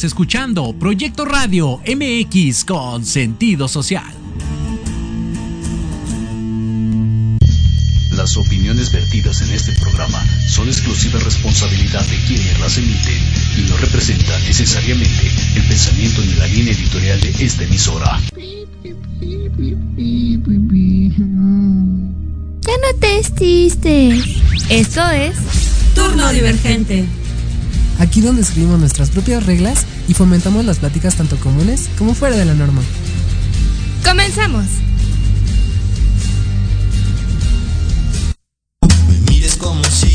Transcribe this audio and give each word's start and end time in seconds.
Estás 0.00 0.12
escuchando 0.12 0.72
Proyecto 0.72 1.26
Radio 1.26 1.78
MX 1.86 2.64
con 2.64 3.04
sentido 3.04 3.68
social. 3.68 4.10
Las 8.12 8.38
opiniones 8.38 8.92
vertidas 8.92 9.42
en 9.42 9.50
este 9.50 9.72
programa 9.72 10.24
son 10.48 10.68
exclusiva 10.68 11.20
responsabilidad 11.20 12.02
de 12.06 12.16
quienes 12.26 12.58
las 12.60 12.78
emiten 12.78 13.22
y 13.58 13.68
no 13.68 13.76
representan 13.76 14.42
necesariamente 14.44 15.30
el 15.56 15.64
pensamiento 15.64 16.22
ni 16.22 16.32
la 16.32 16.46
línea 16.46 16.72
editorial 16.72 17.20
de 17.20 17.44
esta 17.44 17.64
emisora. 17.64 18.18
Ya 22.62 22.72
no 22.72 22.98
te 22.98 23.18
estiste. 23.18 24.18
Esto 24.70 25.10
es 25.10 25.36
Turno 25.94 26.32
Divergente. 26.32 27.19
Aquí 28.00 28.22
donde 28.22 28.40
escribimos 28.40 28.80
nuestras 28.80 29.10
propias 29.10 29.44
reglas 29.44 29.84
y 30.08 30.14
fomentamos 30.14 30.64
las 30.64 30.78
pláticas 30.78 31.16
tanto 31.16 31.36
comunes 31.36 31.90
como 31.98 32.14
fuera 32.14 32.34
de 32.34 32.46
la 32.46 32.54
norma. 32.54 32.80
Comenzamos. 34.02 34.64
Me 39.06 39.18
mires 39.30 39.54
como 39.56 39.84
si 39.84 40.09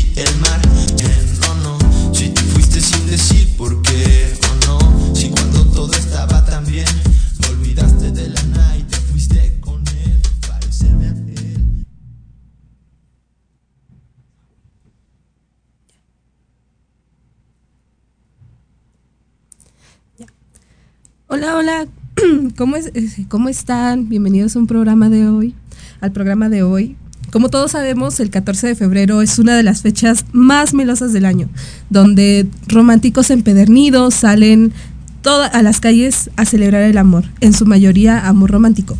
Hola, 21.36 21.54
hola. 21.54 21.86
¿Cómo, 22.56 22.76
es, 22.76 22.86
eh, 22.94 23.26
¿Cómo 23.28 23.50
están? 23.50 24.08
Bienvenidos 24.08 24.56
a 24.56 24.58
un 24.58 24.66
programa 24.66 25.10
de 25.10 25.28
hoy, 25.28 25.54
al 26.00 26.10
programa 26.10 26.48
de 26.48 26.62
hoy. 26.62 26.96
Como 27.30 27.50
todos 27.50 27.72
sabemos, 27.72 28.20
el 28.20 28.30
14 28.30 28.68
de 28.68 28.74
febrero 28.74 29.20
es 29.20 29.38
una 29.38 29.54
de 29.54 29.62
las 29.62 29.82
fechas 29.82 30.24
más 30.32 30.72
melosas 30.72 31.12
del 31.12 31.26
año, 31.26 31.50
donde 31.90 32.46
románticos 32.68 33.28
empedernidos 33.28 34.14
salen 34.14 34.72
toda- 35.20 35.48
a 35.48 35.60
las 35.62 35.78
calles 35.78 36.30
a 36.36 36.46
celebrar 36.46 36.84
el 36.84 36.96
amor, 36.96 37.24
en 37.42 37.52
su 37.52 37.66
mayoría 37.66 38.26
amor 38.26 38.52
romántico. 38.52 38.96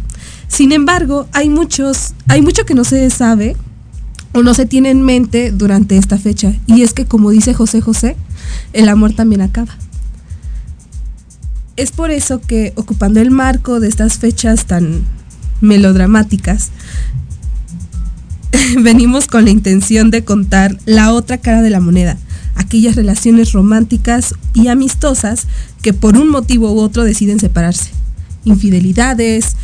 Sin 0.46 0.72
embargo, 0.72 1.26
hay 1.32 1.48
muchos, 1.48 2.12
hay 2.28 2.42
mucho 2.42 2.66
que 2.66 2.74
no 2.74 2.84
se 2.84 3.08
sabe 3.08 3.56
o 4.34 4.42
no 4.42 4.52
se 4.52 4.66
tiene 4.66 4.90
en 4.90 5.00
mente 5.00 5.52
durante 5.52 5.96
esta 5.96 6.18
fecha, 6.18 6.52
y 6.66 6.82
es 6.82 6.92
que 6.92 7.06
como 7.06 7.30
dice 7.30 7.54
José 7.54 7.80
José, 7.80 8.14
el 8.74 8.90
amor 8.90 9.14
también 9.14 9.40
acaba. 9.40 9.74
Es 11.76 11.92
por 11.92 12.10
eso 12.10 12.40
que, 12.40 12.72
ocupando 12.76 13.20
el 13.20 13.30
marco 13.30 13.80
de 13.80 13.88
estas 13.88 14.18
fechas 14.18 14.64
tan 14.64 15.02
melodramáticas, 15.60 16.70
venimos 18.80 19.26
con 19.26 19.44
la 19.44 19.50
intención 19.50 20.10
de 20.10 20.24
contar 20.24 20.78
la 20.86 21.12
otra 21.12 21.38
cara 21.38 21.60
de 21.60 21.68
la 21.68 21.80
moneda, 21.80 22.16
aquellas 22.54 22.96
relaciones 22.96 23.52
románticas 23.52 24.34
y 24.54 24.68
amistosas 24.68 25.46
que 25.82 25.92
por 25.92 26.16
un 26.16 26.30
motivo 26.30 26.72
u 26.72 26.78
otro 26.78 27.04
deciden 27.04 27.40
separarse. 27.40 27.90
Infidelidades, 28.44 29.56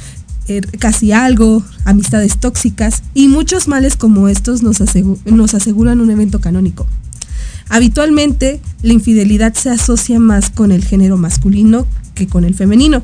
eh, 0.49 0.61
casi 0.79 1.12
algo, 1.12 1.62
amistades 1.87 2.37
tóxicas 2.39 3.03
y 3.15 3.29
muchos 3.29 3.69
males 3.69 3.97
como 3.97 4.29
estos 4.29 4.62
nos 4.62 4.81
aseguran 5.55 6.00
un 6.00 6.11
evento 6.11 6.43
canónico. 6.43 6.87
Habitualmente 7.71 8.61
la 8.83 8.93
infidelidad 8.93 9.55
se 9.55 9.71
asocia 9.71 10.19
más 10.21 10.50
con 10.50 10.73
el 10.73 10.84
género 10.84 11.17
masculino 11.17 11.87
con 12.27 12.44
el 12.44 12.55
femenino. 12.55 13.03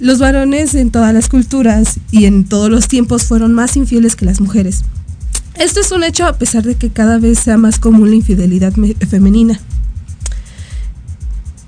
Los 0.00 0.18
varones 0.18 0.74
en 0.74 0.90
todas 0.90 1.12
las 1.14 1.28
culturas 1.28 1.98
y 2.10 2.24
en 2.24 2.44
todos 2.44 2.70
los 2.70 2.88
tiempos 2.88 3.24
fueron 3.24 3.52
más 3.52 3.76
infieles 3.76 4.16
que 4.16 4.24
las 4.24 4.40
mujeres. 4.40 4.82
Esto 5.58 5.80
es 5.80 5.92
un 5.92 6.02
hecho 6.02 6.26
a 6.26 6.36
pesar 6.36 6.64
de 6.64 6.74
que 6.74 6.90
cada 6.90 7.18
vez 7.18 7.38
sea 7.38 7.56
más 7.56 7.78
común 7.78 8.10
la 8.10 8.16
infidelidad 8.16 8.74
me- 8.76 8.94
femenina. 8.94 9.60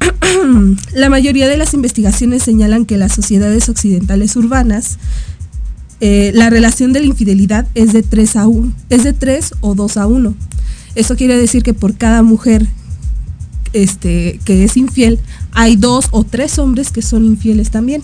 la 0.94 1.08
mayoría 1.10 1.48
de 1.48 1.56
las 1.56 1.74
investigaciones 1.74 2.42
señalan 2.42 2.84
que 2.84 2.96
las 2.96 3.12
sociedades 3.12 3.68
occidentales 3.68 4.36
urbanas 4.36 4.98
eh, 6.00 6.30
la 6.34 6.50
relación 6.50 6.92
de 6.92 7.00
la 7.00 7.06
infidelidad 7.06 7.66
es 7.74 7.92
de 7.94 8.02
3 8.02 8.36
a 8.36 8.46
1, 8.46 8.72
es 8.90 9.02
de 9.04 9.14
3 9.14 9.54
o 9.60 9.74
2 9.74 9.96
a 9.96 10.06
1. 10.06 10.34
Eso 10.94 11.16
quiere 11.16 11.36
decir 11.38 11.62
que 11.62 11.72
por 11.72 11.96
cada 11.96 12.22
mujer 12.22 12.66
este, 13.72 14.38
que 14.44 14.64
es 14.64 14.76
infiel, 14.76 15.18
hay 15.56 15.76
dos 15.76 16.08
o 16.10 16.22
tres 16.22 16.58
hombres 16.58 16.92
que 16.92 17.00
son 17.00 17.24
infieles 17.24 17.70
también. 17.70 18.02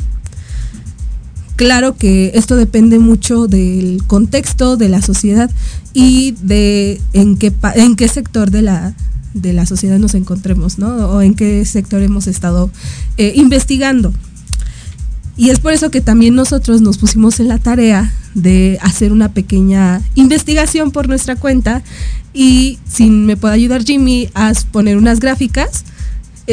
Claro 1.57 1.97
que 1.97 2.33
esto 2.35 2.57
depende 2.57 2.99
mucho 2.99 3.47
del 3.47 4.03
contexto 4.07 4.79
de 4.79 4.89
la 4.89 5.03
sociedad 5.03 5.51
y 5.93 6.33
de 6.43 6.99
en 7.13 7.37
qué, 7.37 7.53
en 7.75 7.95
qué 7.95 8.09
sector 8.09 8.51
de 8.51 8.63
la, 8.63 8.95
de 9.35 9.53
la 9.53 9.67
sociedad 9.67 9.99
nos 9.99 10.15
encontremos, 10.15 10.79
¿no? 10.79 10.89
O 11.11 11.21
en 11.21 11.35
qué 11.35 11.67
sector 11.67 12.01
hemos 12.01 12.27
estado 12.27 12.71
eh, 13.19 13.35
investigando. 13.37 14.15
Y 15.37 15.51
es 15.51 15.61
por 15.61 15.75
eso 15.75 15.91
que 15.91 16.01
también 16.01 16.35
nosotros 16.35 16.81
nos 16.81 16.97
pusimos 16.97 17.39
en 17.39 17.49
la 17.49 17.59
tarea 17.59 18.15
de 18.35 18.79
hacer 18.81 19.13
una 19.13 19.35
pequeña 19.35 20.01
investigación 20.15 20.91
por 20.91 21.07
nuestra 21.07 21.37
cuenta 21.37 21.83
y 22.33 22.79
si 22.89 23.11
me 23.11 23.37
puede 23.37 23.55
ayudar 23.55 23.85
Jimmy 23.85 24.31
a 24.35 24.53
poner 24.73 24.97
unas 24.97 25.21
gráficas, 25.21 25.85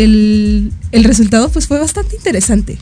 el, 0.04 0.72
el 0.92 1.04
resultado 1.04 1.50
pues 1.50 1.68
fue 1.68 1.80
bastante 1.80 2.16
interesante. 2.16 2.78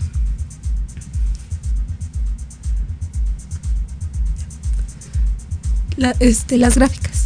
Este, 6.19 6.57
las 6.57 6.75
gráficas. 6.75 7.25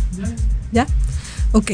¿Ya? 0.72 0.88
Ok. 1.52 1.72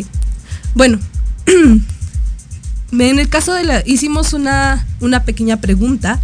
Bueno, 0.73 0.99
en 2.91 3.19
el 3.19 3.29
caso 3.29 3.53
de 3.53 3.63
la, 3.63 3.83
hicimos 3.85 4.33
una, 4.33 4.85
una 4.99 5.23
pequeña 5.23 5.61
pregunta 5.61 6.19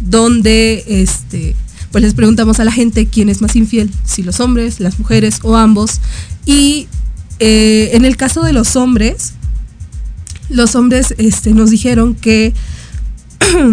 donde 0.00 0.84
este, 0.86 1.54
pues 1.92 2.02
les 2.02 2.14
preguntamos 2.14 2.58
a 2.60 2.64
la 2.64 2.72
gente 2.72 3.06
quién 3.06 3.28
es 3.28 3.40
más 3.40 3.54
infiel, 3.56 3.90
si 4.04 4.22
los 4.22 4.40
hombres, 4.40 4.80
las 4.80 4.98
mujeres 4.98 5.38
o 5.42 5.56
ambos. 5.56 6.00
Y 6.44 6.88
eh, 7.38 7.90
en 7.92 8.04
el 8.04 8.16
caso 8.16 8.42
de 8.42 8.52
los 8.52 8.74
hombres, 8.76 9.34
los 10.48 10.74
hombres 10.74 11.14
este, 11.18 11.52
nos 11.52 11.70
dijeron 11.70 12.14
que 12.14 12.52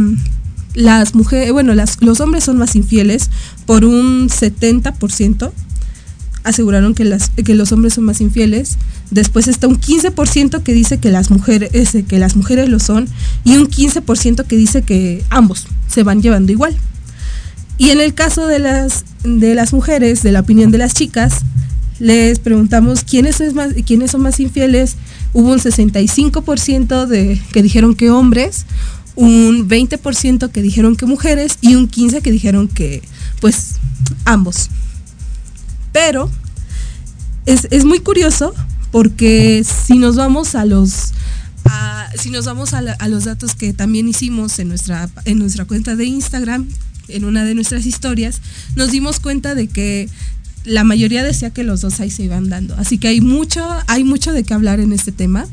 las 0.74 1.16
mujeres, 1.16 1.52
bueno, 1.52 1.74
los 1.74 2.20
hombres 2.20 2.44
son 2.44 2.58
más 2.58 2.76
infieles 2.76 3.30
por 3.66 3.86
un 3.86 4.30
70%. 4.30 5.52
Aseguraron 6.44 6.94
que, 6.94 7.18
que 7.46 7.56
los 7.56 7.72
hombres 7.72 7.94
son 7.94 8.04
más 8.04 8.20
infieles. 8.20 8.78
Después 9.12 9.48
está 9.48 9.68
un 9.68 9.80
15% 9.80 10.62
que 10.64 10.74
dice 10.74 10.98
que 10.98 11.10
las 11.10 11.30
mujeres, 11.32 11.70
ese, 11.74 12.04
que 12.04 12.20
las 12.20 12.36
mujeres 12.36 12.68
lo 12.68 12.80
son. 12.80 13.08
Y 13.46 13.56
un 13.56 13.70
15% 13.70 14.46
que 14.46 14.58
dice 14.58 14.82
que 14.82 15.24
ambos 15.30 15.68
se 15.88 16.04
van 16.04 16.22
llevando 16.22 16.52
igual. 16.52 16.76
Y 17.78 17.92
en 17.92 18.02
el 18.02 18.14
caso 18.14 18.48
de 18.48 18.60
las, 18.60 19.06
de 19.24 19.56
las 19.56 19.74
mujeres, 19.74 20.22
de 20.22 20.32
la 20.32 20.42
opinión 20.42 20.72
de 20.72 20.80
las 20.80 20.94
chicas, 20.94 21.42
les 22.00 22.40
preguntamos 22.40 23.04
quiénes, 23.04 23.40
es 23.40 23.54
más, 23.54 23.74
quiénes 23.86 24.12
son 24.12 24.22
más 24.22 24.40
infieles. 24.40 24.96
Hubo 25.34 25.52
un 25.52 25.60
65% 25.60 27.08
de, 27.08 27.42
que 27.52 27.64
dijeron 27.64 27.96
que 27.96 28.10
hombres, 28.10 28.66
un 29.16 29.68
20% 29.68 30.52
que 30.52 30.62
dijeron 30.62 30.96
que 30.96 31.06
mujeres 31.06 31.58
y 31.62 31.76
un 31.76 31.90
15% 31.90 32.22
que 32.22 32.32
dijeron 32.32 32.68
que, 32.68 33.02
pues, 33.42 33.76
ambos. 34.26 34.70
Pero 35.92 36.30
es, 37.46 37.68
es 37.72 37.86
muy 37.86 38.00
curioso 38.00 38.54
porque 38.92 39.64
si 39.64 39.98
nos 39.98 40.16
vamos 40.16 40.56
a 40.56 40.66
los 40.66 41.14
si 42.16 42.30
nos 42.30 42.46
vamos 42.46 42.74
a 42.74 43.08
los 43.08 43.24
datos 43.24 43.56
que 43.56 43.74
también 43.74 44.08
hicimos 44.08 44.60
en 44.60 44.68
nuestra 44.68 45.10
en 45.26 45.40
nuestra 45.40 45.66
cuenta 45.66 45.96
de 45.96 46.06
Instagram 46.06 46.68
en 47.08 47.26
una 47.26 47.44
de 47.44 47.56
nuestras 47.56 47.88
historias 47.88 48.40
nos 48.76 48.92
dimos 48.92 49.20
cuenta 49.20 49.56
de 49.56 49.68
que 49.68 50.10
la 50.66 50.84
mayoría 50.84 51.24
decía 51.24 51.50
que 51.50 51.64
los 51.64 51.82
dos 51.82 52.00
ahí 52.00 52.10
se 52.10 52.24
iban 52.24 52.50
dando 52.50 52.76
así 52.78 52.98
que 52.98 53.08
hay 53.10 53.20
mucho 53.22 53.68
hay 53.88 54.04
mucho 54.04 54.32
de 54.32 54.44
qué 54.44 54.54
hablar 54.54 54.80
en 54.80 54.94
este 54.94 55.12
tema 55.12 55.46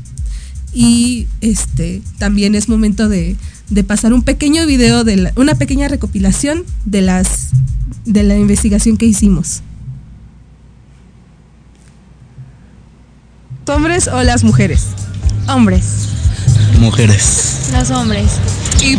y 0.73 1.27
este 1.41 2.01
también 2.17 2.55
es 2.55 2.69
momento 2.69 3.09
de, 3.09 3.35
de 3.69 3.83
pasar 3.83 4.13
un 4.13 4.23
pequeño 4.23 4.65
video 4.65 5.03
de 5.03 5.17
la- 5.17 5.33
una 5.35 5.55
pequeña 5.55 5.87
recopilación 5.89 6.63
de 6.85 7.01
las 7.01 7.49
de 8.05 8.23
la 8.23 8.37
investigación 8.37 8.95
que 8.97 9.05
hicimos 9.05 9.61
hombres 13.67 14.07
o 14.07 14.21
las 14.23 14.43
mujeres 14.43 14.87
Hombres. 15.47 15.83
Mujeres. 16.79 17.69
Los 17.73 17.89
hombres. 17.91 18.31
y 18.81 18.95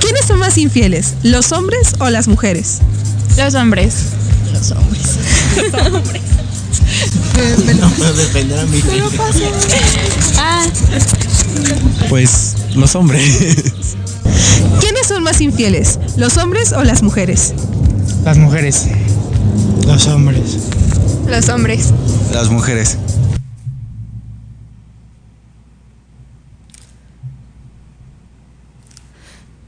quiénes 0.00 0.24
son 0.26 0.38
más 0.40 0.56
infieles 0.58 1.14
los 1.22 1.52
hombres 1.52 1.94
o 2.00 2.10
las 2.10 2.26
mujeres 2.28 2.78
Los 3.36 3.54
hombres. 3.54 3.94
Los 4.58 4.72
hombres. 4.72 5.18
No 7.78 7.88
me 7.90 8.12
defender 8.12 8.58
a 8.58 8.66
mí. 8.66 8.82
Ah, 10.36 10.66
Pues 12.08 12.56
los 12.74 12.96
hombres. 12.96 13.22
¿Quiénes 14.80 15.06
son 15.06 15.22
más 15.22 15.40
infieles? 15.40 16.00
¿Los 16.16 16.36
hombres 16.38 16.72
o 16.72 16.82
las 16.82 17.02
mujeres? 17.04 17.54
Las 18.24 18.38
mujeres. 18.38 18.86
Los 19.86 20.08
hombres. 20.08 20.58
Los 21.28 21.48
hombres. 21.48 21.92
Las 22.32 22.50
mujeres. 22.50 22.98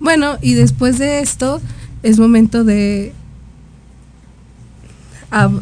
Bueno, 0.00 0.38
y 0.40 0.54
después 0.54 0.98
de 0.98 1.20
esto 1.20 1.60
es 2.02 2.18
momento 2.18 2.64
de 2.64 3.12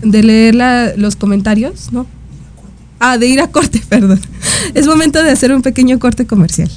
de 0.03 0.23
leer 0.23 0.55
la- 0.55 0.93
los 0.97 1.17
comentarios, 1.17 1.93
¿no? 1.93 2.07
Ah, 3.01 3.19
de 3.19 3.27
ir 3.29 3.41
a 3.41 3.49
corte, 3.49 3.81
perdón. 3.89 4.21
Es 4.75 4.87
momento 4.87 5.23
de 5.23 5.31
hacer 5.31 5.53
un 5.53 5.63
pequeño 5.63 5.99
corte 5.99 6.27
comercial. 6.27 6.71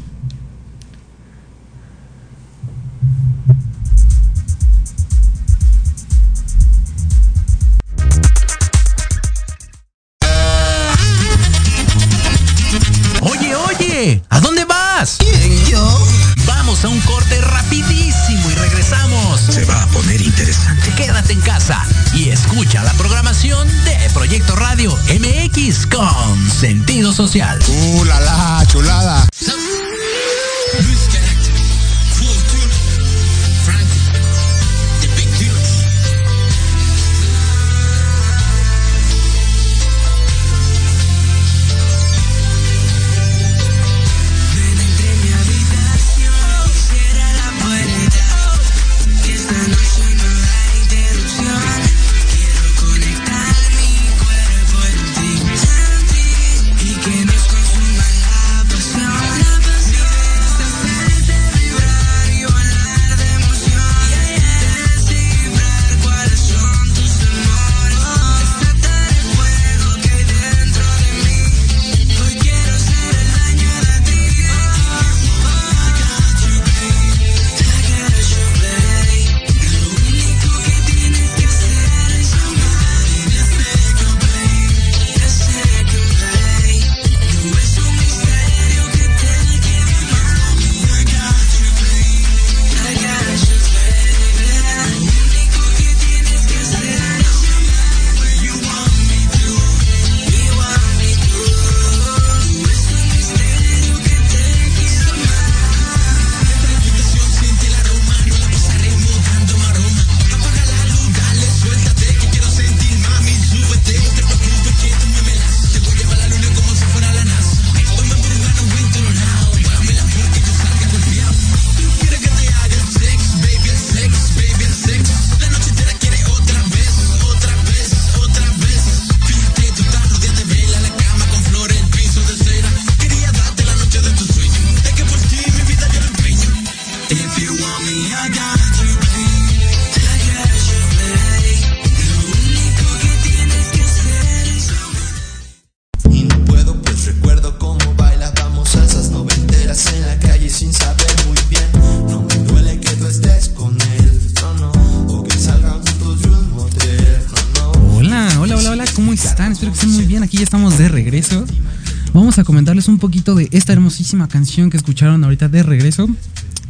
Poquito 163.02 163.36
de 163.36 163.50
esta 163.52 163.74
hermosísima 163.74 164.30
canción 164.30 164.70
que 164.70 164.78
escucharon 164.78 165.22
ahorita 165.24 165.50
de 165.50 165.64
regreso. 165.64 166.08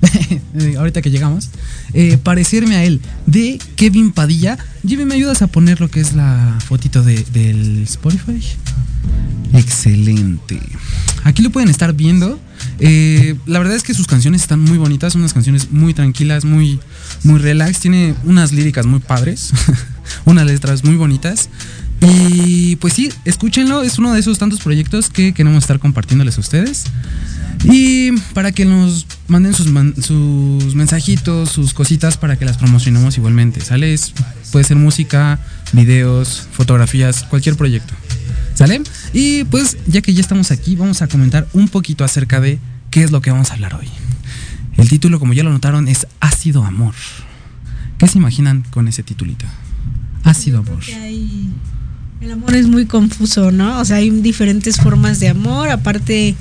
Ahorita 0.79 1.03
que 1.03 1.11
llegamos. 1.11 1.50
Eh, 1.93 2.17
Parecerme 2.17 2.75
a 2.75 2.83
él, 2.83 3.01
de 3.27 3.59
Kevin 3.75 4.11
Padilla. 4.11 4.57
Jimmy, 4.88 5.05
¿me 5.05 5.13
ayudas 5.13 5.43
a 5.43 5.47
poner 5.47 5.79
lo 5.79 5.91
que 5.91 6.00
es 6.00 6.13
la 6.13 6.57
fotito 6.65 7.03
de, 7.03 7.23
del 7.33 7.83
Spotify? 7.83 8.41
Excelente. 9.53 10.59
Aquí 11.23 11.43
lo 11.43 11.51
pueden 11.51 11.69
estar 11.69 11.93
viendo. 11.93 12.39
Eh, 12.79 13.35
la 13.45 13.59
verdad 13.59 13.75
es 13.75 13.83
que 13.83 13.93
sus 13.93 14.07
canciones 14.07 14.41
están 14.41 14.61
muy 14.61 14.79
bonitas, 14.79 15.13
son 15.13 15.21
unas 15.21 15.33
canciones 15.33 15.71
muy 15.71 15.93
tranquilas, 15.93 16.45
muy, 16.45 16.79
muy 17.23 17.38
relax. 17.38 17.79
Tiene 17.79 18.15
unas 18.23 18.53
líricas 18.53 18.88
muy 18.88 19.01
padres, 19.01 19.51
unas 20.25 20.47
letras 20.47 20.83
muy 20.83 20.95
bonitas. 20.95 21.50
Y 22.01 22.75
pues 22.77 22.93
sí, 22.93 23.10
escúchenlo, 23.25 23.84
es 23.84 24.00
uno 24.00 24.13
de 24.13 24.20
esos 24.20 24.39
tantos 24.39 24.60
proyectos 24.62 25.10
que 25.10 25.34
queremos 25.34 25.63
estar 25.63 25.79
compartiéndoles 25.79 26.38
a 26.38 26.41
ustedes. 26.41 26.86
Y 27.63 28.12
para 28.34 28.51
que 28.51 28.65
nos 28.65 29.05
manden 29.27 29.53
sus, 29.53 29.67
man- 29.67 29.93
sus 30.01 30.74
mensajitos, 30.74 31.50
sus 31.51 31.74
cositas 31.75 32.17
para 32.17 32.38
que 32.38 32.46
las 32.46 32.58
promocionemos 32.58 33.17
igualmente. 33.17 33.62
¿Sale? 33.62 33.93
Es- 33.93 34.13
puede 34.51 34.65
ser 34.65 34.77
música, 34.77 35.39
videos, 35.74 36.48
fotografías, 36.51 37.24
cualquier 37.24 37.55
proyecto. 37.55 37.93
¿Sale? 38.55 38.81
Y 39.13 39.43
pues 39.46 39.77
ya 39.88 40.01
que 40.01 40.13
ya 40.13 40.22
estamos 40.22 40.50
aquí, 40.51 40.75
vamos 40.75 41.01
a 41.03 41.08
comentar 41.08 41.48
un 41.53 41.70
poquito 41.70 42.03
acerca 42.03 42.39
de 42.41 42.58
qué 42.89 43.03
es 43.03 43.12
lo 43.12 43.22
que 43.22 43.29
vamos 43.31 43.51
a 43.51 43.53
hablar 43.53 43.75
hoy. 43.75 43.88
El 44.77 44.89
título, 44.89 45.20
como 45.20 45.34
ya 45.34 45.43
lo 45.43 45.51
notaron, 45.51 45.88
es 45.88 46.08
Ácido 46.20 46.63
Amor. 46.63 46.96
¿Qué 48.00 48.08
se 48.08 48.17
imaginan 48.17 48.63
con 48.72 48.88
ese 48.88 49.03
titulito? 49.03 49.46
Ácido 50.24 50.60
Amor. 50.60 50.79
El 52.21 52.31
amor 52.31 52.55
es 52.55 52.67
muy 52.67 52.85
confuso, 52.85 53.51
¿no? 53.51 53.79
O 53.79 53.85
sea, 53.85 53.97
hay 53.97 54.09
diferentes 54.11 54.77
formas 54.77 55.19
de 55.19 55.29
amor. 55.29 55.69
Aparte, 55.69 56.35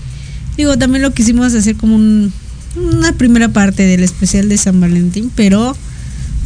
digo, 0.57 0.77
también 0.77 1.03
lo 1.03 1.13
quisimos 1.15 1.55
hacer 1.55 1.77
como 1.77 1.97
un- 1.97 2.33
una 2.77 3.13
primera 3.15 3.49
parte 3.49 3.85
del 3.85 4.03
especial 4.03 4.49
de 4.49 4.59
San 4.59 4.79
Valentín, 4.81 5.31
pero 5.35 5.75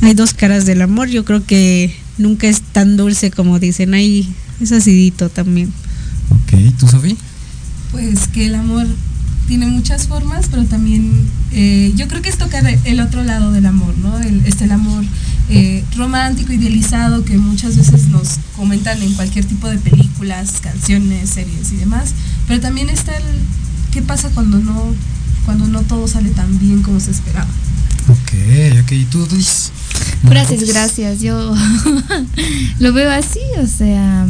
hay 0.02 0.14
dos 0.14 0.34
caras 0.34 0.66
del 0.66 0.82
amor. 0.82 1.08
Yo 1.08 1.24
creo 1.24 1.44
que 1.44 1.94
nunca 2.16 2.46
es 2.46 2.60
tan 2.60 2.96
dulce 2.96 3.30
como 3.32 3.58
dicen. 3.58 3.92
Ahí 3.94 4.28
es 4.60 4.70
acidito 4.72 5.28
también. 5.28 5.72
Ok, 6.30 6.76
¿tú, 6.78 6.86
Sofi? 6.88 7.16
Pues 7.90 8.28
que 8.28 8.46
el 8.46 8.54
amor 8.54 8.86
tiene 9.46 9.66
muchas 9.66 10.06
formas, 10.06 10.46
pero 10.50 10.64
también 10.64 11.28
eh, 11.52 11.92
yo 11.96 12.08
creo 12.08 12.22
que 12.22 12.28
es 12.28 12.38
tocar 12.38 12.64
el 12.84 13.00
otro 13.00 13.22
lado 13.24 13.52
del 13.52 13.66
amor, 13.66 13.96
¿no? 13.98 14.18
El, 14.18 14.44
este, 14.46 14.64
el 14.64 14.72
amor 14.72 15.04
eh, 15.50 15.84
romántico, 15.96 16.52
idealizado, 16.52 17.24
que 17.24 17.36
muchas 17.36 17.76
veces 17.76 18.08
nos 18.08 18.38
comentan 18.56 19.02
en 19.02 19.12
cualquier 19.14 19.44
tipo 19.44 19.68
de 19.68 19.78
películas, 19.78 20.60
canciones, 20.60 21.30
series 21.30 21.72
y 21.72 21.76
demás. 21.76 22.14
Pero 22.48 22.60
también 22.60 22.88
está 22.88 23.16
el 23.16 23.24
qué 23.92 24.02
pasa 24.02 24.30
cuando 24.30 24.58
no, 24.58 24.94
cuando 25.44 25.66
no 25.66 25.82
todo 25.82 26.08
sale 26.08 26.30
tan 26.30 26.58
bien 26.58 26.82
como 26.82 26.98
se 26.98 27.10
esperaba. 27.10 27.48
Ok, 28.08 28.82
ok, 28.82 28.92
¿y 28.92 29.04
tú, 29.04 29.26
Luis? 29.30 29.70
Gracias, 30.24 30.64
gracias. 30.64 31.20
Yo 31.20 31.54
lo 32.78 32.92
veo 32.92 33.10
así, 33.10 33.40
o 33.62 33.66
sea, 33.66 34.26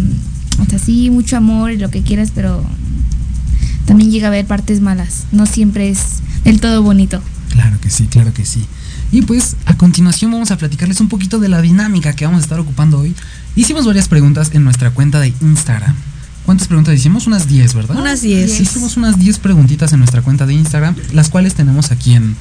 o 0.60 0.68
sea, 0.68 0.78
sí, 0.78 1.10
mucho 1.10 1.36
amor 1.36 1.70
y 1.70 1.76
lo 1.76 1.90
que 1.90 2.02
quieras, 2.02 2.30
pero 2.34 2.64
también 3.86 4.10
llega 4.10 4.26
a 4.26 4.30
haber 4.30 4.46
partes 4.46 4.80
malas. 4.80 5.24
No 5.32 5.46
siempre 5.46 5.88
es 5.88 6.20
El 6.44 6.60
todo 6.60 6.82
bonito. 6.82 7.20
Claro 7.50 7.78
que 7.80 7.90
sí, 7.90 8.06
claro 8.06 8.32
que 8.34 8.44
sí. 8.44 8.64
Y 9.12 9.22
pues 9.22 9.56
a 9.66 9.76
continuación 9.76 10.32
vamos 10.32 10.50
a 10.50 10.56
platicarles 10.58 11.00
un 11.00 11.08
poquito 11.08 11.38
de 11.38 11.48
la 11.48 11.62
dinámica 11.62 12.14
que 12.14 12.24
vamos 12.24 12.40
a 12.40 12.42
estar 12.42 12.58
ocupando 12.58 12.98
hoy. 12.98 13.14
Hicimos 13.54 13.86
varias 13.86 14.08
preguntas 14.08 14.50
en 14.52 14.64
nuestra 14.64 14.90
cuenta 14.90 15.20
de 15.20 15.32
Instagram. 15.40 15.94
¿Cuántas 16.44 16.68
preguntas 16.68 16.94
hicimos? 16.94 17.26
Unas 17.26 17.48
10, 17.48 17.74
¿verdad? 17.74 17.96
Unas 17.96 18.20
10. 18.20 18.60
Hicimos 18.60 18.96
unas 18.96 19.18
10 19.18 19.38
preguntitas 19.38 19.92
en 19.92 20.00
nuestra 20.00 20.20
cuenta 20.20 20.44
de 20.44 20.52
Instagram, 20.52 20.94
las 21.12 21.30
cuales 21.30 21.54
tenemos 21.54 21.90
aquí 21.90 22.14
en, 22.14 22.36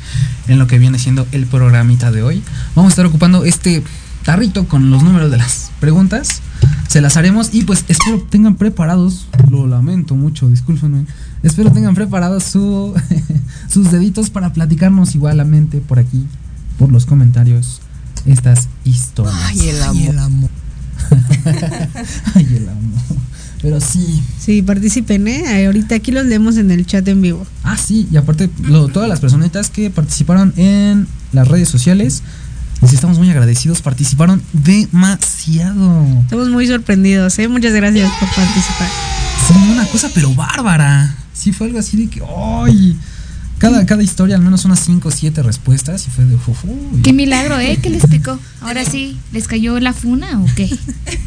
en 0.48 0.60
lo 0.60 0.68
que 0.68 0.78
viene 0.78 1.00
siendo 1.00 1.26
el 1.32 1.46
programita 1.46 2.12
de 2.12 2.24
hoy. 2.24 2.44
Vamos 2.76 2.90
a 2.90 2.94
estar 2.94 3.06
ocupando 3.06 3.46
este 3.46 3.84
tarrito 4.24 4.68
con 4.68 4.90
los 4.90 5.04
números 5.04 5.32
de 5.32 5.38
las 5.38 5.72
preguntas. 5.80 6.42
Se 6.88 7.02
las 7.02 7.18
haremos 7.18 7.54
y 7.54 7.64
pues 7.64 7.86
espero 7.88 8.22
tengan 8.30 8.56
preparados, 8.56 9.28
lo 9.50 9.68
lamento 9.68 10.16
mucho, 10.16 10.50
discúlpenme. 10.50 11.06
Espero 11.44 11.72
tengan 11.72 11.94
preparados 11.94 12.46
su, 12.46 12.94
sus 13.70 13.92
deditos 13.92 14.30
para 14.30 14.54
platicarnos 14.54 15.14
igualmente 15.14 15.80
por 15.80 16.00
aquí, 16.00 16.26
por 16.80 16.92
los 16.92 17.06
comentarios, 17.06 17.82
estas 18.26 18.70
historias. 18.86 19.36
Ay, 19.44 19.70
el 19.70 19.84
amor. 19.84 19.96
Ay, 19.96 20.08
el 20.08 20.20
amor. 20.20 20.50
Ay, 22.36 22.48
el 22.56 22.70
amor. 22.70 23.02
Pero 23.62 23.80
sí. 23.80 24.22
Sí, 24.40 24.62
participen, 24.62 25.28
¿eh? 25.28 25.66
Ahorita 25.66 25.96
aquí 25.96 26.12
los 26.12 26.26
leemos 26.26 26.58
en 26.58 26.70
el 26.70 26.86
chat 26.86 27.08
en 27.08 27.22
vivo. 27.22 27.46
Ah, 27.64 27.78
sí, 27.78 28.08
y 28.12 28.18
aparte, 28.18 28.50
lo, 28.62 28.90
todas 28.90 29.08
las 29.08 29.22
personitas 29.22 29.70
que 29.70 29.90
participaron 29.90 30.54
en 30.58 31.08
las 31.32 31.48
redes 31.48 31.70
sociales, 31.70 32.24
les 32.84 32.92
estamos 32.92 33.18
muy 33.18 33.30
agradecidos, 33.30 33.82
participaron 33.82 34.42
demasiado. 34.52 36.06
Estamos 36.22 36.50
muy 36.50 36.68
sorprendidos, 36.68 37.40
¿eh? 37.40 37.48
Muchas 37.48 37.72
gracias 37.72 38.12
por 38.20 38.28
participar. 38.28 38.90
Sí, 39.48 39.54
una 39.72 39.86
cosa 39.86 40.10
pero 40.14 40.34
bárbara. 40.34 41.16
Sí, 41.34 41.54
fue 41.54 41.68
algo 41.68 41.80
así 41.80 41.96
de 41.96 42.10
que, 42.10 42.22
¡ay! 42.22 42.98
Cada, 43.58 43.86
cada 43.86 44.04
historia, 44.04 44.36
al 44.36 44.42
menos 44.42 44.66
unas 44.66 44.82
5 44.82 45.08
o 45.08 45.12
7 45.12 45.42
respuestas 45.44 46.06
y 46.08 46.12
fue 46.12 46.26
de 46.26 46.36
uf, 46.36 46.66
uy. 46.66 47.02
Qué 47.04 47.14
milagro, 47.14 47.58
¿eh? 47.58 47.80
¿Qué 47.82 47.90
les 47.90 48.06
picó? 48.06 48.38
Ahora 48.60 48.84
sí, 48.84 49.18
¿les 49.32 49.48
cayó 49.48 49.80
la 49.80 49.94
funa 49.94 50.42
o 50.42 50.46
qué? 50.56 50.70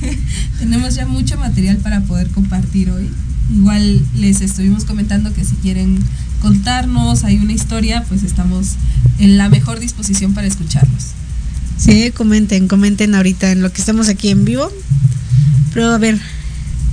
Tenemos 0.59 0.95
ya 0.95 1.07
mucho 1.07 1.39
material 1.39 1.79
para 1.79 2.03
poder 2.03 2.29
compartir 2.29 2.91
hoy. 2.91 3.09
Igual 3.51 4.03
les 4.15 4.43
estuvimos 4.43 4.85
comentando 4.85 5.33
que 5.33 5.43
si 5.43 5.55
quieren 5.57 5.99
contarnos, 6.43 7.25
hay 7.25 7.39
una 7.39 7.55
historia, 7.55 8.05
pues 8.07 8.25
estamos 8.25 8.73
en 9.19 9.39
la 9.39 9.49
mejor 9.49 9.81
disposición 9.81 10.35
para 10.35 10.47
escucharlos. 10.47 11.15
Sí, 11.79 12.11
comenten, 12.13 12.69
comenten 12.69 13.15
ahorita 13.15 13.53
en 13.53 13.63
lo 13.63 13.73
que 13.73 13.81
estamos 13.81 14.09
aquí 14.09 14.31
en 14.31 14.45
vivo. 14.45 14.71
Pero 15.75 15.91
a 15.93 15.99
ver, 15.99 16.19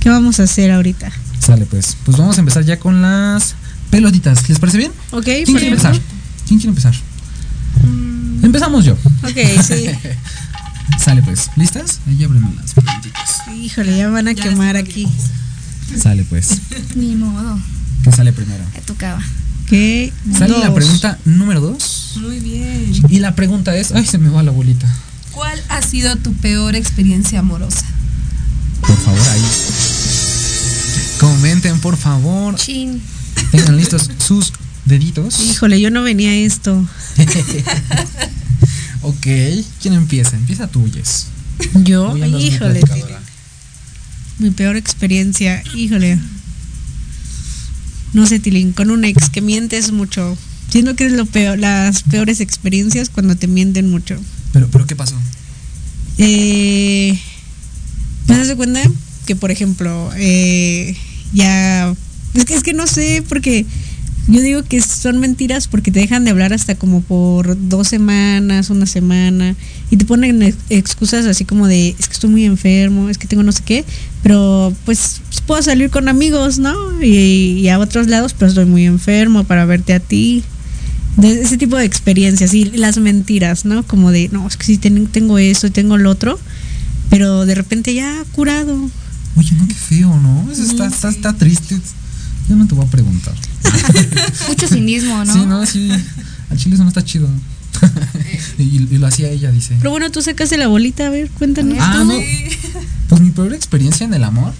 ¿qué 0.00 0.10
vamos 0.10 0.40
a 0.40 0.44
hacer 0.44 0.70
ahorita? 0.70 1.10
Sale 1.40 1.66
pues. 1.66 1.96
Pues 2.04 2.16
vamos 2.16 2.36
a 2.36 2.40
empezar 2.40 2.64
ya 2.64 2.78
con 2.78 3.00
las 3.02 3.54
pelotitas. 3.90 4.48
¿Les 4.48 4.58
parece 4.58 4.78
bien? 4.78 4.92
Ok, 5.10 5.24
¿Quién 5.24 5.44
quiere 5.44 5.70
perfecto. 5.70 5.88
empezar? 5.88 6.00
¿Quién 6.46 6.58
quiere 6.60 6.68
empezar? 6.70 6.94
Mm. 7.82 8.44
Empezamos 8.44 8.84
yo. 8.84 8.92
Ok, 9.22 9.62
sí. 9.66 9.86
Sale 11.02 11.22
pues. 11.22 11.50
¿Listas? 11.56 12.00
Ahí 12.06 12.22
abren 12.24 12.42
las 12.56 12.74
pelotitas. 12.74 13.38
Híjole, 13.56 13.96
ya 13.96 14.08
van 14.10 14.28
a 14.28 14.34
quemar 14.34 14.76
aquí. 14.76 15.08
Sale 15.98 16.24
pues. 16.24 16.60
Ni 16.94 17.14
modo, 17.14 17.58
¿Qué 18.02 18.12
sale 18.12 18.32
primero? 18.32 18.64
tocaba. 18.86 19.20
¿Qué? 19.68 20.12
Sale 20.38 20.58
la 20.58 20.66
Dos. 20.66 20.74
pregunta 20.74 21.18
número 21.24 21.60
2. 21.60 22.18
Muy 22.20 22.40
bien. 22.40 22.92
Y 23.08 23.18
la 23.18 23.34
pregunta 23.34 23.76
es. 23.76 23.92
Ay, 23.92 24.04
se 24.06 24.18
me 24.18 24.28
va 24.28 24.42
la 24.42 24.50
bolita. 24.50 24.86
¿Cuál 25.32 25.60
ha 25.68 25.82
sido 25.82 26.14
tu 26.16 26.32
peor 26.34 26.76
experiencia 26.76 27.40
amorosa? 27.40 27.84
Por 28.80 28.96
favor, 28.98 29.20
ahí. 29.20 29.42
Comenten, 31.18 31.80
por 31.80 31.96
favor. 31.96 32.54
Chin. 32.56 33.00
Tengan 33.50 33.76
listos 33.76 34.10
sus 34.18 34.52
deditos. 34.84 35.40
Híjole, 35.40 35.80
yo 35.80 35.90
no 35.90 36.02
venía 36.02 36.30
a 36.30 36.34
esto. 36.34 36.86
ok. 39.02 39.26
¿Quién 39.80 39.94
empieza? 39.94 40.36
Empieza 40.36 40.66
tú, 40.68 40.88
Jess. 40.92 41.26
Yo, 41.82 42.16
híjole. 42.16 42.80
Mi 44.38 44.50
peor 44.50 44.76
experiencia, 44.76 45.62
híjole. 45.74 46.18
No 48.14 48.26
sé, 48.26 48.38
Tilín, 48.38 48.72
con 48.72 48.90
un 48.90 49.04
ex 49.04 49.28
que 49.28 49.42
mientes 49.42 49.92
mucho. 49.92 50.38
Siento 50.70 50.96
que 50.96 51.06
es 51.06 51.12
lo 51.12 51.26
peor, 51.26 51.58
las 51.58 52.04
peores 52.04 52.40
experiencias 52.40 53.10
cuando 53.10 53.36
te 53.36 53.48
mienten 53.48 53.90
mucho. 53.90 54.16
Pero, 54.52 54.68
pero 54.68 54.86
¿qué 54.86 54.96
pasó? 54.96 55.16
Eh, 56.18 57.18
¿Me 58.28 58.38
das 58.38 58.54
cuenta? 58.54 58.80
Que 59.26 59.36
por 59.36 59.50
ejemplo, 59.50 60.10
eh, 60.16 60.96
ya. 61.32 61.92
Es 62.34 62.44
que, 62.44 62.54
es 62.54 62.62
que 62.62 62.72
no 62.72 62.86
sé, 62.86 63.24
porque 63.28 63.66
yo 64.26 64.40
digo 64.40 64.62
que 64.62 64.80
son 64.80 65.18
mentiras 65.18 65.68
porque 65.68 65.90
te 65.90 66.00
dejan 66.00 66.24
de 66.24 66.30
hablar 66.30 66.52
hasta 66.54 66.74
como 66.76 67.02
por 67.02 67.56
dos 67.68 67.88
semanas, 67.88 68.70
una 68.70 68.86
semana, 68.86 69.54
y 69.90 69.96
te 69.98 70.04
ponen 70.06 70.42
ex- 70.42 70.56
excusas 70.70 71.26
así 71.26 71.44
como 71.44 71.66
de 71.66 71.90
es 71.98 72.06
que 72.08 72.14
estoy 72.14 72.30
muy 72.30 72.44
enfermo, 72.44 73.08
es 73.10 73.18
que 73.18 73.26
tengo 73.26 73.42
no 73.42 73.52
sé 73.52 73.62
qué, 73.64 73.84
pero 74.22 74.72
pues 74.86 75.20
puedo 75.46 75.60
salir 75.62 75.90
con 75.90 76.08
amigos, 76.08 76.58
¿no? 76.58 76.74
Y, 77.02 77.58
y 77.60 77.68
a 77.68 77.78
otros 77.78 78.06
lados, 78.08 78.32
pero 78.32 78.48
estoy 78.48 78.64
muy 78.64 78.86
enfermo 78.86 79.44
para 79.44 79.64
verte 79.66 79.92
a 79.92 80.00
ti. 80.00 80.42
De 81.16 81.42
ese 81.42 81.56
tipo 81.58 81.76
de 81.76 81.84
experiencias 81.84 82.54
y 82.54 82.64
las 82.64 82.98
mentiras, 82.98 83.64
¿no? 83.64 83.84
Como 83.86 84.10
de, 84.10 84.30
no, 84.32 84.48
es 84.48 84.56
que 84.56 84.64
sí 84.64 84.78
ten- 84.78 85.06
tengo 85.06 85.38
eso 85.38 85.68
y 85.68 85.70
tengo 85.70 85.96
lo 85.96 86.10
otro, 86.10 86.40
pero 87.08 87.46
de 87.46 87.54
repente 87.54 87.94
ya 87.94 88.24
curado. 88.32 88.90
Oye, 89.36 89.50
no, 89.56 89.68
qué 89.68 89.74
feo, 89.74 90.08
¿no? 90.20 90.50
Eso 90.50 90.62
está, 90.62 90.86
está, 90.86 91.10
está 91.10 91.32
triste. 91.34 91.76
Yo 92.48 92.56
no 92.56 92.66
te 92.66 92.74
voy 92.74 92.84
a 92.84 92.90
preguntar. 92.90 93.34
Mucho 94.48 94.68
cinismo, 94.68 95.24
¿no? 95.24 95.32
Sí, 95.32 95.46
no, 95.46 95.66
sí. 95.66 95.90
Al 96.50 96.58
chile 96.58 96.74
eso 96.74 96.84
no 96.84 96.88
está 96.88 97.04
chido. 97.04 97.28
y, 98.58 98.62
y 98.62 98.98
lo 98.98 99.06
hacía 99.06 99.30
ella, 99.30 99.50
dice. 99.50 99.74
Pero 99.78 99.90
bueno, 99.90 100.10
tú 100.10 100.22
sacaste 100.22 100.56
la 100.56 100.68
bolita, 100.68 101.06
a 101.06 101.10
ver, 101.10 101.30
cuéntanos. 101.30 101.78
Ah, 101.80 102.04
no. 102.06 102.14
Pues 103.08 103.20
mi 103.20 103.30
peor 103.30 103.52
experiencia 103.54 104.04
en 104.04 104.14
el 104.14 104.24
amor. 104.24 104.52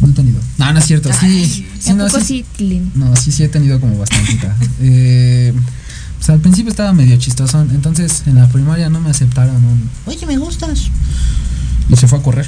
No 0.00 0.08
he 0.08 0.12
tenido. 0.12 0.40
No, 0.58 0.72
no 0.72 0.78
es 0.78 0.84
cierto. 0.84 1.10
Sí, 1.12 1.66
sí, 1.78 1.94
no, 1.94 2.08
sí. 2.08 2.44
No, 2.94 3.16
sí, 3.16 3.32
sí 3.32 3.42
he 3.42 3.48
tenido 3.48 3.80
como 3.80 3.98
bastantita. 3.98 4.54
Eh, 4.80 5.54
pues 6.18 6.30
al 6.30 6.40
principio 6.40 6.70
estaba 6.70 6.92
medio 6.92 7.16
chistoso. 7.16 7.60
Entonces 7.60 8.24
en 8.26 8.36
la 8.36 8.48
primaria 8.48 8.88
no 8.90 9.00
me 9.00 9.10
aceptaron 9.10 9.56
un. 9.56 9.88
Oye, 10.06 10.26
me 10.26 10.36
gustas. 10.36 10.90
Y 11.88 11.96
se 11.96 12.08
fue 12.08 12.18
a 12.18 12.22
correr. 12.22 12.46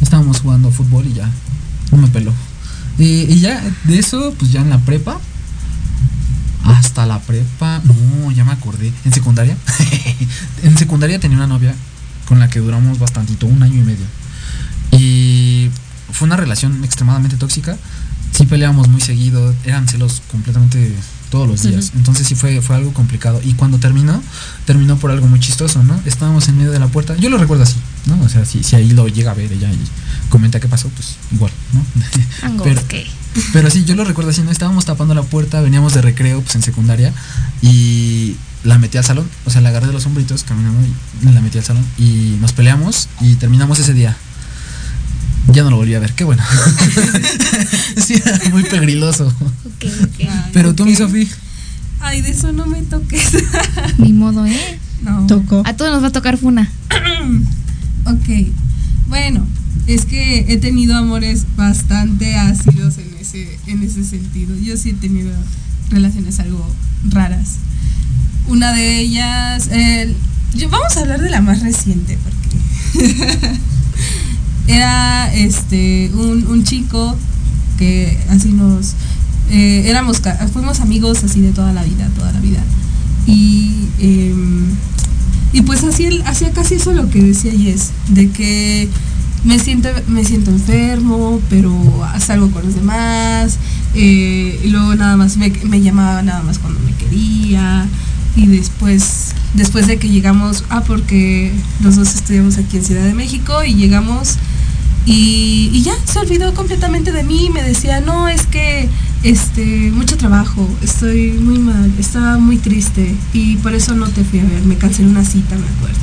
Estábamos 0.00 0.40
jugando 0.40 0.70
fútbol 0.70 1.06
y 1.06 1.14
ya. 1.14 1.30
No 1.90 1.98
me 1.98 2.08
peló. 2.08 2.32
Y 2.98 3.40
ya 3.40 3.62
de 3.84 3.98
eso, 3.98 4.34
pues 4.38 4.52
ya 4.52 4.60
en 4.60 4.70
la 4.70 4.78
prepa. 4.78 5.18
Hasta 6.64 7.06
la 7.06 7.20
prepa. 7.20 7.82
No, 7.84 8.30
ya 8.30 8.44
me 8.44 8.52
acordé. 8.52 8.92
En 9.04 9.12
secundaria. 9.12 9.56
en 10.62 10.78
secundaria 10.78 11.18
tenía 11.18 11.36
una 11.36 11.46
novia 11.46 11.74
con 12.26 12.38
la 12.38 12.48
que 12.48 12.60
duramos 12.60 12.98
bastantito, 12.98 13.46
un 13.46 13.62
año 13.62 13.80
y 13.80 13.84
medio. 13.84 14.06
Y 14.92 15.70
fue 16.12 16.26
una 16.26 16.36
relación 16.36 16.84
extremadamente 16.84 17.36
tóxica. 17.36 17.76
Sí 18.32 18.46
peleábamos 18.46 18.88
muy 18.88 19.00
seguido, 19.00 19.54
eran 19.64 19.86
celos 19.88 20.22
completamente 20.30 20.92
todos 21.34 21.48
los 21.48 21.62
días. 21.62 21.90
Entonces 21.96 22.28
sí 22.28 22.36
fue, 22.36 22.62
fue 22.62 22.76
algo 22.76 22.92
complicado. 22.92 23.40
Y 23.44 23.54
cuando 23.54 23.78
terminó, 23.78 24.22
terminó 24.66 24.96
por 24.98 25.10
algo 25.10 25.26
muy 25.26 25.40
chistoso, 25.40 25.82
¿no? 25.82 26.00
Estábamos 26.06 26.46
en 26.48 26.56
medio 26.58 26.70
de 26.70 26.78
la 26.78 26.86
puerta. 26.86 27.16
Yo 27.16 27.28
lo 27.28 27.38
recuerdo 27.38 27.64
así, 27.64 27.74
¿no? 28.06 28.20
O 28.22 28.28
sea, 28.28 28.44
si, 28.44 28.62
si 28.62 28.76
ahí 28.76 28.90
lo 28.90 29.08
llega 29.08 29.32
a 29.32 29.34
ver 29.34 29.52
ella 29.52 29.68
y 29.68 29.78
comenta 30.30 30.60
qué 30.60 30.68
pasó, 30.68 30.88
pues 30.90 31.16
igual, 31.32 31.50
¿no? 31.72 31.84
Pero- 32.64 32.80
pero 33.52 33.68
sí, 33.68 33.84
yo 33.84 33.96
lo 33.96 34.04
recuerdo 34.04 34.30
así, 34.30 34.42
¿no? 34.42 34.52
Estábamos 34.52 34.84
tapando 34.84 35.12
la 35.12 35.22
puerta, 35.24 35.60
veníamos 35.60 35.92
de 35.92 36.02
recreo, 36.02 36.40
pues 36.40 36.54
en 36.54 36.62
secundaria, 36.62 37.12
y 37.62 38.36
la 38.62 38.78
metí 38.78 38.96
al 38.96 39.04
salón, 39.04 39.28
o 39.44 39.50
sea, 39.50 39.60
la 39.60 39.70
agarré 39.70 39.88
de 39.88 39.92
los 39.92 40.06
hombritos 40.06 40.44
caminando 40.44 40.78
y 41.20 41.24
la 41.32 41.40
metí 41.40 41.58
al 41.58 41.64
salón, 41.64 41.84
y 41.98 42.36
nos 42.40 42.52
peleamos 42.52 43.08
y 43.20 43.34
terminamos 43.34 43.80
ese 43.80 43.92
día. 43.92 44.16
Ya 45.52 45.62
no 45.62 45.70
lo 45.70 45.76
volví 45.76 45.94
a 45.94 45.98
ver, 45.98 46.12
qué 46.14 46.22
bueno. 46.24 46.42
sí, 48.06 48.14
era 49.08 49.24
muy 49.24 49.26
pegriloso. 49.26 49.26
Ok, 49.66 49.84
ok. 50.04 50.28
Pero 50.52 50.74
tú, 50.74 50.84
mi 50.84 50.94
Sofi, 50.94 51.28
Ay, 52.00 52.20
de 52.22 52.30
eso 52.30 52.52
no 52.52 52.66
me 52.66 52.82
toques. 52.82 53.22
Ni 53.98 54.12
modo, 54.12 54.44
¿eh? 54.46 54.78
no. 55.02 55.26
Tocó. 55.26 55.62
A 55.64 55.74
todos 55.74 55.90
nos 55.92 56.02
va 56.02 56.08
a 56.08 56.12
tocar 56.12 56.36
funa. 56.38 56.70
Ok. 58.06 58.48
Bueno, 59.08 59.46
es 59.86 60.04
que 60.04 60.44
he 60.52 60.58
tenido 60.58 60.94
amores 60.94 61.46
bastante 61.56 62.36
ácidos 62.36 62.98
en 62.98 63.14
ese, 63.18 63.58
en 63.66 63.82
ese 63.82 64.04
sentido. 64.04 64.54
Yo 64.58 64.76
sí 64.76 64.90
he 64.90 64.94
tenido 64.94 65.30
relaciones 65.88 66.38
algo 66.40 66.70
raras. 67.08 67.54
Una 68.46 68.74
de 68.74 68.98
ellas, 69.00 69.68
el- 69.68 70.14
yo, 70.54 70.68
vamos 70.68 70.94
a 70.96 71.00
hablar 71.00 71.22
de 71.22 71.30
la 71.30 71.40
más 71.40 71.62
reciente 71.62 72.18
porque 72.22 73.16
era 74.68 75.32
este 75.34 76.10
un, 76.14 76.46
un 76.46 76.64
chico 76.64 77.16
que 77.78 78.18
así 78.30 78.50
nos 78.50 78.94
eh, 79.50 79.84
éramos 79.86 80.20
fuimos 80.52 80.80
amigos 80.80 81.22
así 81.24 81.40
de 81.40 81.52
toda 81.52 81.72
la 81.72 81.82
vida, 81.82 82.08
toda 82.16 82.32
la 82.32 82.40
vida. 82.40 82.62
Y 83.26 83.88
em, 83.98 84.66
y 85.54 85.62
pues 85.62 85.84
así 85.84 86.20
hacía 86.26 86.50
casi 86.50 86.74
eso 86.74 86.92
lo 86.92 87.08
que 87.08 87.22
decía 87.22 87.52
Yes, 87.52 87.92
de 88.08 88.28
que 88.30 88.88
me 89.44 89.60
siento, 89.60 89.88
me 90.08 90.24
siento 90.24 90.50
enfermo, 90.50 91.40
pero 91.48 91.72
salgo 92.18 92.50
con 92.50 92.64
los 92.64 92.74
demás, 92.74 93.58
eh, 93.94 94.60
y 94.64 94.68
luego 94.68 94.96
nada 94.96 95.16
más 95.16 95.36
me, 95.36 95.52
me 95.64 95.80
llamaba 95.80 96.22
nada 96.22 96.42
más 96.42 96.58
cuando 96.58 96.80
me 96.80 96.92
quería, 96.94 97.86
y 98.34 98.46
después, 98.46 99.32
después 99.54 99.86
de 99.86 99.98
que 99.98 100.08
llegamos, 100.08 100.64
ah, 100.70 100.82
porque 100.84 101.52
los 101.84 101.94
dos 101.94 102.16
estudiamos 102.16 102.58
aquí 102.58 102.78
en 102.78 102.84
Ciudad 102.84 103.04
de 103.04 103.14
México 103.14 103.62
y 103.62 103.74
llegamos 103.74 104.38
y, 105.06 105.70
y 105.72 105.82
ya 105.82 105.94
se 106.04 106.18
olvidó 106.18 106.54
completamente 106.54 107.12
de 107.12 107.22
mí, 107.24 107.50
me 107.52 107.62
decía, 107.62 108.00
no, 108.00 108.28
es 108.28 108.46
que 108.46 108.88
este, 109.22 109.90
mucho 109.90 110.16
trabajo, 110.16 110.68
estoy 110.82 111.32
muy 111.32 111.58
mal, 111.58 111.92
estaba 111.98 112.38
muy 112.38 112.56
triste 112.58 113.14
y 113.32 113.56
por 113.56 113.74
eso 113.74 113.94
no 113.94 114.08
te 114.08 114.24
fui 114.24 114.40
a 114.40 114.44
ver, 114.44 114.62
me 114.64 114.76
cancelé 114.76 115.08
una 115.08 115.24
cita, 115.24 115.56
me 115.56 115.66
acuerdo. 115.66 115.98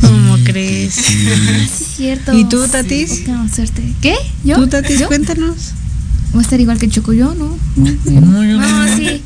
¿Cómo 0.00 0.36
crees? 0.44 0.96
Ah, 0.98 1.66
sí, 1.66 1.84
es 1.84 1.86
cierto. 1.96 2.36
¿Y 2.36 2.44
tú, 2.48 2.66
Tatis? 2.66 3.10
Sí, 3.10 3.22
qué 3.24 3.32
mala 3.32 3.48
suerte. 3.54 3.82
¿Qué? 4.00 4.14
¿Yo? 4.44 4.56
¿Tú, 4.56 4.66
Tatis, 4.66 4.98
¿Yo? 4.98 5.06
cuéntanos? 5.06 5.72
¿Voy 6.32 6.40
a 6.40 6.42
estar 6.42 6.60
igual 6.60 6.78
que 6.78 6.88
Choco 6.88 7.12
yo? 7.12 7.34
No. 7.34 7.56
No, 7.76 7.90
yo 8.04 8.20
No, 8.20 8.42
yo 8.44 8.58
no. 8.58 8.86
no, 8.86 8.96
sí. 8.96 9.20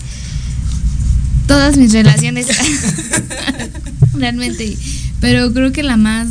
Todas 1.47 1.77
mis 1.77 1.93
relaciones. 1.93 2.47
Realmente. 4.15 4.77
Pero 5.21 5.53
creo 5.53 5.73
que 5.73 5.83
la 5.83 5.97
más 5.97 6.29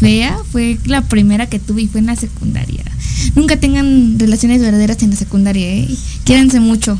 fea 0.00 0.38
fue 0.50 0.78
la 0.86 1.02
primera 1.02 1.46
que 1.46 1.58
tuve 1.58 1.82
y 1.82 1.86
fue 1.88 2.00
en 2.00 2.06
la 2.06 2.16
secundaria. 2.16 2.82
Nunca 3.36 3.58
tengan 3.58 4.18
relaciones 4.18 4.60
verdaderas 4.60 5.02
en 5.02 5.10
la 5.10 5.16
secundaria, 5.16 5.66
¿eh? 5.66 5.88
Quiéranse 6.24 6.58
mucho. 6.60 6.98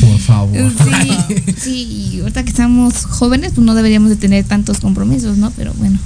Por 0.00 0.18
favor. 0.18 0.56
Sí, 0.84 1.52
sí, 1.60 2.10
y 2.14 2.20
ahorita 2.20 2.42
que 2.44 2.50
estamos 2.50 3.04
jóvenes, 3.06 3.52
pues 3.54 3.64
no 3.66 3.74
deberíamos 3.74 4.10
de 4.10 4.16
tener 4.16 4.44
tantos 4.44 4.78
compromisos, 4.80 5.36
¿no? 5.38 5.50
Pero 5.52 5.72
bueno, 5.74 5.98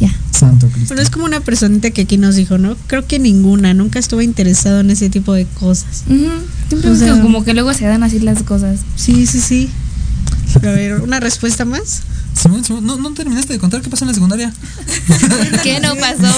ya. 0.00 0.14
Santo 0.30 0.68
Cristo. 0.68 0.88
Bueno, 0.88 1.02
es 1.02 1.10
como 1.10 1.24
una 1.24 1.40
personita 1.40 1.90
que 1.90 2.02
aquí 2.02 2.16
nos 2.18 2.34
dijo, 2.36 2.58
¿no? 2.58 2.76
Creo 2.86 3.06
que 3.06 3.18
ninguna, 3.18 3.74
nunca 3.74 3.98
estuve 3.98 4.24
interesado 4.24 4.80
en 4.80 4.90
ese 4.90 5.08
tipo 5.10 5.32
de 5.34 5.46
cosas. 5.46 6.04
Siempre 6.68 6.90
O 6.90 6.96
sea- 6.96 7.20
como 7.22 7.44
que 7.44 7.54
luego 7.54 7.72
se 7.74 7.84
dan 7.86 8.02
así 8.02 8.18
las 8.20 8.42
cosas. 8.42 8.80
Sí, 8.96 9.26
sí, 9.26 9.40
sí. 9.40 9.70
A 10.56 10.58
ver, 10.60 11.00
¿una 11.00 11.20
respuesta 11.20 11.64
más? 11.64 12.02
Simón, 12.40 12.64
Simón, 12.64 12.84
¿no, 12.84 12.96
no 12.96 13.12
terminaste 13.12 13.52
de 13.52 13.58
contar 13.58 13.80
qué 13.82 13.88
pasó 13.88 14.04
en 14.04 14.08
la 14.08 14.14
secundaria? 14.14 14.52
¿Qué 15.62 15.80
no 15.80 15.94
pasó? 15.96 16.32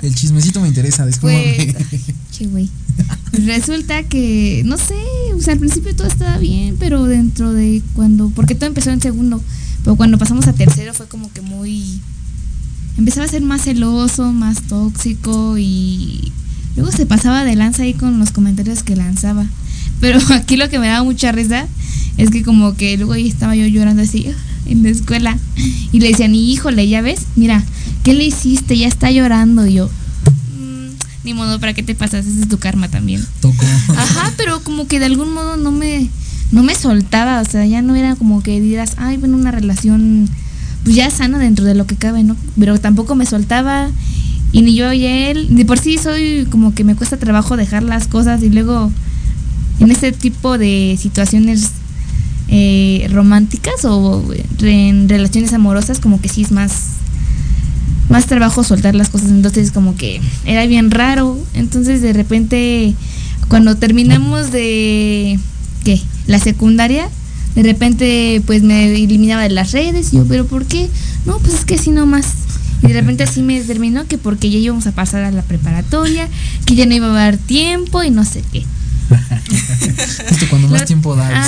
El 0.02 0.14
chismecito 0.14 0.60
me 0.60 0.68
interesa, 0.68 1.04
Pues, 1.04 1.12
discúlpame. 1.12 1.74
che, 2.32 2.46
güey. 2.46 2.68
Resulta 3.32 4.02
que, 4.02 4.62
no 4.66 4.76
sé, 4.76 4.94
o 5.34 5.40
sea, 5.40 5.54
al 5.54 5.58
principio 5.60 5.94
todo 5.94 6.06
estaba 6.08 6.38
bien, 6.38 6.76
pero 6.78 7.04
dentro 7.04 7.52
de 7.52 7.82
cuando, 7.94 8.30
porque 8.30 8.54
todo 8.54 8.66
empezó 8.66 8.90
en 8.90 9.00
segundo, 9.00 9.40
pero 9.84 9.96
cuando 9.96 10.18
pasamos 10.18 10.46
a 10.48 10.52
tercero 10.52 10.92
fue 10.92 11.06
como 11.06 11.32
que 11.32 11.40
muy, 11.40 12.00
empezaba 12.98 13.24
a 13.26 13.30
ser 13.30 13.42
más 13.42 13.62
celoso, 13.62 14.32
más 14.32 14.62
tóxico 14.62 15.56
y 15.56 16.32
luego 16.76 16.90
se 16.92 17.06
pasaba 17.06 17.44
de 17.44 17.56
lanza 17.56 17.84
ahí 17.84 17.94
con 17.94 18.18
los 18.18 18.32
comentarios 18.32 18.82
que 18.82 18.96
lanzaba. 18.96 19.46
Pero 20.02 20.18
aquí 20.34 20.56
lo 20.56 20.68
que 20.68 20.78
me 20.78 20.88
daba 20.88 21.04
mucha 21.04 21.32
risa 21.32 21.66
es 22.18 22.28
que 22.28 22.42
como 22.42 22.74
que 22.76 22.98
luego 22.98 23.14
ahí 23.14 23.26
estaba 23.28 23.56
yo 23.56 23.64
llorando 23.66 24.02
así 24.02 24.26
en 24.66 24.82
la 24.82 24.90
escuela 24.90 25.38
y 25.92 26.00
le 26.00 26.08
decían, 26.08 26.34
híjole, 26.34 26.86
ya 26.88 27.00
ves, 27.00 27.20
mira, 27.36 27.64
¿qué 28.02 28.12
le 28.12 28.24
hiciste? 28.24 28.76
Ya 28.76 28.88
está 28.88 29.10
llorando 29.10 29.66
y 29.66 29.74
yo. 29.74 29.86
"Mm, 30.58 30.88
ni 31.24 31.34
modo, 31.34 31.58
¿para 31.60 31.72
qué 31.72 31.82
te 31.82 31.94
pasas? 31.94 32.26
Ese 32.26 32.42
es 32.42 32.48
tu 32.48 32.58
karma 32.58 32.88
también. 32.88 33.24
Tocó. 33.40 33.64
Ajá, 33.96 34.32
pero 34.36 34.62
como 34.62 34.86
que 34.88 34.98
de 34.98 35.06
algún 35.06 35.32
modo 35.32 35.56
no 35.56 35.70
me, 35.70 36.08
no 36.50 36.62
me 36.62 36.74
soltaba, 36.74 37.40
o 37.40 37.44
sea, 37.44 37.64
ya 37.64 37.80
no 37.80 37.94
era 37.94 38.16
como 38.16 38.42
que 38.42 38.60
dirás, 38.60 38.94
ay, 38.98 39.16
bueno, 39.18 39.36
una 39.36 39.52
relación 39.52 40.28
pues 40.84 40.96
ya 40.96 41.08
sana 41.12 41.38
dentro 41.38 41.64
de 41.64 41.76
lo 41.76 41.86
que 41.86 41.94
cabe, 41.94 42.24
¿no? 42.24 42.36
Pero 42.58 42.80
tampoco 42.80 43.14
me 43.14 43.24
soltaba 43.24 43.88
y 44.50 44.62
ni 44.62 44.74
yo 44.74 44.92
y 44.92 45.06
él, 45.06 45.54
de 45.54 45.64
por 45.64 45.78
sí 45.78 45.96
soy 45.96 46.44
como 46.50 46.74
que 46.74 46.82
me 46.82 46.96
cuesta 46.96 47.16
trabajo 47.18 47.56
dejar 47.56 47.84
las 47.84 48.08
cosas 48.08 48.42
y 48.42 48.50
luego 48.50 48.90
en 49.80 49.90
este 49.90 50.12
tipo 50.12 50.58
de 50.58 50.98
situaciones 51.00 51.70
eh, 52.48 53.08
románticas 53.10 53.84
o 53.84 54.22
en 54.60 55.08
relaciones 55.08 55.52
amorosas 55.54 56.00
como 56.00 56.20
que 56.20 56.28
sí 56.28 56.42
es 56.42 56.52
más 56.52 56.72
más 58.10 58.26
trabajo 58.26 58.62
soltar 58.62 58.94
las 58.94 59.08
cosas. 59.08 59.30
Entonces 59.30 59.72
como 59.72 59.96
que 59.96 60.20
era 60.44 60.66
bien 60.66 60.90
raro. 60.90 61.38
Entonces 61.54 62.02
de 62.02 62.12
repente 62.12 62.94
cuando 63.48 63.76
terminamos 63.76 64.52
de 64.52 65.38
qué 65.84 66.00
la 66.26 66.38
secundaria 66.38 67.08
de 67.54 67.62
repente 67.62 68.42
pues 68.46 68.62
me 68.62 68.94
eliminaba 68.94 69.42
de 69.42 69.50
las 69.50 69.72
redes. 69.72 70.12
Y 70.12 70.16
yo 70.16 70.26
pero 70.28 70.46
por 70.46 70.66
qué 70.66 70.90
no 71.24 71.38
pues 71.38 71.54
es 71.54 71.64
que 71.64 71.76
así 71.76 71.90
nomás. 71.90 72.26
Y 72.82 72.88
de 72.88 73.00
repente 73.00 73.22
así 73.22 73.42
me 73.42 73.60
terminó 73.62 74.06
que 74.06 74.18
porque 74.18 74.50
ya 74.50 74.58
íbamos 74.58 74.86
a 74.86 74.92
pasar 74.92 75.22
a 75.22 75.30
la 75.30 75.42
preparatoria 75.42 76.28
que 76.66 76.74
ya 76.74 76.84
no 76.84 76.94
iba 76.94 77.06
a 77.06 77.22
haber 77.22 77.38
tiempo 77.38 78.02
y 78.02 78.10
no 78.10 78.24
sé 78.24 78.42
qué 78.52 78.64
Justo 80.28 80.46
cuando 80.50 80.68
más 80.68 80.80
Lo- 80.82 80.86
tiempo 80.86 81.16
da. 81.16 81.44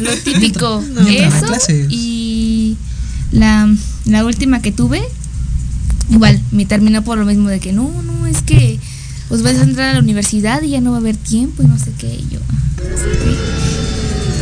lo 0.00 0.14
típico. 0.16 0.82
No, 0.94 1.06
Eso 1.08 1.72
y 1.88 2.76
la, 3.32 3.68
la 4.06 4.24
última 4.24 4.62
que 4.62 4.72
tuve, 4.72 5.02
igual, 6.10 6.40
me 6.50 6.64
terminó 6.66 7.02
por 7.02 7.18
lo 7.18 7.26
mismo 7.26 7.48
de 7.48 7.60
que 7.60 7.72
no, 7.72 7.90
no, 8.02 8.26
es 8.26 8.42
que 8.42 8.78
pues 9.28 9.42
vas 9.42 9.56
a 9.56 9.62
entrar 9.62 9.90
a 9.90 9.94
la 9.94 10.00
universidad 10.00 10.62
y 10.62 10.70
ya 10.70 10.80
no 10.80 10.90
va 10.92 10.96
a 10.96 11.00
haber 11.00 11.16
tiempo 11.16 11.62
y 11.62 11.66
no 11.66 11.78
sé 11.78 11.92
qué. 11.98 12.06
Y 12.14 12.26
yo, 12.32 12.40
"Ah, 12.48 12.82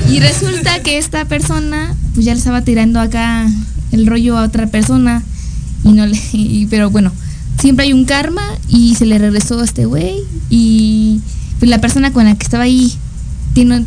sí". 0.06 0.12
Y 0.14 0.20
resulta 0.20 0.80
que 0.82 0.98
esta 0.98 1.24
persona, 1.24 1.94
pues 2.14 2.24
ya 2.24 2.32
le 2.32 2.38
estaba 2.38 2.62
tirando 2.62 3.00
acá 3.00 3.48
el 3.90 4.06
rollo 4.06 4.38
a 4.38 4.44
otra 4.44 4.68
persona 4.68 5.22
y 5.82 5.92
no 5.92 6.06
le, 6.06 6.16
y- 6.32 6.66
pero 6.70 6.90
bueno, 6.90 7.10
siempre 7.60 7.86
hay 7.86 7.92
un 7.92 8.04
karma 8.04 8.42
y 8.68 8.94
se 8.94 9.06
le 9.06 9.18
regresó 9.18 9.58
a 9.58 9.64
este 9.64 9.86
güey 9.86 10.14
y 10.50 11.20
pues 11.58 11.68
la 11.68 11.80
persona 11.80 12.12
con 12.12 12.24
la 12.26 12.36
que 12.36 12.44
estaba 12.44 12.62
ahí 12.64 12.92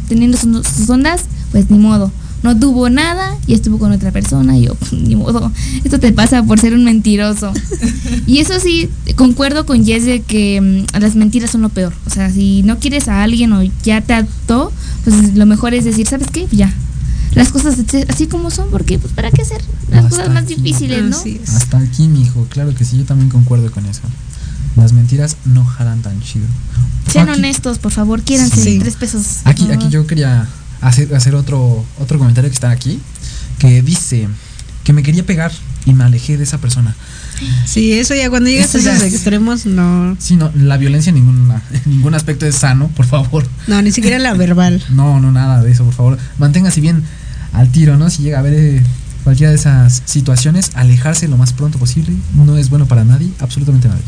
teniendo 0.07 0.37
sus, 0.37 0.89
ondas, 0.89 1.25
pues 1.51 1.69
ni 1.69 1.77
modo. 1.77 2.11
No 2.41 2.57
tuvo 2.57 2.89
nada 2.89 3.35
y 3.47 3.53
estuvo 3.53 3.77
con 3.79 3.91
otra 3.91 4.11
persona 4.11 4.57
y 4.57 4.63
yo, 4.63 4.75
pues, 4.75 4.93
ni 4.93 5.15
modo. 5.15 5.51
Esto 5.83 5.99
te 5.99 6.13
pasa 6.13 6.41
por 6.41 6.57
ser 6.59 6.73
un 6.73 6.85
mentiroso. 6.85 7.51
y 8.27 8.39
eso 8.39 8.59
sí, 8.61 8.89
concuerdo 9.15 9.65
con 9.65 9.85
Jess 9.85 10.05
de 10.05 10.21
que 10.21 10.61
mm, 10.61 10.99
las 10.99 11.15
mentiras 11.15 11.51
son 11.51 11.61
lo 11.61 11.69
peor. 11.69 11.93
O 12.07 12.09
sea, 12.09 12.31
si 12.31 12.63
no 12.63 12.79
quieres 12.79 13.09
a 13.09 13.23
alguien 13.23 13.51
o 13.51 13.61
ya 13.83 13.99
te 14.01 14.13
ató, 14.13 14.71
pues 15.03 15.35
lo 15.35 15.45
mejor 15.45 15.73
es 15.73 15.83
decir, 15.83 16.07
¿sabes 16.07 16.27
qué? 16.31 16.47
Ya. 16.51 16.73
Las 17.35 17.49
cosas 17.49 17.77
así 18.07 18.27
como 18.27 18.49
son, 18.49 18.69
porque 18.71 18.97
pues 18.97 19.13
para 19.13 19.29
qué 19.31 19.41
hacer 19.41 19.61
las 19.89 20.05
Hasta 20.05 20.09
cosas 20.09 20.33
más 20.33 20.43
aquí. 20.43 20.55
difíciles, 20.55 21.03
¿no? 21.03 21.17
Hasta 21.55 21.77
aquí, 21.77 22.07
mijo. 22.07 22.47
Claro 22.49 22.73
que 22.73 22.85
sí, 22.85 22.97
yo 22.97 23.05
también 23.05 23.29
concuerdo 23.29 23.69
con 23.71 23.85
eso. 23.85 24.01
Las 24.75 24.93
mentiras 24.93 25.35
no 25.45 25.65
jalan 25.65 26.01
tan 26.01 26.19
chido. 26.21 26.45
Sean 27.11 27.29
Aquí- 27.29 27.39
honestos, 27.39 27.77
por 27.79 27.91
favor, 27.91 28.21
quíéranse 28.21 28.61
Sí. 28.63 28.79
tres 28.79 28.95
pesos. 28.95 29.23
Aquí, 29.45 29.69
aquí 29.71 29.89
yo 29.89 30.05
quería 30.07 30.47
hacer, 30.81 31.13
hacer 31.15 31.35
otro, 31.35 31.85
otro 31.99 32.17
comentario 32.19 32.49
que 32.49 32.53
está 32.53 32.69
aquí, 32.71 32.99
que 33.57 33.81
dice 33.81 34.27
que 34.83 34.93
me 34.93 35.03
quería 35.03 35.25
pegar 35.25 35.51
y 35.85 35.93
me 35.93 36.03
alejé 36.03 36.37
de 36.37 36.43
esa 36.43 36.57
persona. 36.59 36.95
Sí, 37.65 37.93
eso 37.93 38.13
ya 38.15 38.29
cuando 38.29 38.49
llegas 38.49 38.73
a 38.75 38.79
Eso 38.79 38.91
esos 38.91 39.03
es- 39.03 39.13
extremos, 39.13 39.65
no. 39.65 40.15
Sí, 40.19 40.35
no, 40.35 40.51
la 40.55 40.77
violencia 40.77 41.09
en, 41.09 41.15
ninguna, 41.15 41.61
en 41.85 41.91
ningún 41.91 42.13
aspecto 42.15 42.45
es 42.45 42.55
sano, 42.55 42.87
por 42.89 43.05
favor. 43.05 43.47
No, 43.67 43.81
ni 43.81 43.91
siquiera 43.91 44.19
la 44.19 44.33
verbal. 44.33 44.83
No, 44.89 45.19
no, 45.19 45.31
nada 45.31 45.61
de 45.63 45.71
eso, 45.71 45.83
por 45.85 45.93
favor. 45.93 46.17
Manténgase 46.37 46.81
bien 46.81 47.03
al 47.53 47.71
tiro, 47.71 47.97
¿no? 47.97 48.09
Si 48.09 48.23
llega 48.23 48.37
a 48.37 48.39
haber 48.41 48.53
eh, 48.53 48.83
cualquiera 49.23 49.51
de 49.51 49.57
esas 49.57 50.01
situaciones, 50.05 50.71
alejarse 50.75 51.27
lo 51.27 51.37
más 51.37 51.53
pronto 51.53 51.77
posible. 51.79 52.13
No 52.35 52.57
es 52.57 52.69
bueno 52.69 52.85
para 52.87 53.03
nadie, 53.05 53.29
absolutamente 53.39 53.87
nadie. 53.87 54.03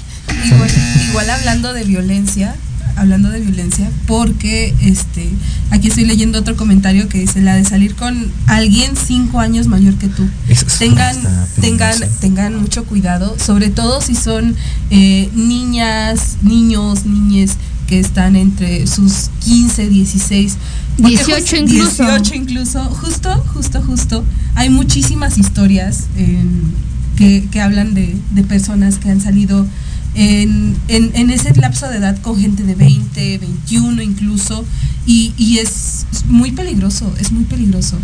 Igual, 0.53 0.69
igual 1.09 1.29
hablando 1.29 1.73
de 1.73 1.83
violencia, 1.85 2.55
hablando 2.95 3.29
de 3.29 3.39
violencia, 3.39 3.89
porque 4.07 4.73
este 4.81 5.29
aquí 5.69 5.87
estoy 5.87 6.05
leyendo 6.05 6.39
otro 6.39 6.55
comentario 6.55 7.07
que 7.09 7.19
dice 7.19 7.41
la 7.41 7.55
de 7.55 7.63
salir 7.65 7.95
con 7.95 8.31
alguien 8.47 8.91
cinco 8.95 9.39
años 9.39 9.67
mayor 9.67 9.95
que 9.95 10.07
tú. 10.07 10.27
Eso 10.47 10.65
Tengan, 10.79 11.15
tengan, 11.59 11.95
tengan 12.19 12.59
mucho 12.61 12.83
cuidado, 12.85 13.37
sobre 13.39 13.69
todo 13.69 14.01
si 14.01 14.15
son 14.15 14.55
eh, 14.89 15.29
niñas, 15.33 16.37
niños, 16.41 17.05
niñes 17.05 17.51
que 17.87 17.99
están 17.99 18.35
entre 18.35 18.87
sus 18.87 19.29
15, 19.43 19.89
16, 19.89 20.57
porque 20.97 21.09
18 21.17 21.39
justo- 21.41 21.55
incluso. 21.57 22.03
18 22.03 22.35
incluso, 22.35 22.83
justo, 22.85 23.43
justo, 23.53 23.81
justo. 23.81 24.25
Hay 24.55 24.69
muchísimas 24.69 25.37
historias 25.37 26.05
en- 26.17 26.71
que, 27.17 27.47
que 27.51 27.61
hablan 27.61 27.93
de, 27.93 28.15
de 28.33 28.43
personas 28.43 28.95
que 28.97 29.09
han 29.11 29.19
salido 29.21 29.67
en, 30.15 30.75
en- 30.87 31.11
en 31.15 31.29
ese 31.29 31.53
lapso 31.55 31.87
de 31.89 31.97
edad 31.97 32.17
con 32.21 32.39
gente 32.39 32.63
de 32.63 32.75
20, 32.75 33.37
21 33.37 34.01
incluso, 34.01 34.65
y, 35.05 35.33
y 35.37 35.59
es 35.59 36.05
muy 36.27 36.51
peligroso, 36.51 37.13
es 37.19 37.31
muy 37.31 37.43
peligroso. 37.45 37.97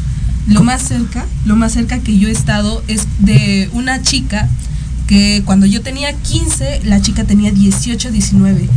Lo 0.48 0.64
más 0.64 0.82
cerca, 0.84 1.26
lo 1.46 1.56
más 1.58 1.74
cerca 1.74 2.00
que 2.00 2.18
yo 2.18 2.30
he 2.30 2.32
estado 2.32 2.82
es 2.88 3.06
de 3.20 3.70
una 3.74 4.02
chica 4.02 4.48
que 5.06 5.42
cuando 5.46 5.66
yo 5.66 5.82
tenía 5.82 6.14
15, 6.14 6.82
la 6.86 7.02
chica 7.02 7.24
tenía 7.26 7.52
18, 7.52 8.12
19. 8.12 8.70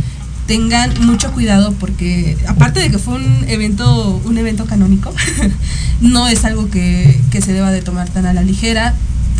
Tengan 0.47 1.05
mucho 1.05 1.31
cuidado 1.31 1.71
porque 1.79 2.35
aparte 2.47 2.81
de 2.81 2.91
que 2.91 2.97
fue 2.97 3.15
un 3.15 3.45
evento, 3.47 4.21
un 4.25 4.37
evento 4.37 4.65
canónico, 4.65 5.13
no 6.01 6.27
es 6.27 6.43
algo 6.43 6.69
que, 6.69 7.19
que 7.31 7.41
se 7.41 7.53
deba 7.53 7.71
de 7.71 7.81
tomar 7.81 8.09
tan 8.09 8.25
a 8.25 8.33
la 8.33 8.41
ligera 8.43 8.93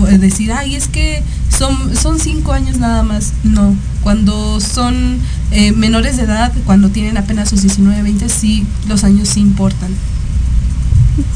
decir, 0.06 0.52
ay, 0.52 0.76
es 0.76 0.88
que 0.88 1.24
son, 1.50 1.96
son 1.96 2.20
cinco 2.20 2.54
años 2.54 2.78
nada 2.78 3.04
más. 3.04 3.34
No, 3.44 3.76
cuando 4.02 4.60
son 4.60 5.18
eh, 5.52 5.72
menores 5.74 6.18
de 6.18 6.24
edad, 6.24 6.52
cuando 6.66 6.90
tienen 6.90 7.18
apenas 7.18 7.50
sus 7.50 7.62
19, 7.62 8.02
20, 8.02 8.30
sí, 8.30 8.66
los 8.88 9.04
años 9.04 9.30
sí 9.30 9.40
importan. 9.40 9.92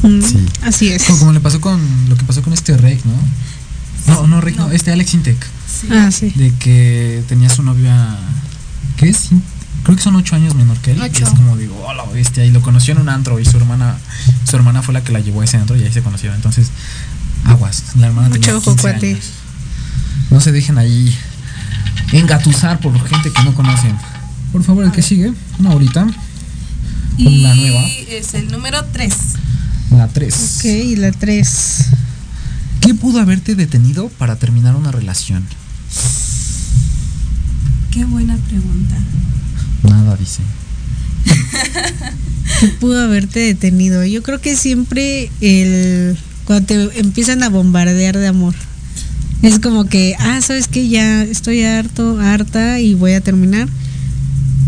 Sí. 0.02 0.46
Así 0.62 0.88
es. 0.88 1.04
Como, 1.04 1.18
como 1.18 1.32
le 1.32 1.40
pasó 1.40 1.60
con 1.60 1.80
lo 2.08 2.16
que 2.16 2.24
pasó 2.24 2.42
con 2.42 2.52
este 2.52 2.76
Rey, 2.76 3.00
¿no? 3.04 4.14
No, 4.14 4.26
no, 4.26 4.40
Rey, 4.40 4.54
no, 4.56 4.70
este 4.70 4.92
Alex 4.92 5.14
Intec. 5.14 5.46
Ah, 5.90 6.10
sí. 6.10 6.32
De 6.34 6.52
que 6.58 7.22
tenía 7.28 7.48
su 7.50 7.62
novia. 7.62 8.16
¿Qué 8.96 9.08
es? 9.08 9.28
Creo 9.82 9.96
que 9.96 10.02
son 10.02 10.16
ocho 10.16 10.34
años 10.34 10.54
menor 10.54 10.78
que 10.78 10.92
él. 10.92 11.00
Ocho. 11.00 11.20
Y 11.20 11.22
es 11.22 11.30
como 11.30 11.56
digo, 11.56 11.76
hola, 11.86 12.04
bestia. 12.12 12.44
Y 12.44 12.50
lo 12.50 12.62
conoció 12.62 12.94
en 12.94 13.00
un 13.00 13.08
antro 13.08 13.38
y 13.38 13.44
su 13.44 13.56
hermana, 13.56 13.96
su 14.44 14.56
hermana 14.56 14.82
fue 14.82 14.94
la 14.94 15.04
que 15.04 15.12
la 15.12 15.20
llevó 15.20 15.42
a 15.42 15.44
ese 15.44 15.56
antro 15.58 15.76
y 15.76 15.84
ahí 15.84 15.92
se 15.92 16.02
conocieron. 16.02 16.36
Entonces, 16.36 16.70
aguas. 17.46 17.82
La 17.96 18.08
hermana 18.08 18.28
Mucho 18.28 18.40
tenía 18.40 18.56
ojo, 18.56 18.70
15 18.72 18.80
cuate. 18.82 19.10
años. 19.12 19.24
No 20.30 20.40
se 20.40 20.52
dejen 20.52 20.78
ahí 20.78 21.14
engatusar 22.12 22.80
por 22.80 22.92
gente 23.08 23.32
que 23.32 23.42
no 23.44 23.54
conocen. 23.54 23.96
Por 24.52 24.62
favor, 24.64 24.84
el 24.84 24.92
que 24.92 25.02
sigue, 25.02 25.32
una 25.58 25.70
horita. 25.70 26.06
Y 27.18 27.38
La 27.42 27.54
nueva. 27.54 27.82
es 28.10 28.34
el 28.34 28.50
número 28.50 28.84
3. 28.92 29.14
La 29.92 30.08
3. 30.08 30.34
Ok, 30.58 30.98
la 30.98 31.12
3. 31.12 31.84
¿Qué 32.80 32.94
pudo 32.94 33.20
haberte 33.20 33.54
detenido 33.54 34.08
para 34.10 34.36
terminar 34.36 34.76
una 34.76 34.92
relación? 34.92 35.44
Qué 37.90 38.04
buena 38.04 38.36
pregunta. 38.36 38.96
Nada, 39.84 40.16
dice. 40.16 40.42
¿Qué 42.60 42.68
pudo 42.80 43.02
haberte 43.02 43.40
detenido? 43.40 44.04
Yo 44.04 44.22
creo 44.22 44.40
que 44.40 44.56
siempre 44.56 45.30
el 45.40 46.16
cuando 46.46 46.66
te 46.66 47.00
empiezan 47.00 47.42
a 47.42 47.48
bombardear 47.48 48.16
de 48.16 48.28
amor. 48.28 48.54
Es 49.42 49.58
como 49.58 49.84
que, 49.84 50.16
ah, 50.18 50.40
sabes 50.40 50.68
que 50.68 50.88
ya 50.88 51.22
estoy 51.22 51.62
harto, 51.62 52.18
harta 52.20 52.80
y 52.80 52.94
voy 52.94 53.12
a 53.12 53.20
terminar. 53.20 53.68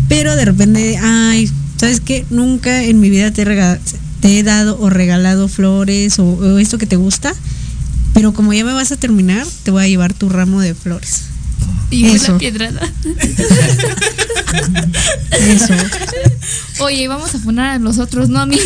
Pero 0.07 0.35
de 0.35 0.45
repente, 0.45 0.97
ay, 1.01 1.49
¿sabes 1.77 1.99
qué? 1.99 2.25
Nunca 2.29 2.83
en 2.83 2.99
mi 2.99 3.09
vida 3.09 3.31
te 3.31 3.41
he, 3.41 3.79
te 4.19 4.39
he 4.39 4.43
dado 4.43 4.79
o 4.79 4.89
regalado 4.89 5.47
flores 5.47 6.19
o, 6.19 6.25
o 6.25 6.59
esto 6.59 6.77
que 6.77 6.85
te 6.85 6.97
gusta. 6.97 7.33
Pero 8.13 8.33
como 8.33 8.53
ya 8.53 8.65
me 8.65 8.73
vas 8.73 8.91
a 8.91 8.97
terminar, 8.97 9.47
te 9.63 9.71
voy 9.71 9.83
a 9.83 9.87
llevar 9.87 10.13
tu 10.13 10.29
ramo 10.29 10.61
de 10.61 10.75
flores. 10.75 11.23
Y 11.91 12.05
Eso. 12.05 12.33
la 12.33 12.37
piedrada. 12.37 12.81
Eso. 15.31 15.73
Oye, 16.79 17.07
vamos 17.07 17.33
a 17.33 17.39
poner 17.39 17.65
a 17.65 17.79
los 17.79 17.97
otros, 17.97 18.29
no 18.29 18.39
a 18.39 18.45
mí. 18.45 18.59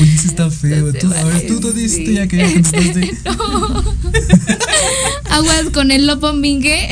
Oye, 0.00 0.14
eso 0.14 0.28
está 0.28 0.50
feo. 0.50 0.92
Tú, 0.92 1.12
a 1.12 1.24
ver, 1.24 1.46
tú, 1.46 1.60
tú 1.60 1.72
dices 1.72 2.08
ya 2.12 2.26
que 2.26 2.38
ya 2.38 2.52
contestaste. 2.52 3.16
Aguas 5.30 5.70
con 5.72 5.90
el 5.90 6.06
love 6.06 6.20
bombing, 6.20 6.64
¿eh? 6.64 6.88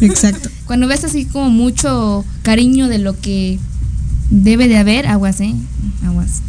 Exacto. 0.00 0.50
Cuando 0.66 0.86
ves 0.86 1.04
así 1.04 1.24
como 1.24 1.50
mucho 1.50 2.24
cariño 2.42 2.88
de 2.88 2.98
lo 2.98 3.18
que 3.20 3.58
debe 4.30 4.68
de 4.68 4.76
haber, 4.76 5.06
aguas, 5.06 5.40
¿eh? 5.40 5.54
Aguas. 6.04 6.42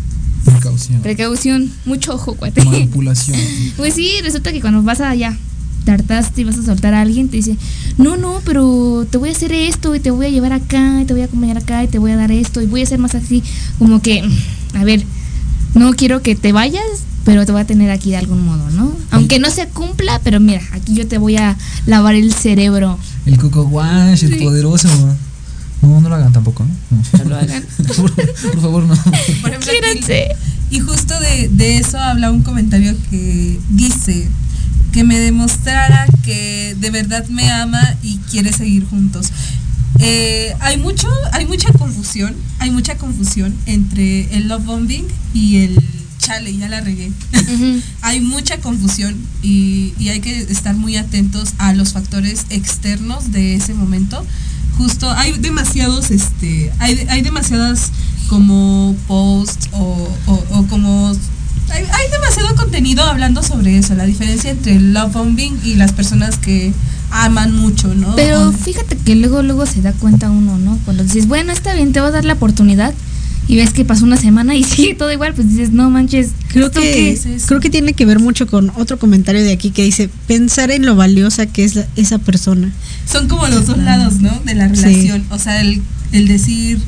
Precaución. 0.45 1.01
Precaución, 1.01 1.71
mucho 1.85 2.15
ojo, 2.15 2.35
cuate. 2.35 2.63
Manipulación. 2.63 3.37
Pues 3.77 3.93
sí, 3.93 4.11
resulta 4.23 4.51
que 4.51 4.61
cuando 4.61 4.81
vas 4.83 5.01
allá, 5.01 5.37
te 5.85 5.91
hartaste 5.91 6.41
y 6.41 6.43
vas 6.43 6.57
a 6.57 6.63
soltar 6.63 6.93
a 6.93 7.01
alguien, 7.01 7.29
te 7.29 7.37
dice, 7.37 7.55
no, 7.97 8.17
no, 8.17 8.41
pero 8.45 9.07
te 9.09 9.17
voy 9.17 9.29
a 9.29 9.31
hacer 9.31 9.51
esto 9.51 9.95
y 9.95 9.99
te 9.99 10.11
voy 10.11 10.25
a 10.25 10.29
llevar 10.29 10.53
acá 10.53 11.01
y 11.01 11.05
te 11.05 11.13
voy 11.13 11.21
a 11.21 11.25
acompañar 11.25 11.57
acá 11.57 11.83
y 11.83 11.87
te 11.87 11.99
voy 11.99 12.11
a 12.11 12.17
dar 12.17 12.31
esto 12.31 12.61
y 12.61 12.65
voy 12.65 12.81
a 12.81 12.83
hacer 12.83 12.99
más 12.99 13.15
así, 13.15 13.43
como 13.77 14.01
que, 14.01 14.23
a 14.73 14.83
ver, 14.83 15.03
no 15.75 15.93
quiero 15.93 16.21
que 16.21 16.35
te 16.35 16.51
vayas, 16.51 16.83
pero 17.25 17.45
te 17.45 17.51
voy 17.51 17.61
a 17.61 17.65
tener 17.65 17.91
aquí 17.91 18.11
de 18.11 18.17
algún 18.17 18.45
modo, 18.45 18.69
¿no? 18.71 18.91
Aunque 19.11 19.39
no 19.39 19.49
se 19.49 19.67
cumpla, 19.67 20.19
pero 20.23 20.39
mira, 20.39 20.61
aquí 20.73 20.93
yo 20.95 21.07
te 21.07 21.17
voy 21.17 21.37
a 21.37 21.57
lavar 21.85 22.15
el 22.15 22.33
cerebro. 22.33 22.97
El 23.25 23.37
Coco 23.37 23.63
Wash, 23.63 24.23
el 24.23 24.33
Sí. 24.37 24.43
poderoso. 24.43 24.87
No, 25.81 26.01
no 26.01 26.09
lo 26.09 26.15
hagan 26.15 26.33
tampoco, 26.33 26.65
¿no? 26.65 27.19
No 27.23 27.29
lo 27.29 27.35
hagan. 27.37 27.63
por, 27.95 28.11
por 28.13 28.61
favor, 28.61 28.83
no. 28.83 28.95
Por 29.41 29.49
ejemplo, 29.51 29.71
Quiéranse. 29.71 30.27
Y, 30.71 30.77
y 30.77 30.79
justo 30.79 31.13
de, 31.19 31.49
de 31.49 31.77
eso 31.77 31.97
habla 31.99 32.31
un 32.31 32.41
comentario 32.43 32.95
que 33.09 33.59
dice 33.69 34.27
que 34.91 35.03
me 35.03 35.19
demostrara 35.19 36.05
que 36.23 36.75
de 36.79 36.89
verdad 36.89 37.27
me 37.29 37.49
ama 37.51 37.79
y 38.01 38.17
quiere 38.29 38.51
seguir 38.51 38.85
juntos. 38.87 39.27
Eh, 39.99 40.53
hay 40.61 40.77
mucho, 40.77 41.09
hay 41.33 41.45
mucha 41.45 41.71
confusión, 41.73 42.33
hay 42.59 42.71
mucha 42.71 42.95
confusión 42.97 43.53
entre 43.65 44.33
el 44.35 44.47
love 44.47 44.63
bombing 44.65 45.05
y 45.33 45.57
el 45.57 45.77
chale, 46.19 46.55
ya 46.55 46.69
la 46.69 46.81
regué. 46.81 47.11
Hay 48.01 48.19
mucha 48.19 48.57
confusión 48.57 49.15
y, 49.41 49.93
y 49.99 50.09
hay 50.09 50.19
que 50.19 50.39
estar 50.41 50.75
muy 50.75 50.95
atentos 50.97 51.53
a 51.57 51.73
los 51.73 51.93
factores 51.93 52.45
externos 52.49 53.31
de 53.31 53.55
ese 53.55 53.73
momento. 53.73 54.23
Justo 54.77 55.09
hay 55.11 55.33
demasiados, 55.33 56.11
este, 56.11 56.71
hay, 56.79 57.05
hay 57.09 57.21
demasiadas 57.21 57.91
como 58.29 58.95
posts 59.07 59.69
o, 59.73 60.07
o- 60.27 60.45
o 60.51 60.67
como 60.67 61.09
hay, 61.69 61.83
hay 61.83 62.11
demasiado 62.11 62.55
contenido 62.55 63.03
hablando 63.03 63.41
sobre 63.43 63.77
eso, 63.77 63.95
la 63.95 64.05
diferencia 64.05 64.51
entre 64.51 64.75
el 64.75 64.93
love 64.93 65.11
bombing 65.13 65.57
y 65.63 65.75
las 65.75 65.91
personas 65.93 66.37
que 66.37 66.73
aman 67.25 67.55
mucho, 67.55 67.93
¿no? 67.95 68.15
Pero 68.15 68.51
fíjate 68.51 68.97
que 68.97 69.15
luego, 69.15 69.41
luego 69.43 69.65
se 69.65 69.81
da 69.81 69.93
cuenta 69.93 70.29
uno, 70.29 70.57
¿no? 70.57 70.77
Cuando 70.85 71.03
dices, 71.03 71.27
bueno, 71.27 71.51
está 71.51 71.73
bien, 71.73 71.91
te 71.93 71.99
voy 71.99 72.09
a 72.09 72.11
dar 72.11 72.25
la 72.25 72.33
oportunidad 72.33 72.93
y 73.47 73.55
ves 73.55 73.71
que 73.73 73.83
pasó 73.83 74.05
una 74.05 74.17
semana 74.17 74.55
y 74.55 74.63
sigue 74.75 74.93
todo 74.95 75.11
igual, 75.11 75.33
pues 75.33 75.49
dices, 75.49 75.71
no 75.71 75.89
manches, 75.89 76.29
Creo 76.49 76.67
¿esto 76.67 76.81
que, 76.81 76.91
qué? 76.91 77.11
es 77.11 77.25
eso? 77.25 77.47
creo 77.47 77.59
que 77.59 77.69
tiene 77.69 77.93
que 77.93 78.05
ver 78.05 78.19
mucho 78.19 78.47
con 78.47 78.71
otro 78.75 78.99
comentario 78.99 79.43
de 79.43 79.51
aquí 79.51 79.71
que 79.71 79.83
dice 79.83 80.09
pensar 80.27 80.71
en 80.71 80.85
lo 80.85 80.95
valiosa 80.95 81.45
que 81.47 81.63
es 81.63 81.75
la- 81.75 81.87
esa 81.95 82.17
persona. 82.19 82.71
son 83.11 83.27
como 83.27 83.47
los 83.47 83.65
dos 83.65 83.77
lados, 83.79 84.15
¿no? 84.21 84.31
De 84.45 84.53
la 84.55 84.69
Sí. 84.73 84.81
relación. 84.83 85.23
O 85.31 85.39
sea, 85.39 85.61
el, 85.61 85.81
el 86.11 86.27
decir, 86.27 86.79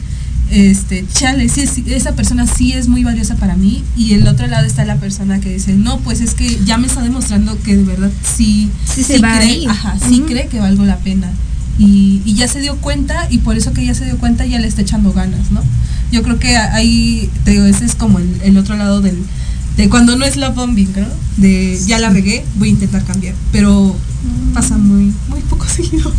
este, 0.52 1.06
chale, 1.14 1.48
sí, 1.48 1.66
sí, 1.66 1.84
esa 1.88 2.14
persona 2.14 2.46
sí 2.46 2.74
es 2.74 2.90
muy 2.90 3.04
valiosa 3.04 3.36
para 3.36 3.56
mí. 3.56 3.84
Y 3.98 4.14
el 4.14 4.28
otro 4.28 4.48
lado 4.48 4.66
está 4.66 4.86
la 4.86 4.98
persona 4.98 5.40
que 5.40 5.50
dice, 5.50 5.74
no, 5.74 6.00
pues 6.00 6.20
es 6.22 6.34
que 6.34 6.60
ya 6.66 6.78
me 6.78 6.88
está 6.88 7.02
demostrando 7.02 7.58
que 7.62 7.78
de 7.78 7.84
verdad 7.84 8.12
sí, 8.36 8.70
Sí 8.86 9.04
se 9.04 9.20
va 9.20 9.38
cree, 9.38 9.66
ajá, 9.68 9.98
sí 9.98 10.24
cree 10.28 10.48
que 10.48 10.60
valgo 10.60 10.86
la 10.86 10.98
pena. 10.98 11.32
Y, 11.80 12.22
y 12.26 12.36
ya 12.36 12.48
se 12.48 12.60
dio 12.60 12.76
cuenta, 12.76 13.28
y 13.32 13.40
por 13.40 13.56
eso 13.56 13.74
que 13.74 13.86
ya 13.86 13.94
se 13.94 14.06
dio 14.06 14.18
cuenta, 14.18 14.46
ya 14.46 14.60
le 14.60 14.68
está 14.68 14.82
echando 14.82 15.14
ganas, 15.14 15.52
¿no? 15.52 15.64
Yo 16.12 16.22
creo 16.22 16.38
que 16.38 16.58
ahí, 16.58 17.30
te 17.46 17.52
digo, 17.52 17.64
ese 17.64 17.86
es 17.86 17.96
como 17.96 18.20
el, 18.20 18.30
el 18.44 18.58
otro 18.58 18.76
lado 18.76 19.02
del, 19.02 19.18
de 19.78 19.90
cuando 19.90 20.18
no 20.18 20.26
es 20.26 20.36
love 20.36 20.54
bombing, 20.54 20.92
¿no? 20.98 21.08
De 21.38 21.80
ya 21.88 21.98
la 21.98 22.10
regué, 22.10 22.46
voy 22.56 22.68
a 22.68 22.72
intentar 22.72 23.06
cambiar. 23.06 23.36
Pero 23.54 23.96
pasa 24.54 24.78
muy, 24.78 25.14
muy 25.30 25.40
poco 25.50 25.66
seguido. 25.70 26.12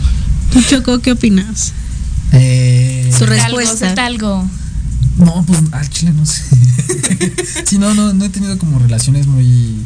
¿Tú, 0.53 0.63
Choco, 0.63 1.01
qué 1.01 1.13
opinas? 1.13 1.75
Eh, 2.33 3.11
Su 3.17 3.27
respuesta. 3.27 3.93
algo. 4.05 4.49
no, 5.19 5.45
pues 5.47 5.61
al 5.73 5.89
chile 5.91 6.13
no 6.13 6.25
sé. 6.27 6.43
sí, 7.67 7.79
no, 7.79 7.95
no, 7.95 8.13
no 8.13 8.25
he 8.25 8.29
tenido 8.29 8.57
como 8.59 8.79
relaciones 8.79 9.27
muy. 9.27 9.77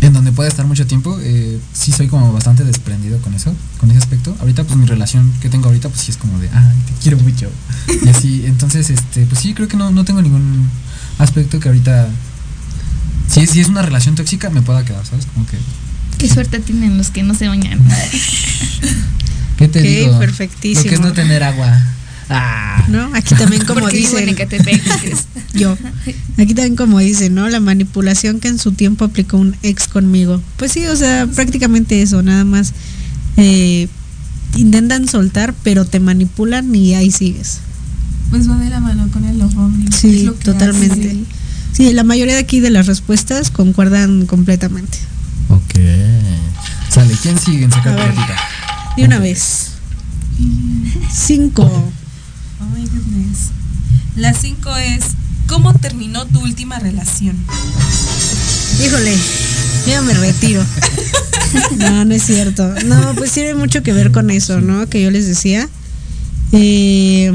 En 0.00 0.12
donde 0.12 0.32
pueda 0.32 0.48
estar 0.48 0.66
mucho 0.66 0.84
tiempo. 0.86 1.16
Eh, 1.20 1.60
sí, 1.72 1.92
soy 1.92 2.08
como 2.08 2.32
bastante 2.32 2.64
desprendido 2.64 3.20
con 3.20 3.34
eso, 3.34 3.54
con 3.78 3.90
ese 3.90 3.98
aspecto. 3.98 4.34
Ahorita, 4.40 4.64
pues 4.64 4.76
mi 4.76 4.86
relación 4.86 5.32
que 5.40 5.48
tengo 5.48 5.66
ahorita, 5.66 5.88
pues 5.90 6.00
sí 6.00 6.10
es 6.10 6.16
como 6.16 6.38
de, 6.40 6.48
ah, 6.52 6.72
te 6.86 6.92
quiero 7.02 7.18
mucho. 7.18 7.48
Y 8.04 8.08
así, 8.08 8.42
entonces, 8.46 8.90
este, 8.90 9.26
pues 9.26 9.40
sí, 9.40 9.54
creo 9.54 9.68
que 9.68 9.76
no, 9.76 9.92
no 9.92 10.04
tengo 10.04 10.20
ningún 10.20 10.68
aspecto 11.18 11.60
que 11.60 11.68
ahorita. 11.68 12.08
Si 13.28 13.40
es, 13.40 13.50
si 13.50 13.60
es 13.60 13.68
una 13.68 13.82
relación 13.82 14.14
tóxica, 14.16 14.50
me 14.50 14.60
pueda 14.62 14.84
quedar, 14.84 15.06
¿sabes? 15.06 15.26
Como 15.26 15.46
que. 15.46 15.56
Qué 16.18 16.28
suerte 16.28 16.58
tienen 16.58 16.98
los 16.98 17.10
que 17.10 17.22
no 17.22 17.34
se 17.34 17.46
bañan. 17.48 17.78
¿Qué 19.62 19.68
te 19.68 19.78
Ok, 19.80 19.84
digo? 19.84 20.18
perfectísimo. 20.18 20.82
Lo 20.84 20.88
que 20.88 20.94
es 20.96 21.00
no 21.00 21.12
tener 21.12 21.42
agua. 21.42 21.80
Ah. 22.28 22.84
¿No? 22.88 23.10
Aquí 23.14 23.34
también 23.34 23.64
como 23.66 23.88
dicen 23.88 24.34
yo. 25.54 25.76
Aquí 26.38 26.54
también 26.54 26.76
como 26.76 26.98
dicen, 26.98 27.34
¿no? 27.34 27.48
La 27.48 27.60
manipulación 27.60 28.40
que 28.40 28.48
en 28.48 28.58
su 28.58 28.72
tiempo 28.72 29.04
aplicó 29.04 29.36
un 29.36 29.56
ex 29.62 29.86
conmigo. 29.88 30.40
Pues 30.56 30.72
sí, 30.72 30.86
o 30.86 30.96
sea, 30.96 31.26
prácticamente 31.26 32.00
eso, 32.02 32.22
nada 32.22 32.44
más 32.44 32.72
eh, 33.36 33.88
intentan 34.56 35.08
soltar, 35.08 35.54
pero 35.62 35.84
te 35.84 36.00
manipulan 36.00 36.74
y 36.74 36.94
ahí 36.94 37.10
sigues. 37.10 37.58
Pues 38.30 38.48
va 38.48 38.56
de 38.56 38.70
la 38.70 38.80
mano 38.80 39.08
con 39.12 39.24
el 39.24 39.40
es 39.40 39.94
Sí, 39.94 40.24
lo 40.24 40.38
que 40.38 40.44
totalmente. 40.44 41.08
hace. 41.08 41.18
Sí, 41.72 41.92
la 41.92 42.02
mayoría 42.04 42.34
de 42.34 42.40
aquí 42.40 42.60
de 42.60 42.70
las 42.70 42.86
respuestas 42.86 43.50
concuerdan 43.50 44.26
completamente. 44.26 44.98
Ok. 45.48 45.74
Sale, 46.88 47.14
¿quién 47.22 47.38
sigue 47.38 47.64
en 47.64 47.72
sacar? 47.72 47.96
De 48.96 49.04
una 49.04 49.18
vez. 49.18 49.72
Cinco. 51.12 51.64
Oh 51.64 52.64
my 52.76 52.84
goodness. 52.86 53.50
La 54.16 54.34
5 54.34 54.76
es 54.76 55.04
¿Cómo 55.52 55.74
terminó 55.74 56.24
tu 56.26 56.40
última 56.40 56.78
relación? 56.78 57.36
Híjole, 58.82 59.14
ya 59.86 60.02
me 60.02 60.14
retiro. 60.14 60.64
No, 61.76 62.06
no 62.06 62.14
es 62.14 62.22
cierto. 62.22 62.66
No, 62.86 63.14
pues 63.14 63.32
tiene 63.32 63.54
mucho 63.54 63.82
que 63.82 63.92
ver 63.92 64.10
con 64.10 64.30
eso, 64.30 64.62
¿no? 64.62 64.88
Que 64.88 65.02
yo 65.02 65.10
les 65.10 65.26
decía. 65.26 65.68
Eh, 66.52 67.30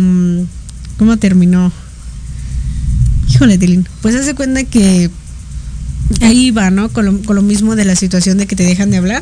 ¿Cómo 0.98 1.18
terminó? 1.18 1.72
Híjole, 3.30 3.60
Tilín. 3.60 3.88
Pues 4.02 4.16
hace 4.16 4.34
cuenta 4.34 4.64
que 4.64 5.12
ahí 6.22 6.50
va, 6.50 6.72
¿no? 6.72 6.90
Con 6.90 7.06
lo, 7.06 7.22
con 7.22 7.36
lo 7.36 7.44
mismo 7.44 7.76
de 7.76 7.86
la 7.86 7.96
situación 7.96 8.40
de 8.40 8.48
que 8.48 8.56
te 8.56 8.64
dejan 8.64 8.90
de 8.90 8.98
hablar. 8.98 9.22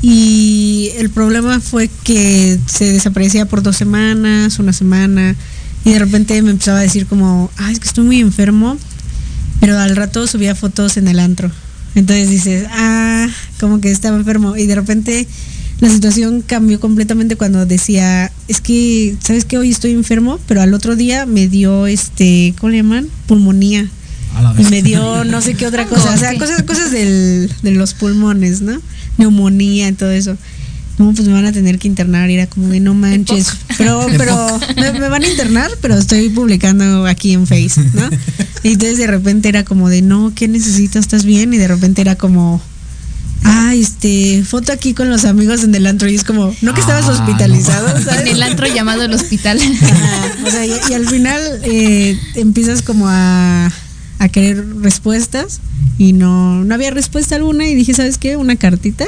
Y 0.00 0.90
el 0.96 1.10
problema 1.10 1.60
fue 1.60 1.90
que 2.04 2.58
se 2.66 2.92
desaparecía 2.92 3.46
por 3.46 3.62
dos 3.62 3.76
semanas, 3.76 4.58
una 4.58 4.72
semana, 4.72 5.34
y 5.84 5.92
de 5.92 5.98
repente 5.98 6.40
me 6.42 6.50
empezaba 6.50 6.78
a 6.78 6.82
decir 6.82 7.06
como, 7.06 7.50
ay, 7.56 7.72
es 7.72 7.80
que 7.80 7.88
estoy 7.88 8.04
muy 8.04 8.20
enfermo, 8.20 8.76
pero 9.60 9.78
al 9.78 9.96
rato 9.96 10.26
subía 10.26 10.54
fotos 10.54 10.96
en 10.96 11.08
el 11.08 11.18
antro. 11.18 11.50
Entonces 11.94 12.30
dices, 12.30 12.66
ah, 12.70 13.26
como 13.58 13.80
que 13.80 13.90
estaba 13.90 14.16
enfermo. 14.16 14.56
Y 14.56 14.66
de 14.66 14.74
repente 14.76 15.26
la 15.80 15.88
situación 15.88 16.42
cambió 16.42 16.80
completamente 16.80 17.36
cuando 17.36 17.66
decía, 17.66 18.32
es 18.48 18.60
que, 18.60 19.16
¿sabes 19.20 19.44
qué? 19.44 19.58
Hoy 19.58 19.70
estoy 19.70 19.92
enfermo, 19.92 20.38
pero 20.46 20.60
al 20.60 20.74
otro 20.74 20.96
día 20.96 21.26
me 21.26 21.48
dio, 21.48 21.86
este, 21.86 22.54
¿cómo 22.58 22.70
le 22.70 22.78
llaman? 22.78 23.08
Pulmonía. 23.26 23.88
Y 24.58 24.62
me 24.64 24.82
dio 24.82 25.24
no 25.24 25.40
sé 25.40 25.54
qué 25.54 25.66
otra 25.66 25.86
cosa, 25.86 26.14
o 26.14 26.16
sea, 26.16 26.36
cosas, 26.38 26.62
cosas 26.62 26.90
del, 26.90 27.50
de 27.62 27.70
los 27.72 27.94
pulmones, 27.94 28.60
¿no? 28.60 28.80
Neumonía 29.18 29.88
y 29.88 29.92
todo 29.92 30.10
eso. 30.10 30.36
No, 30.98 31.12
pues 31.12 31.28
me 31.28 31.34
van 31.34 31.46
a 31.46 31.52
tener 31.52 31.78
que 31.78 31.86
internar 31.86 32.28
y 32.28 32.34
era 32.34 32.48
como 32.48 32.68
de 32.68 32.80
no 32.80 32.92
manches. 32.92 33.52
Pero, 33.76 34.06
pero 34.18 34.60
me, 34.76 34.98
me 34.98 35.08
van 35.08 35.22
a 35.22 35.28
internar, 35.28 35.70
pero 35.80 35.96
estoy 35.96 36.28
publicando 36.30 37.06
aquí 37.06 37.32
en 37.34 37.46
Face, 37.46 37.80
¿no? 37.94 38.08
Y 38.64 38.72
entonces 38.72 38.98
de 38.98 39.06
repente 39.06 39.48
era 39.48 39.64
como 39.64 39.88
de 39.88 40.02
no, 40.02 40.32
¿qué 40.34 40.48
necesitas? 40.48 41.02
¿Estás 41.02 41.24
bien? 41.24 41.54
Y 41.54 41.58
de 41.58 41.68
repente 41.68 42.00
era 42.00 42.16
como, 42.16 42.60
ah, 43.44 43.72
este, 43.72 44.42
foto 44.42 44.72
aquí 44.72 44.94
con 44.94 45.08
los 45.08 45.24
amigos 45.24 45.62
en 45.62 45.72
el 45.76 45.86
antro. 45.86 46.08
Y 46.08 46.16
es 46.16 46.24
como, 46.24 46.52
no 46.60 46.74
que 46.74 46.80
estabas 46.80 47.04
Ah, 47.06 47.12
hospitalizado, 47.12 47.96
no. 47.96 48.04
¿sabes? 48.04 48.22
En 48.22 48.28
el 48.28 48.42
antro 48.42 48.66
llamado 48.66 49.04
el 49.04 49.14
hospital. 49.14 49.60
O 50.44 50.50
sea, 50.50 50.66
y, 50.66 50.72
y 50.90 50.94
al 50.94 51.06
final 51.06 51.40
eh, 51.62 52.18
empiezas 52.34 52.82
como 52.82 53.06
a, 53.08 53.70
a 54.18 54.28
querer 54.28 54.64
respuestas 54.80 55.60
y 55.98 56.12
no, 56.12 56.64
no 56.64 56.74
había 56.74 56.90
respuesta 56.90 57.36
alguna 57.36 57.68
y 57.68 57.74
dije, 57.74 57.94
¿sabes 57.94 58.18
qué? 58.18 58.36
Una 58.36 58.56
cartita 58.56 59.06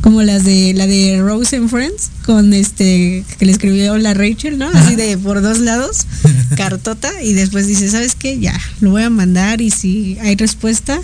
como 0.00 0.22
las 0.22 0.44
de 0.44 0.74
la 0.74 0.86
de 0.86 1.22
Rose 1.22 1.56
and 1.56 1.70
Friends 1.70 2.10
con 2.26 2.52
este 2.52 3.24
que 3.38 3.46
le 3.46 3.52
escribió 3.52 3.96
la 3.96 4.12
Rachel, 4.12 4.58
¿no? 4.58 4.68
Así 4.68 4.96
de 4.96 5.16
por 5.16 5.40
dos 5.40 5.60
lados, 5.60 6.06
cartota 6.56 7.10
y 7.22 7.32
después 7.32 7.66
dice, 7.66 7.88
¿sabes 7.88 8.14
qué? 8.14 8.38
Ya, 8.38 8.58
lo 8.80 8.90
voy 8.90 9.02
a 9.02 9.08
mandar 9.10 9.62
y 9.62 9.70
si 9.70 10.18
hay 10.20 10.36
respuesta, 10.36 11.00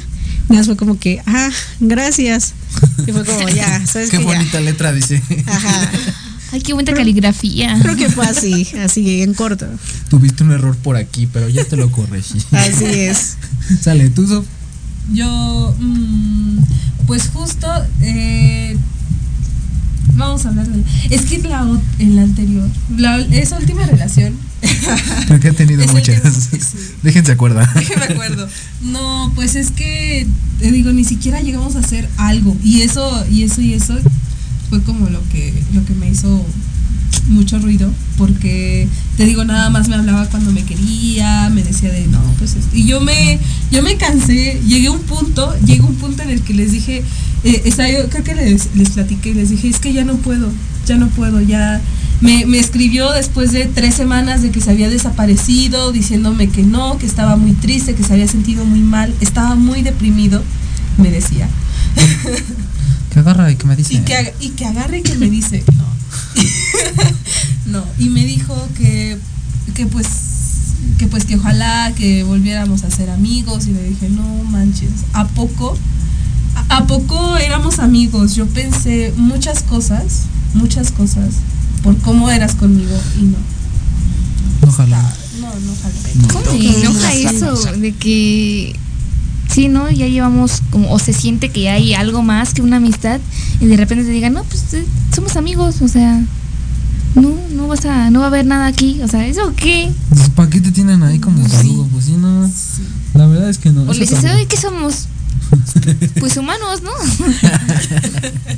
nada 0.51 0.65
fue 0.65 0.77
como 0.77 0.99
que, 0.99 1.23
ah, 1.25 1.51
gracias. 1.81 2.53
Y 3.07 3.13
fue 3.13 3.25
como, 3.25 3.49
ya, 3.49 3.87
¿sabes 3.87 4.11
Qué 4.11 4.19
qué? 4.19 4.25
Ya. 4.25 4.29
bonita 4.29 4.61
letra 4.61 4.93
dice. 4.93 5.23
Ajá. 5.47 5.91
Ay, 6.53 6.61
qué 6.63 6.73
bonita 6.73 6.93
caligrafía. 6.93 7.79
Creo 7.83 7.97
que 7.97 8.09
fue 8.09 8.27
así, 8.27 8.67
así 8.83 9.23
en 9.23 9.35
corto. 9.35 9.67
Tuviste 10.09 10.43
un 10.43 10.51
error 10.53 10.77
por 10.77 10.97
aquí, 10.97 11.29
pero 11.33 11.49
ya 11.49 11.65
te 11.65 11.77
lo 11.77 11.91
corregí. 11.93 12.43
Así 12.53 12.85
es. 12.85 13.37
Sale, 13.83 14.11
tú, 14.11 14.27
Sof. 14.27 14.47
Yo, 15.13 15.75
mm, 15.79 16.59
pues 17.07 17.29
justo, 17.33 17.67
eh, 18.01 18.77
vamos 20.15 20.45
a 20.45 20.49
hablar 20.51 20.67
de... 20.69 20.83
Es 21.15 21.23
que 21.23 21.39
la, 21.39 21.67
la 21.99 22.23
anterior, 22.23 22.69
la, 22.97 23.19
esa 23.19 23.57
última 23.59 23.87
relación... 23.87 24.35
Creo 25.27 25.41
que 25.41 25.49
he 25.49 25.53
tenido 25.53 25.83
el 25.85 25.91
muchas. 25.93 26.21
que- 26.49 26.61
Déjense 27.03 27.33
acuerda. 27.33 27.73
que 27.89 27.97
me 27.97 28.05
acuerdo. 28.05 28.49
No, 28.83 29.33
pues 29.35 29.55
es 29.55 29.71
que 29.71 30.27
te 30.59 30.71
digo, 30.73 30.93
ni 30.93 31.05
siquiera 31.05 31.41
llegamos 31.41 31.77
a 31.77 31.79
hacer 31.81 32.09
algo. 32.19 32.57
Y 32.63 32.83
eso, 32.83 33.25
y 33.31 33.45
eso, 33.45 33.61
y 33.63 33.73
eso 33.75 33.97
fue 34.71 34.83
como 34.83 35.11
lo 35.11 35.21
que, 35.29 35.53
lo 35.75 35.85
que 35.85 35.95
me 35.95 36.09
hizo 36.09 36.47
mucho 37.29 37.59
ruido. 37.59 37.91
Porque 38.17 38.89
te 39.17 39.25
digo, 39.25 39.45
nada 39.45 39.69
más 39.69 39.89
me 39.89 39.97
hablaba 39.97 40.27
cuando 40.29 40.53
me 40.53 40.63
quería, 40.63 41.51
me 41.51 41.63
decía 41.63 41.91
de 41.91 42.07
no, 42.07 42.21
pues 42.39 42.55
es-". 42.55 42.69
y 42.73 42.87
yo 42.87 43.01
me, 43.01 43.39
yo 43.71 43.83
me 43.83 43.97
cansé, 43.97 44.61
llegué 44.67 44.87
a 44.87 44.93
un 44.93 45.01
punto, 45.01 45.55
llegué 45.67 45.83
a 45.83 45.87
un 45.87 45.97
punto 45.97 46.23
en 46.23 46.31
el 46.31 46.43
que 46.43 46.55
les 46.55 46.73
dije, 46.73 47.03
eh, 47.45 47.63
estaba 47.65 47.91
yo, 47.91 48.09
creo 48.09 48.25
que 48.25 48.35
les, 48.35 48.75
les 48.75 48.91
platiqué, 48.91 49.35
les 49.35 49.51
dije, 49.51 49.69
es 49.69 49.79
que 49.79 49.93
ya 49.93 50.05
no 50.05 50.17
puedo, 50.17 50.51
ya 50.87 50.97
no 50.97 51.09
puedo, 51.09 51.41
ya 51.41 51.81
me, 52.21 52.45
me 52.47 52.59
escribió 52.59 53.11
después 53.13 53.53
de 53.53 53.67
tres 53.67 53.95
semanas 53.95 54.43
de 54.43 54.51
que 54.51 54.61
se 54.61 54.71
había 54.71 54.91
desaparecido, 54.91 55.93
diciéndome 55.93 56.49
que 56.49 56.63
no, 56.63 56.99
que 56.99 57.07
estaba 57.07 57.37
muy 57.37 57.53
triste, 57.53 57.95
que 57.95 58.05
se 58.05 58.13
había 58.13 58.29
sentido 58.29 58.65
muy 58.65 58.81
mal, 58.81 59.15
estaba 59.21 59.55
muy 59.55 59.83
deprimido, 59.83 60.43
me 60.99 61.11
decía. 61.11 61.49
Que 63.13 63.21
agarra 63.21 63.51
y 63.51 63.57
que 63.57 63.67
me 63.67 63.77
dice. 63.77 63.95
Y 63.95 63.99
que, 63.99 64.35
y 64.41 64.51
que 64.51 64.67
agarre 64.67 64.99
y 64.99 65.03
que 65.03 65.15
me 65.17 65.29
dice, 65.29 65.65
no. 65.77 65.85
no, 67.67 67.85
y 67.99 68.09
me 68.09 68.25
dijo 68.25 68.69
que, 68.77 69.19
que 69.75 69.87
pues 69.87 70.07
que 70.99 71.07
pues 71.07 71.25
que 71.25 71.37
ojalá 71.37 71.93
que 71.97 72.25
volviéramos 72.25 72.85
a 72.85 72.91
ser 72.91 73.11
amigos 73.11 73.67
y 73.67 73.73
le 73.73 73.83
dije, 73.83 74.09
no 74.11 74.45
manches, 74.45 74.91
¿a 75.13 75.27
poco? 75.27 75.77
¿A, 76.69 76.79
a 76.79 76.87
poco 76.87 77.37
éramos 77.37 77.79
amigos? 77.79 78.35
Yo 78.35 78.47
pensé 78.47 79.13
muchas 79.17 79.63
cosas, 79.63 80.23
muchas 80.55 80.91
cosas, 80.91 81.37
por 81.83 81.97
cómo 81.99 82.31
eras 82.31 82.55
conmigo 82.55 82.97
y 83.19 83.25
no. 83.25 83.39
Ojalá. 84.69 85.01
No, 85.41 85.49
no, 85.49 85.73
ojalá. 85.73 86.33
¿Cómo 86.33 86.59
me 86.59 86.81
enoja 86.81 87.15
eso? 87.15 87.73
De 87.77 87.93
que 87.93 88.77
sí, 89.53 89.69
¿no? 89.69 89.91
Ya 89.91 90.07
llevamos 90.07 90.63
como, 90.71 90.93
o 90.93 90.99
se 90.99 91.13
siente 91.13 91.51
que 91.51 91.69
hay 91.69 91.95
algo 91.95 92.23
más 92.23 92.55
que 92.55 92.63
una 92.63 92.77
amistad 92.77 93.21
y 93.61 93.67
de 93.67 93.77
repente 93.77 94.05
te 94.05 94.11
digan, 94.11 94.33
no, 94.33 94.45
pues 94.45 94.73
eh, 94.75 94.85
somos 95.15 95.37
amigos, 95.37 95.83
o 95.83 95.89
sea, 95.89 96.21
no, 97.15 97.35
no 97.53 97.67
vas 97.69 97.85
a, 97.87 98.11
no 98.11 98.21
va 98.21 98.27
a 98.27 98.29
haber 98.29 98.47
nada 98.47 98.67
aquí, 98.67 99.01
o 99.03 99.09
sea, 99.09 99.27
¿eso 99.27 99.53
qué? 99.57 99.91
Pues, 100.11 100.29
¿Para 100.31 100.49
qué 100.51 100.61
te 100.61 100.71
tienen 100.73 101.03
ahí 101.03 101.19
como 101.19 101.47
saludo? 101.49 101.87
Pues 101.93 102.05
sí, 102.07 102.13
no. 102.13 102.49
La 103.15 103.27
verdad 103.27 103.49
es 103.51 103.59
que 103.59 103.71
no. 103.71 103.83
O 103.83 103.85
eso 103.85 103.95
le 103.95 104.01
dices, 104.01 104.21
tampoco. 104.21 104.39
"Ay, 104.39 104.47
¿qué 104.47 104.57
somos? 104.57 105.07
Pues 106.21 106.37
humanos, 106.37 106.83
¿no? 106.83 106.91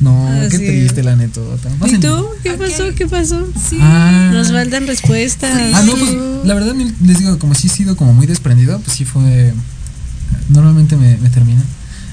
No, 0.00 0.26
Así 0.26 0.58
qué 0.58 0.64
es. 0.64 0.78
triste 0.86 1.02
la 1.04 1.12
anécdota. 1.12 1.68
¿Y 1.86 1.98
tú? 1.98 2.26
¿Qué 2.42 2.52
pasó? 2.54 2.84
¿Qué 2.96 3.06
pasó? 3.06 3.46
Sí. 3.68 3.78
Ah. 3.80 4.30
Nos 4.32 4.50
faltan 4.50 4.86
respuestas. 4.86 5.52
Ah, 5.74 5.82
no, 5.86 5.92
pues 5.94 6.10
la 6.44 6.54
verdad 6.54 6.74
les 7.04 7.18
digo, 7.18 7.38
como 7.38 7.54
sí 7.54 7.68
he 7.68 7.70
sido 7.70 7.96
como 7.96 8.12
muy 8.14 8.26
desprendido, 8.26 8.80
pues 8.80 8.96
sí 8.96 9.04
fue. 9.04 9.54
Normalmente 10.52 10.96
me, 10.96 11.16
me 11.18 11.30
termina. 11.30 11.62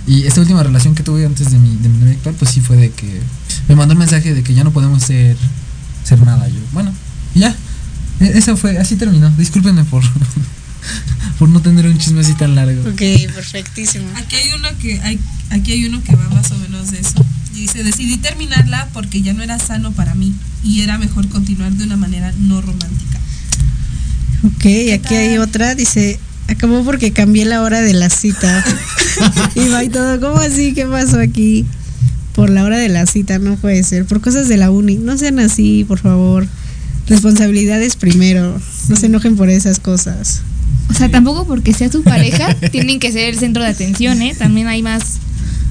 Y 0.08 0.23
esta 0.23 0.41
última 0.41 0.63
relación 0.63 0.95
que 0.95 1.04
tuve 1.04 1.25
antes 1.25 1.52
de 1.52 1.60
mi, 1.60 1.75
de 1.75 1.89
mi 1.89 1.97
novia 1.99 2.13
actual, 2.13 2.36
pues 2.39 2.52
sí 2.52 2.62
fue 2.62 2.78
de 2.78 2.89
que 2.91 3.21
me 3.67 3.75
mandó 3.75 3.93
un 3.93 3.99
mensaje 3.99 4.34
de 4.34 4.41
que 4.43 4.54
ya 4.56 4.63
no 4.63 4.71
podemos 4.71 5.04
ser, 5.04 5.38
ser 6.04 6.19
nada. 6.21 6.47
Yo, 6.47 6.60
bueno, 6.73 6.91
ya. 7.36 7.56
E- 8.19 8.38
Eso 8.38 8.58
fue, 8.58 8.78
así 8.80 8.95
terminó. 8.95 9.30
Discúlpenme 9.32 9.84
por, 9.86 10.02
por 11.39 11.49
no 11.49 11.62
tener 11.62 11.86
un 11.86 11.97
chisme 11.97 12.21
así 12.21 12.34
tan 12.34 12.56
largo. 12.56 12.82
Ok, 12.89 13.02
perfectísimo. 13.36 14.06
Aquí 14.15 14.36
hay 14.38 14.52
uno 14.58 14.69
que 14.80 14.99
hay, 15.02 15.19
aquí 15.52 15.73
hay 15.73 15.86
uno 15.86 16.02
que 16.04 16.15
va 16.15 16.28
más 16.30 16.49
o 16.52 16.58
menos 16.58 16.91
de 16.91 16.99
eso. 16.99 17.23
Y 17.54 17.62
dice, 17.62 17.84
decidí 17.84 18.17
terminarla 18.17 18.88
porque 18.93 19.21
ya 19.21 19.34
no 19.34 19.43
era 19.43 19.60
sano 19.60 19.91
para 19.91 20.15
mí 20.15 20.34
y 20.63 20.82
era 20.82 20.97
mejor 20.97 21.28
continuar 21.30 21.71
de 21.73 21.84
una 21.84 21.97
manera 21.97 22.34
no 22.39 22.62
romántica. 22.62 23.19
Ok, 24.43 24.65
aquí 24.93 25.15
hay 25.15 25.38
otra, 25.38 25.75
dice, 25.75 26.19
acabó 26.49 26.83
porque 26.83 27.12
cambié 27.12 27.45
la 27.45 27.62
hora 27.62 27.81
de 27.81 27.93
la 27.93 28.09
cita. 28.09 28.63
y 29.55 29.67
va 29.69 29.83
y 29.83 29.89
todo, 29.89 30.19
¿cómo 30.19 30.41
así? 30.41 30.73
¿Qué 30.73 30.85
pasó 30.85 31.19
aquí? 31.19 31.65
Por 32.33 32.49
la 32.49 32.63
hora 32.63 32.77
de 32.77 32.89
la 32.89 33.05
cita, 33.05 33.39
no 33.39 33.55
puede 33.55 33.83
ser. 33.83 34.05
Por 34.05 34.21
cosas 34.21 34.47
de 34.47 34.57
la 34.57 34.71
uni, 34.71 34.95
no 34.95 35.17
sean 35.17 35.39
así, 35.39 35.83
por 35.88 35.99
favor. 35.99 36.47
Responsabilidades 37.07 37.95
primero, 37.95 38.59
no 38.88 38.95
se 38.95 39.07
enojen 39.07 39.35
por 39.35 39.49
esas 39.49 39.79
cosas. 39.79 40.41
O 40.89 40.93
sea, 40.93 41.09
tampoco 41.09 41.45
porque 41.45 41.73
sea 41.73 41.89
tu 41.89 42.03
pareja 42.03 42.53
tienen 42.71 42.99
que 42.99 43.12
ser 43.12 43.29
el 43.29 43.39
centro 43.39 43.63
de 43.63 43.69
atención, 43.69 44.21
¿eh? 44.21 44.35
También 44.38 44.67
hay 44.67 44.81
más 44.81 45.17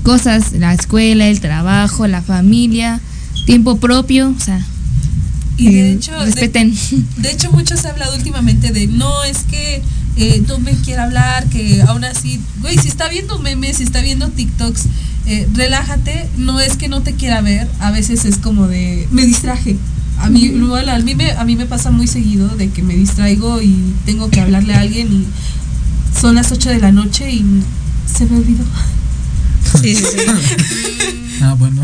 cosas, 0.02 0.52
la 0.52 0.74
escuela, 0.74 1.26
el 1.28 1.40
trabajo, 1.40 2.06
la 2.06 2.22
familia, 2.22 3.00
tiempo 3.46 3.78
propio, 3.78 4.34
o 4.36 4.40
sea, 4.40 4.64
Y 5.56 5.72
de 5.72 5.90
eh, 5.90 5.92
hecho, 5.92 6.12
respeten. 6.24 6.74
de 7.16 7.30
hecho 7.30 7.50
muchos 7.52 7.84
ha 7.84 7.90
hablado 7.90 8.16
últimamente 8.16 8.72
de, 8.72 8.86
no, 8.86 9.24
es 9.24 9.38
que 9.50 9.82
eh, 10.18 10.42
no 10.48 10.58
me 10.58 10.72
quiere 10.72 11.00
hablar, 11.00 11.48
que 11.48 11.80
aún 11.82 12.04
así, 12.04 12.40
güey, 12.60 12.76
si 12.76 12.88
está 12.88 13.08
viendo 13.08 13.38
memes, 13.38 13.76
si 13.76 13.84
está 13.84 14.00
viendo 14.00 14.28
TikToks, 14.28 14.86
eh, 15.26 15.46
relájate, 15.54 16.28
no 16.36 16.58
es 16.58 16.76
que 16.76 16.88
no 16.88 17.02
te 17.02 17.14
quiera 17.14 17.40
ver, 17.40 17.68
a 17.78 17.92
veces 17.92 18.24
es 18.24 18.38
como 18.38 18.66
de, 18.66 19.06
me 19.12 19.24
distraje. 19.24 19.76
A 20.18 20.28
mí, 20.28 20.48
bueno, 20.48 20.90
a, 20.90 20.98
mí 20.98 21.14
me, 21.14 21.30
a 21.30 21.44
mí 21.44 21.54
me 21.54 21.66
pasa 21.66 21.92
muy 21.92 22.08
seguido 22.08 22.48
de 22.48 22.70
que 22.70 22.82
me 22.82 22.94
distraigo 22.96 23.62
y 23.62 23.94
tengo 24.04 24.28
que 24.28 24.40
hablarle 24.40 24.74
a 24.74 24.80
alguien 24.80 25.12
y 25.12 25.26
son 26.20 26.34
las 26.34 26.50
8 26.50 26.70
de 26.70 26.80
la 26.80 26.90
noche 26.90 27.30
y 27.30 27.44
se 28.12 28.26
me 28.26 28.38
olvidó. 28.38 28.64
Sí, 29.80 29.94
sí, 29.94 30.04
sí. 30.04 31.38
Ah, 31.40 31.54
bueno. 31.54 31.82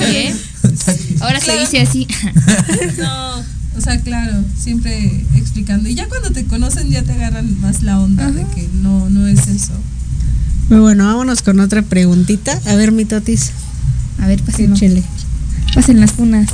¿eh? 0.00 0.34
Ahora 1.20 1.40
se 1.40 1.58
dice 1.58 1.80
así. 1.80 2.06
No, 2.98 3.42
o 3.76 3.80
sea, 3.80 4.00
claro, 4.00 4.42
siempre 4.56 5.24
explicando. 5.34 5.88
Y 5.88 5.94
ya 5.94 6.08
cuando 6.08 6.30
te 6.30 6.44
conocen 6.44 6.90
ya 6.90 7.02
te 7.02 7.12
agarran 7.12 7.60
más 7.60 7.82
la 7.82 8.00
onda 8.00 8.30
de 8.30 8.44
que 8.54 8.68
no, 8.82 9.08
no 9.10 9.26
es 9.26 9.46
eso. 9.48 9.72
Muy 10.68 10.80
bueno, 10.80 11.04
vámonos 11.06 11.42
con 11.42 11.60
otra 11.60 11.82
preguntita. 11.82 12.58
A 12.66 12.74
ver, 12.74 12.92
mi 12.92 13.04
totis. 13.04 13.52
A 14.20 14.26
ver, 14.26 14.40
pasen, 14.42 14.74
pasen 15.74 16.00
las 16.00 16.12
funas. 16.12 16.48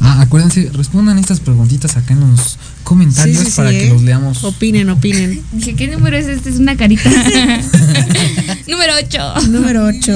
Ah, 0.00 0.22
acuérdense, 0.22 0.70
respondan 0.72 1.18
estas 1.18 1.40
preguntitas 1.40 1.96
acá 1.96 2.14
en 2.14 2.20
los 2.20 2.58
comentarios 2.84 3.38
Sí, 3.38 3.44
sí, 3.44 3.50
sí, 3.50 3.56
para 3.56 3.70
que 3.70 3.86
¿eh? 3.86 3.90
los 3.90 4.02
leamos. 4.02 4.42
Opinen, 4.44 4.88
opinen. 4.88 5.42
Dije, 5.52 5.74
¿qué 5.74 5.88
número 5.88 6.16
es 6.16 6.26
este? 6.26 6.48
Es 6.48 6.56
una 6.56 6.76
carita. 6.76 7.10
número 8.66 8.94
8. 8.98 9.48
Número 9.48 9.84
8. 9.84 10.12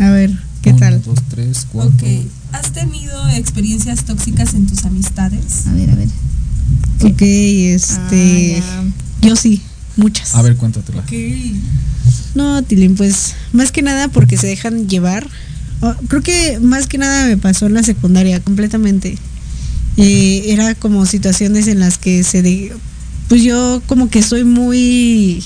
A 0.00 0.10
ver, 0.10 0.30
¿qué 0.62 0.70
Uno, 0.70 0.78
tal? 0.78 1.02
dos, 1.02 1.18
tres, 1.28 1.66
cuatro. 1.70 1.92
Ok. 1.94 2.26
¿Has 2.52 2.72
tenido 2.72 3.28
experiencias 3.30 4.04
tóxicas 4.04 4.54
en 4.54 4.66
tus 4.66 4.84
amistades? 4.84 5.66
A 5.66 5.72
ver, 5.72 5.90
a 5.90 5.94
ver. 5.94 6.08
Ok, 7.02 7.22
este. 7.22 8.62
Ah, 8.62 8.84
yo 9.22 9.36
sí, 9.36 9.60
muchas. 9.96 10.34
A 10.34 10.42
ver, 10.42 10.56
cuéntatela. 10.56 11.00
Ok. 11.00 11.12
No, 12.34 12.62
Tilín, 12.62 12.94
pues 12.94 13.34
más 13.52 13.72
que 13.72 13.82
nada 13.82 14.08
porque 14.08 14.36
se 14.36 14.46
dejan 14.46 14.88
llevar. 14.88 15.28
Oh, 15.80 15.94
creo 16.08 16.22
que 16.22 16.60
más 16.60 16.86
que 16.86 16.96
nada 16.98 17.26
me 17.26 17.36
pasó 17.36 17.66
en 17.66 17.74
la 17.74 17.82
secundaria 17.82 18.40
completamente. 18.40 19.18
Eh, 19.96 20.44
era 20.46 20.74
como 20.74 21.04
situaciones 21.04 21.66
en 21.66 21.80
las 21.80 21.98
que 21.98 22.22
se 22.22 22.40
de, 22.40 22.72
pues 23.28 23.42
yo 23.42 23.82
como 23.86 24.08
que 24.08 24.22
soy 24.22 24.44
muy 24.44 25.44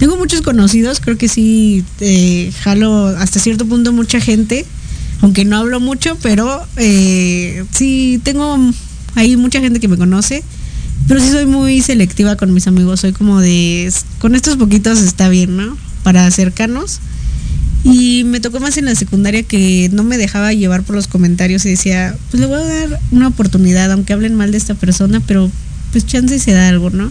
tengo 0.00 0.16
muchos 0.16 0.40
conocidos 0.40 0.98
creo 0.98 1.16
que 1.18 1.28
sí 1.28 1.84
eh, 2.00 2.50
jalo 2.62 3.06
hasta 3.06 3.38
cierto 3.38 3.66
punto 3.66 3.92
mucha 3.92 4.18
gente 4.18 4.64
aunque 5.20 5.44
no 5.44 5.58
hablo 5.58 5.78
mucho 5.78 6.16
pero 6.22 6.66
eh, 6.76 7.64
sí 7.70 8.18
tengo 8.24 8.58
ahí 9.14 9.36
mucha 9.36 9.60
gente 9.60 9.78
que 9.78 9.88
me 9.88 9.98
conoce 9.98 10.42
pero 11.06 11.20
sí 11.20 11.28
soy 11.28 11.44
muy 11.44 11.82
selectiva 11.82 12.36
con 12.36 12.52
mis 12.54 12.66
amigos 12.66 13.00
soy 13.00 13.12
como 13.12 13.40
de 13.40 13.92
con 14.18 14.34
estos 14.34 14.56
poquitos 14.56 15.00
está 15.02 15.28
bien 15.28 15.56
no 15.56 15.76
para 16.02 16.26
acercarnos 16.26 17.00
y 17.84 18.24
me 18.24 18.40
tocó 18.40 18.58
más 18.58 18.78
en 18.78 18.86
la 18.86 18.94
secundaria 18.94 19.42
que 19.42 19.90
no 19.92 20.02
me 20.02 20.16
dejaba 20.16 20.52
llevar 20.54 20.82
por 20.82 20.96
los 20.96 21.08
comentarios 21.08 21.64
y 21.64 21.70
decía, 21.70 22.14
pues 22.30 22.40
le 22.40 22.46
voy 22.46 22.60
a 22.60 22.64
dar 22.64 23.00
una 23.10 23.28
oportunidad, 23.28 23.90
aunque 23.90 24.12
hablen 24.12 24.34
mal 24.34 24.52
de 24.52 24.58
esta 24.58 24.74
persona, 24.74 25.20
pero 25.26 25.50
pues 25.90 26.04
chance 26.04 26.38
se 26.38 26.52
da 26.52 26.68
algo, 26.68 26.90
¿no? 26.90 27.10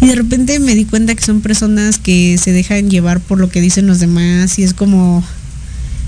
Y 0.00 0.06
de 0.06 0.14
repente 0.14 0.58
me 0.60 0.74
di 0.74 0.84
cuenta 0.84 1.14
que 1.14 1.24
son 1.24 1.40
personas 1.40 1.98
que 1.98 2.38
se 2.38 2.52
dejan 2.52 2.88
llevar 2.90 3.20
por 3.20 3.38
lo 3.38 3.48
que 3.50 3.60
dicen 3.60 3.86
los 3.86 3.98
demás 3.98 4.58
y 4.58 4.62
es 4.62 4.72
como, 4.72 5.24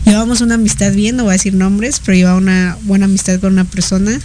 llevamos 0.07 0.41
una 0.43 0.55
amistad 0.55 0.93
bien, 0.93 1.17
no 1.17 1.25
voy 1.25 1.31
a 1.31 1.33
decir 1.35 1.55
nombres, 1.55 2.01
pero 2.05 2.17
llevaba 2.17 2.39
una 2.39 2.79
buena 2.85 3.07
amistad 3.07 3.41
con 3.41 3.53
una 3.55 3.65
persona 3.65 4.21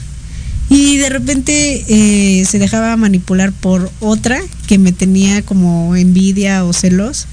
y 0.69 0.97
de 0.97 1.10
repente 1.10 1.84
eh, 1.88 2.45
se 2.45 2.60
dejaba 2.60 2.95
manipular 2.97 3.51
por 3.51 3.91
otra 3.99 4.39
que 4.67 4.78
me 4.78 4.91
tenía 4.91 5.41
como 5.43 5.95
envidia 5.95 6.63
o 6.63 6.73
celos. 6.73 7.25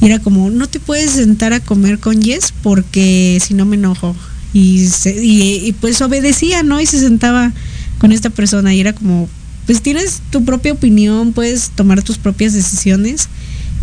Y 0.00 0.06
era 0.06 0.18
como, 0.18 0.50
no 0.50 0.68
te 0.68 0.80
puedes 0.80 1.12
sentar 1.12 1.52
a 1.52 1.60
comer 1.60 2.00
con 2.00 2.20
Jess 2.20 2.52
porque 2.62 3.38
si 3.44 3.54
no 3.54 3.64
me 3.66 3.76
enojo. 3.76 4.16
Y, 4.52 4.88
se- 4.88 5.24
y, 5.24 5.64
y 5.64 5.72
pues 5.74 6.00
obedecía, 6.00 6.64
¿no? 6.64 6.80
Y 6.80 6.86
se 6.86 6.98
sentaba 6.98 7.52
con 7.98 8.10
esta 8.10 8.30
persona 8.30 8.74
y 8.74 8.80
era 8.80 8.92
como, 8.94 9.28
pues 9.66 9.82
tienes 9.82 10.20
tu 10.30 10.44
propia 10.44 10.72
opinión, 10.72 11.32
puedes 11.32 11.70
tomar 11.70 12.02
tus 12.02 12.18
propias 12.18 12.52
decisiones. 12.52 13.28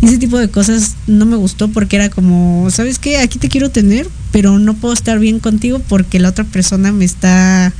Y 0.02 0.06
ese 0.06 0.18
tipo 0.18 0.38
de 0.38 0.48
cosas 0.48 0.94
no 1.06 1.26
me 1.26 1.36
gustó 1.36 1.68
porque 1.68 1.96
era 1.96 2.08
como, 2.08 2.70
¿sabes 2.70 2.98
qué? 2.98 3.18
Aquí 3.18 3.38
te 3.38 3.48
quiero 3.48 3.70
tener, 3.70 4.08
pero 4.32 4.58
no 4.58 4.74
puedo 4.74 4.94
estar 4.94 5.18
bien 5.18 5.40
contigo 5.40 5.80
porque 5.88 6.18
la 6.18 6.30
otra 6.30 6.44
persona 6.44 6.90
me 6.90 7.04
está, 7.04 7.72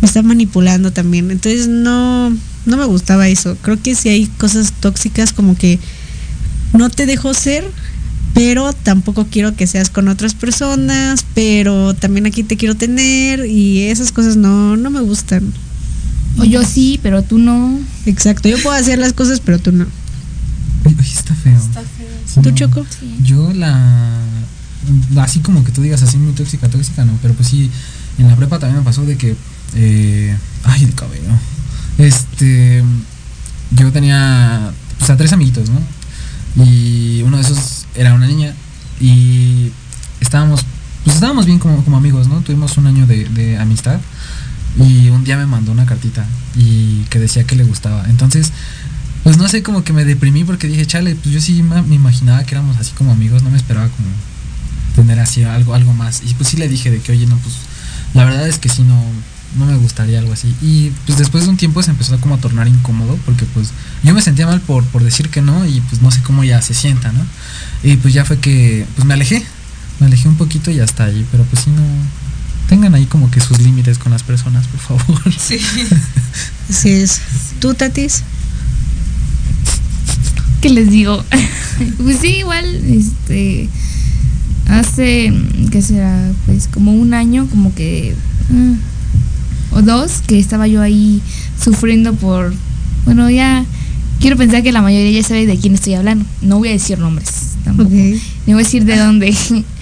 me 0.00 0.08
está 0.08 0.22
manipulando 0.22 0.92
también. 0.92 1.30
Entonces 1.30 1.68
no, 1.68 2.30
no 2.30 2.76
me 2.76 2.84
gustaba 2.84 3.28
eso. 3.28 3.56
Creo 3.62 3.80
que 3.80 3.94
si 3.94 4.08
hay 4.08 4.26
cosas 4.26 4.72
tóxicas 4.72 5.32
como 5.32 5.56
que 5.56 5.78
no 6.72 6.90
te 6.90 7.06
dejo 7.06 7.32
ser, 7.32 7.64
pero 8.34 8.72
tampoco 8.72 9.26
quiero 9.30 9.54
que 9.54 9.66
seas 9.66 9.90
con 9.90 10.08
otras 10.08 10.34
personas, 10.34 11.24
pero 11.34 11.94
también 11.94 12.26
aquí 12.26 12.42
te 12.42 12.56
quiero 12.56 12.74
tener 12.74 13.46
y 13.46 13.82
esas 13.82 14.10
cosas 14.10 14.36
no, 14.36 14.76
no 14.76 14.90
me 14.90 15.00
gustan. 15.00 15.52
O 16.38 16.44
yo 16.44 16.62
sí, 16.64 16.98
pero 17.02 17.22
tú 17.22 17.38
no. 17.38 17.78
Exacto, 18.06 18.48
yo 18.48 18.56
puedo 18.62 18.74
hacer 18.76 18.98
las 18.98 19.12
cosas, 19.12 19.40
pero 19.40 19.58
tú 19.58 19.72
no. 19.72 19.86
Uy, 20.84 20.96
está 21.00 21.34
feo. 21.34 21.60
Sí, 22.26 22.40
¿Tú, 22.40 22.50
no. 22.50 22.54
Choco? 22.54 22.86
Yo 23.22 23.52
la. 23.52 24.18
Así 25.18 25.40
como 25.40 25.62
que 25.62 25.70
tú 25.70 25.82
digas 25.82 26.02
así 26.02 26.16
muy 26.16 26.32
tóxica, 26.32 26.68
tóxica, 26.68 27.04
no. 27.04 27.12
Pero 27.22 27.34
pues 27.34 27.48
sí, 27.48 27.70
en 28.18 28.28
la 28.28 28.36
prepa 28.36 28.58
también 28.58 28.78
me 28.78 28.84
pasó 28.84 29.04
de 29.04 29.16
que. 29.16 29.36
eh, 29.74 30.36
ay, 30.64 30.84
el 30.84 30.94
cabello. 30.94 31.30
Este. 31.98 32.82
Yo 33.72 33.92
tenía. 33.92 34.72
O 35.00 35.04
sea, 35.04 35.16
tres 35.16 35.32
amiguitos, 35.32 35.68
¿no? 35.68 36.64
Y 36.64 37.22
uno 37.22 37.36
de 37.36 37.42
esos 37.42 37.86
era 37.94 38.14
una 38.14 38.26
niña. 38.26 38.54
Y 39.00 39.70
estábamos. 40.20 40.60
Pues 41.04 41.16
estábamos 41.16 41.46
bien 41.46 41.58
como, 41.58 41.84
como 41.84 41.96
amigos, 41.96 42.28
¿no? 42.28 42.40
Tuvimos 42.40 42.76
un 42.76 42.86
año 42.86 43.06
de, 43.06 43.28
de 43.28 43.58
amistad. 43.58 44.00
Y 44.78 45.08
un 45.08 45.24
día 45.24 45.36
me 45.36 45.46
mandó 45.46 45.72
una 45.72 45.86
cartita. 45.86 46.26
Y 46.56 47.02
que 47.10 47.18
decía 47.18 47.44
que 47.44 47.56
le 47.56 47.64
gustaba. 47.64 48.04
Entonces. 48.08 48.52
Pues 49.22 49.36
no 49.36 49.46
sé, 49.46 49.62
como 49.62 49.84
que 49.84 49.92
me 49.92 50.04
deprimí 50.04 50.42
porque 50.42 50.66
dije, 50.66 50.84
chale, 50.84 51.14
pues 51.14 51.32
yo 51.32 51.40
sí 51.40 51.62
me 51.62 51.94
imaginaba 51.94 52.42
que 52.42 52.56
éramos 52.56 52.76
así 52.78 52.90
como 52.90 53.12
amigos, 53.12 53.44
no 53.44 53.50
me 53.50 53.56
esperaba 53.56 53.86
como 53.86 54.08
tener 54.96 55.20
así 55.20 55.44
algo, 55.44 55.74
algo 55.74 55.92
más. 55.94 56.22
Y 56.26 56.34
pues 56.34 56.48
sí 56.48 56.56
le 56.56 56.68
dije 56.68 56.90
de 56.90 56.98
que, 56.98 57.12
oye, 57.12 57.26
no, 57.26 57.36
pues 57.36 57.54
la 58.14 58.24
verdad 58.24 58.48
es 58.48 58.58
que 58.58 58.68
sí, 58.68 58.82
no, 58.82 59.00
no 59.58 59.66
me 59.66 59.76
gustaría 59.76 60.18
algo 60.18 60.32
así. 60.32 60.54
Y 60.60 60.90
pues 61.06 61.18
después 61.18 61.44
de 61.44 61.50
un 61.50 61.56
tiempo 61.56 61.82
se 61.82 61.90
empezó 61.90 62.18
como 62.20 62.34
a 62.34 62.38
tornar 62.38 62.68
incómodo 62.68 63.18
porque 63.24 63.44
pues 63.46 63.70
yo 64.02 64.14
me 64.14 64.22
sentía 64.22 64.46
mal 64.46 64.60
por, 64.60 64.84
por 64.84 65.02
decir 65.02 65.28
que 65.28 65.42
no 65.42 65.66
y 65.66 65.80
pues 65.82 66.02
no 66.02 66.10
sé 66.10 66.22
cómo 66.22 66.44
ya 66.44 66.60
se 66.62 66.74
sienta, 66.74 67.12
¿no? 67.12 67.24
Y 67.82 67.96
pues 67.96 68.14
ya 68.14 68.24
fue 68.24 68.38
que, 68.38 68.86
pues 68.94 69.06
me 69.06 69.14
alejé, 69.14 69.44
me 70.00 70.06
alejé 70.06 70.28
un 70.28 70.36
poquito 70.36 70.70
y 70.70 70.80
hasta 70.80 71.04
ahí, 71.04 71.26
pero 71.30 71.44
pues 71.44 71.64
sí, 71.64 71.70
no. 71.70 71.82
Tengan 72.72 72.94
ahí 72.94 73.04
como 73.04 73.30
que 73.30 73.38
sus 73.38 73.60
límites 73.60 73.98
con 73.98 74.12
las 74.12 74.22
personas, 74.22 74.66
por 74.66 74.80
favor. 74.80 75.32
Sí. 75.38 75.58
Así 76.70 76.88
es. 76.88 77.20
¿Tú, 77.60 77.74
Tatis? 77.74 78.22
¿Qué 80.62 80.70
les 80.70 80.90
digo? 80.90 81.22
pues 82.02 82.16
sí, 82.20 82.36
igual, 82.38 82.64
este. 82.64 83.68
Hace, 84.68 85.34
¿qué 85.70 85.82
será? 85.82 86.32
Pues 86.46 86.66
como 86.66 86.94
un 86.94 87.12
año, 87.12 87.46
como 87.50 87.74
que. 87.74 88.14
ah, 88.50 89.76
o 89.76 89.82
dos, 89.82 90.22
que 90.26 90.38
estaba 90.38 90.66
yo 90.66 90.80
ahí 90.80 91.20
sufriendo 91.62 92.14
por. 92.14 92.54
Bueno, 93.04 93.28
ya. 93.28 93.66
Quiero 94.18 94.38
pensar 94.38 94.62
que 94.62 94.72
la 94.72 94.80
mayoría 94.80 95.20
ya 95.20 95.28
sabe 95.28 95.44
de 95.44 95.58
quién 95.58 95.74
estoy 95.74 95.92
hablando. 95.92 96.24
No 96.40 96.56
voy 96.56 96.70
a 96.70 96.72
decir 96.72 96.98
nombres 96.98 97.28
tampoco. 97.64 97.90
Ok. 97.90 97.94
No 98.46 98.54
voy 98.54 98.62
a 98.62 98.64
decir 98.64 98.86
de 98.86 98.96
dónde. 98.96 99.36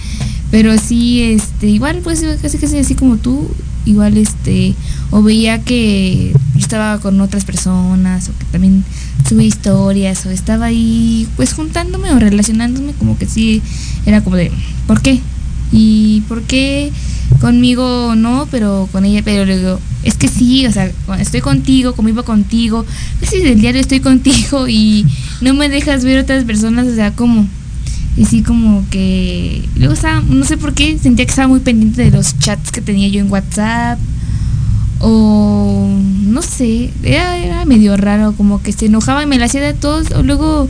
Pero 0.51 0.77
sí, 0.77 1.21
este, 1.23 1.67
igual, 1.67 2.01
pues 2.03 2.23
casi 2.41 2.57
casi 2.57 2.77
así 2.77 2.93
como 2.93 3.17
tú, 3.17 3.49
igual 3.85 4.17
este, 4.17 4.75
o 5.09 5.23
veía 5.23 5.63
que 5.63 6.33
yo 6.53 6.59
estaba 6.59 6.99
con 6.99 7.19
otras 7.21 7.45
personas, 7.45 8.29
o 8.29 8.37
que 8.37 8.45
también 8.51 8.83
subía 9.27 9.47
historias, 9.47 10.25
o 10.25 10.29
estaba 10.29 10.65
ahí, 10.65 11.27
pues 11.37 11.53
juntándome 11.53 12.11
o 12.11 12.19
relacionándome, 12.19 12.91
como 12.93 13.17
que 13.17 13.27
sí, 13.27 13.61
era 14.05 14.21
como 14.23 14.35
de, 14.35 14.51
¿por 14.87 15.01
qué? 15.01 15.21
¿Y 15.71 16.21
por 16.27 16.41
qué 16.43 16.91
conmigo 17.39 18.13
no, 18.15 18.47
pero 18.51 18.89
con 18.91 19.05
ella, 19.05 19.21
pero 19.23 19.45
le 19.45 19.57
digo, 19.57 19.79
es 20.03 20.15
que 20.15 20.27
sí, 20.27 20.65
o 20.65 20.71
sea, 20.71 20.91
estoy 21.19 21.39
contigo, 21.39 21.93
convivo 21.93 22.23
contigo, 22.23 22.85
casi 23.21 23.39
del 23.39 23.61
diario 23.61 23.79
estoy 23.79 24.01
contigo 24.01 24.67
y 24.67 25.05
no 25.39 25.53
me 25.53 25.69
dejas 25.69 26.03
ver 26.03 26.19
otras 26.19 26.43
personas, 26.43 26.87
o 26.87 26.95
sea, 26.95 27.13
como 27.13 27.47
y 28.17 28.25
sí 28.25 28.43
como 28.43 28.83
que 28.89 29.63
luego 29.75 29.93
estaba 29.93 30.21
no 30.21 30.43
sé 30.45 30.57
por 30.57 30.73
qué 30.73 30.97
sentía 30.99 31.25
que 31.25 31.31
estaba 31.31 31.47
muy 31.47 31.61
pendiente 31.61 32.03
de 32.03 32.11
los 32.11 32.37
chats 32.39 32.71
que 32.71 32.81
tenía 32.81 33.07
yo 33.07 33.21
en 33.21 33.31
WhatsApp. 33.31 33.99
O 35.03 35.87
no 36.27 36.41
sé 36.43 36.91
era, 37.01 37.37
era 37.37 37.65
medio 37.65 37.97
raro 37.97 38.33
como 38.33 38.61
que 38.61 38.71
se 38.71 38.85
enojaba 38.85 39.23
y 39.23 39.25
me 39.25 39.39
la 39.39 39.45
hacía 39.45 39.61
de 39.61 39.73
todos 39.73 40.11
o 40.11 40.21
luego 40.21 40.69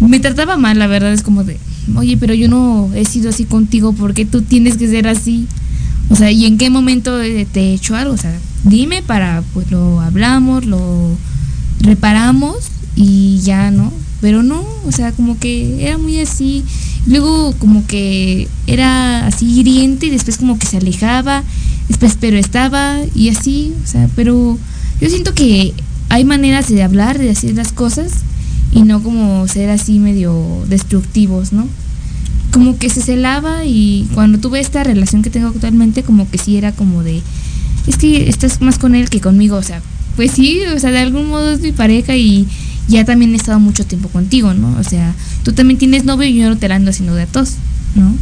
me 0.00 0.18
trataba 0.18 0.56
mal 0.56 0.78
la 0.78 0.86
verdad 0.86 1.12
es 1.12 1.22
como 1.22 1.44
de 1.44 1.58
oye 1.94 2.16
pero 2.16 2.32
yo 2.32 2.48
no 2.48 2.90
he 2.94 3.04
sido 3.04 3.28
así 3.28 3.44
contigo 3.44 3.92
porque 3.92 4.24
tú 4.24 4.40
tienes 4.40 4.78
que 4.78 4.88
ser 4.88 5.06
así 5.06 5.46
o 6.08 6.16
sea 6.16 6.30
y 6.30 6.46
en 6.46 6.56
qué 6.56 6.70
momento 6.70 7.20
eh, 7.20 7.46
te 7.52 7.60
he 7.60 7.74
hecho 7.74 7.96
algo 7.96 8.14
o 8.14 8.16
sea 8.16 8.34
dime 8.64 9.02
para 9.02 9.42
pues 9.52 9.70
lo 9.70 10.00
hablamos 10.00 10.64
lo 10.64 11.16
reparamos 11.82 12.56
y 12.96 13.40
ya 13.40 13.70
no 13.70 13.92
pero 14.20 14.42
no, 14.42 14.64
o 14.86 14.92
sea, 14.92 15.12
como 15.12 15.38
que 15.38 15.86
era 15.86 15.98
muy 15.98 16.20
así. 16.20 16.64
Luego 17.06 17.54
como 17.58 17.86
que 17.86 18.48
era 18.66 19.26
así 19.26 19.46
hiriente 19.60 20.06
y 20.06 20.10
después 20.10 20.36
como 20.36 20.58
que 20.58 20.66
se 20.66 20.76
alejaba, 20.76 21.42
después 21.88 22.16
pero 22.20 22.36
estaba 22.36 22.98
y 23.14 23.30
así, 23.30 23.72
o 23.82 23.86
sea, 23.86 24.08
pero 24.14 24.58
yo 25.00 25.08
siento 25.08 25.34
que 25.34 25.72
hay 26.10 26.24
maneras 26.24 26.68
de 26.68 26.82
hablar, 26.82 27.18
de 27.18 27.24
decir 27.24 27.54
las 27.54 27.72
cosas 27.72 28.12
y 28.72 28.82
no 28.82 29.02
como 29.02 29.48
ser 29.48 29.70
así 29.70 29.98
medio 29.98 30.64
destructivos, 30.68 31.52
¿no? 31.52 31.66
Como 32.52 32.78
que 32.78 32.90
se 32.90 33.00
celaba 33.00 33.64
y 33.64 34.08
cuando 34.14 34.38
tuve 34.38 34.60
esta 34.60 34.84
relación 34.84 35.22
que 35.22 35.30
tengo 35.30 35.48
actualmente 35.48 36.02
como 36.02 36.28
que 36.30 36.36
sí 36.36 36.56
era 36.56 36.72
como 36.72 37.02
de 37.02 37.22
es 37.86 37.96
que 37.96 38.28
estás 38.28 38.60
más 38.60 38.78
con 38.78 38.94
él 38.94 39.08
que 39.08 39.20
conmigo, 39.20 39.56
o 39.56 39.62
sea, 39.62 39.82
pues 40.16 40.32
sí, 40.32 40.60
o 40.74 40.78
sea, 40.78 40.90
de 40.90 40.98
algún 40.98 41.28
modo 41.28 41.50
es 41.50 41.60
mi 41.60 41.72
pareja 41.72 42.14
y 42.14 42.46
ya 42.90 43.04
también 43.04 43.32
he 43.32 43.36
estado 43.36 43.60
mucho 43.60 43.84
tiempo 43.86 44.08
contigo, 44.08 44.52
¿no? 44.52 44.76
O 44.78 44.84
sea, 44.84 45.14
tú 45.44 45.52
también 45.52 45.78
tienes 45.78 46.04
novio 46.04 46.28
y 46.28 46.36
yo 46.36 46.48
no 46.48 46.58
te 46.58 46.68
la 46.68 46.74
ando 46.76 46.90
haciendo 46.90 47.14
de 47.14 47.22
a 47.22 47.26
tos, 47.26 47.54
¿no? 47.94 48.14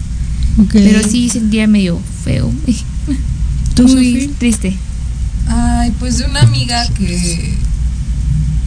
Pero 0.73 1.01
sí 1.09 1.29
sentía 1.29 1.67
medio 1.67 1.99
feo. 2.25 2.53
¿Tú, 3.75 3.87
Muy 3.89 4.29
triste. 4.39 4.77
Ay, 5.47 5.93
pues 5.99 6.19
de 6.19 6.27
una 6.27 6.43
amiga 6.43 6.87
que 6.95 7.55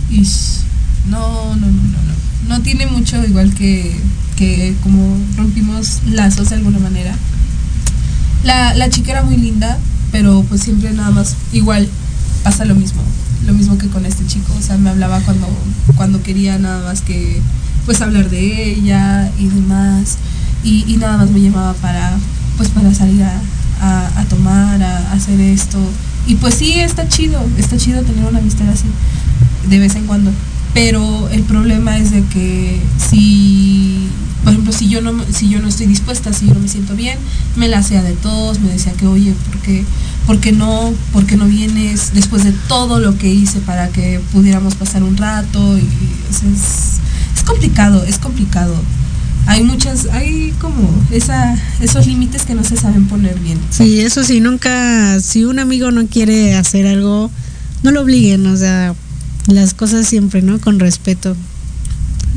Ish. 0.09 0.61
No, 1.09 1.55
no, 1.55 1.67
no, 1.67 1.67
no, 1.67 1.71
no. 1.71 2.55
No 2.55 2.61
tiene 2.61 2.85
mucho 2.87 3.23
igual 3.23 3.53
que, 3.53 3.95
que 4.35 4.73
como 4.81 5.17
rompimos 5.37 5.99
lazos 6.09 6.49
de 6.49 6.55
alguna 6.55 6.79
manera. 6.79 7.15
La, 8.43 8.73
la 8.73 8.89
chica 8.89 9.11
era 9.11 9.23
muy 9.23 9.37
linda, 9.37 9.77
pero 10.11 10.43
pues 10.49 10.61
siempre 10.61 10.91
nada 10.91 11.11
más 11.11 11.35
igual 11.53 11.87
pasa 12.43 12.65
lo 12.65 12.75
mismo. 12.75 13.01
Lo 13.45 13.53
mismo 13.53 13.77
que 13.77 13.87
con 13.87 14.05
este 14.05 14.25
chico. 14.27 14.53
O 14.57 14.61
sea, 14.61 14.77
me 14.77 14.89
hablaba 14.89 15.19
cuando, 15.21 15.47
cuando 15.95 16.21
quería 16.23 16.57
nada 16.59 16.83
más 16.85 17.01
que 17.01 17.41
pues 17.85 17.99
hablar 18.01 18.29
de 18.29 18.71
ella 18.73 19.31
y 19.39 19.47
demás. 19.47 20.17
Y, 20.63 20.85
y 20.87 20.97
nada 20.97 21.17
más 21.17 21.29
me 21.31 21.41
llamaba 21.41 21.73
para 21.73 22.13
pues 22.57 22.69
para 22.69 22.93
salir 22.93 23.23
a, 23.23 23.41
a- 23.81 24.25
tomar, 24.25 24.81
a, 24.83 24.97
a 25.09 25.13
hacer 25.13 25.39
esto. 25.41 25.79
Y 26.27 26.35
pues 26.35 26.53
sí, 26.55 26.73
está 26.79 27.07
chido, 27.07 27.43
está 27.57 27.77
chido 27.77 28.01
tener 28.03 28.23
una 28.25 28.37
amistad 28.39 28.69
así 28.69 28.85
de 29.67 29.79
vez 29.79 29.95
en 29.95 30.05
cuando. 30.05 30.31
Pero 30.73 31.27
el 31.29 31.41
problema 31.43 31.97
es 31.97 32.11
de 32.11 32.23
que 32.25 32.79
si, 33.09 34.07
por 34.43 34.53
ejemplo, 34.53 34.73
si 34.73 34.89
yo 34.89 35.01
no, 35.01 35.13
si 35.31 35.49
yo 35.49 35.61
no 35.61 35.67
estoy 35.67 35.85
dispuesta, 35.85 36.33
si 36.33 36.47
yo 36.47 36.53
no 36.53 36.59
me 36.59 36.67
siento 36.67 36.95
bien, 36.95 37.17
me 37.55 37.67
la 37.67 37.79
hacía 37.79 38.01
de 38.01 38.13
todos, 38.13 38.59
me 38.59 38.69
decía 38.69 38.93
que, 38.93 39.05
oye, 39.05 39.33
¿por 39.49 39.61
qué, 39.61 39.85
por 40.25 40.39
qué 40.39 40.51
no, 40.51 40.93
por 41.13 41.25
qué 41.25 41.37
no 41.37 41.45
vienes 41.45 42.13
después 42.13 42.43
de 42.43 42.51
todo 42.67 42.99
lo 42.99 43.17
que 43.17 43.31
hice 43.31 43.59
para 43.59 43.89
que 43.89 44.19
pudiéramos 44.31 44.75
pasar 44.75 45.03
un 45.03 45.15
rato? 45.17 45.77
Y, 45.77 45.81
es, 45.81 46.41
es 47.35 47.43
complicado, 47.43 48.03
es 48.03 48.17
complicado. 48.17 48.73
Hay 49.47 49.63
muchas, 49.63 50.07
hay 50.11 50.53
como 50.59 50.89
esa, 51.11 51.57
esos 51.81 52.07
límites 52.07 52.43
que 52.43 52.55
no 52.55 52.63
se 52.63 52.77
saben 52.77 53.07
poner 53.07 53.37
bien. 53.39 53.59
Sí, 53.69 53.99
eso 54.01 54.23
sí, 54.23 54.39
nunca, 54.39 55.19
si 55.19 55.45
un 55.45 55.59
amigo 55.59 55.91
no 55.91 56.07
quiere 56.07 56.55
hacer 56.55 56.87
algo, 56.87 57.29
no 57.83 57.91
lo 57.91 58.01
obliguen, 58.01 58.45
o 58.47 58.55
sea, 58.57 58.95
las 59.47 59.73
cosas 59.73 60.07
siempre, 60.07 60.41
¿no? 60.41 60.59
Con 60.59 60.79
respeto. 60.79 61.35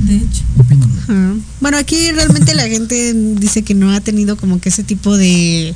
De 0.07 0.17
hecho. 0.17 0.43
Ajá. 1.05 1.35
Bueno, 1.61 1.79
aquí 1.79 2.13
realmente 2.13 2.55
la 2.55 2.69
gente 2.69 3.15
dice 3.15 3.63
que 3.63 3.75
no 3.75 3.93
ha 3.93 4.01
tenido 4.01 4.37
como 4.37 4.61
que 4.61 4.69
ese 4.69 4.85
tipo 4.85 5.17
de 5.17 5.75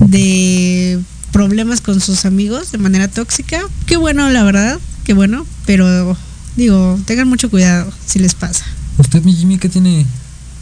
de 0.00 1.00
problemas 1.32 1.80
con 1.80 2.00
sus 2.00 2.24
amigos 2.24 2.72
de 2.72 2.78
manera 2.78 3.08
tóxica. 3.08 3.60
Qué 3.86 3.96
bueno, 3.96 4.30
la 4.30 4.42
verdad, 4.42 4.78
qué 5.04 5.12
bueno, 5.12 5.46
pero 5.66 6.16
digo, 6.56 6.98
tengan 7.04 7.28
mucho 7.28 7.50
cuidado 7.50 7.92
si 8.06 8.18
les 8.18 8.34
pasa. 8.34 8.64
¿Usted, 8.98 9.22
mi 9.22 9.34
Jimmy, 9.34 9.58
qué 9.58 9.68
tiene? 9.68 10.06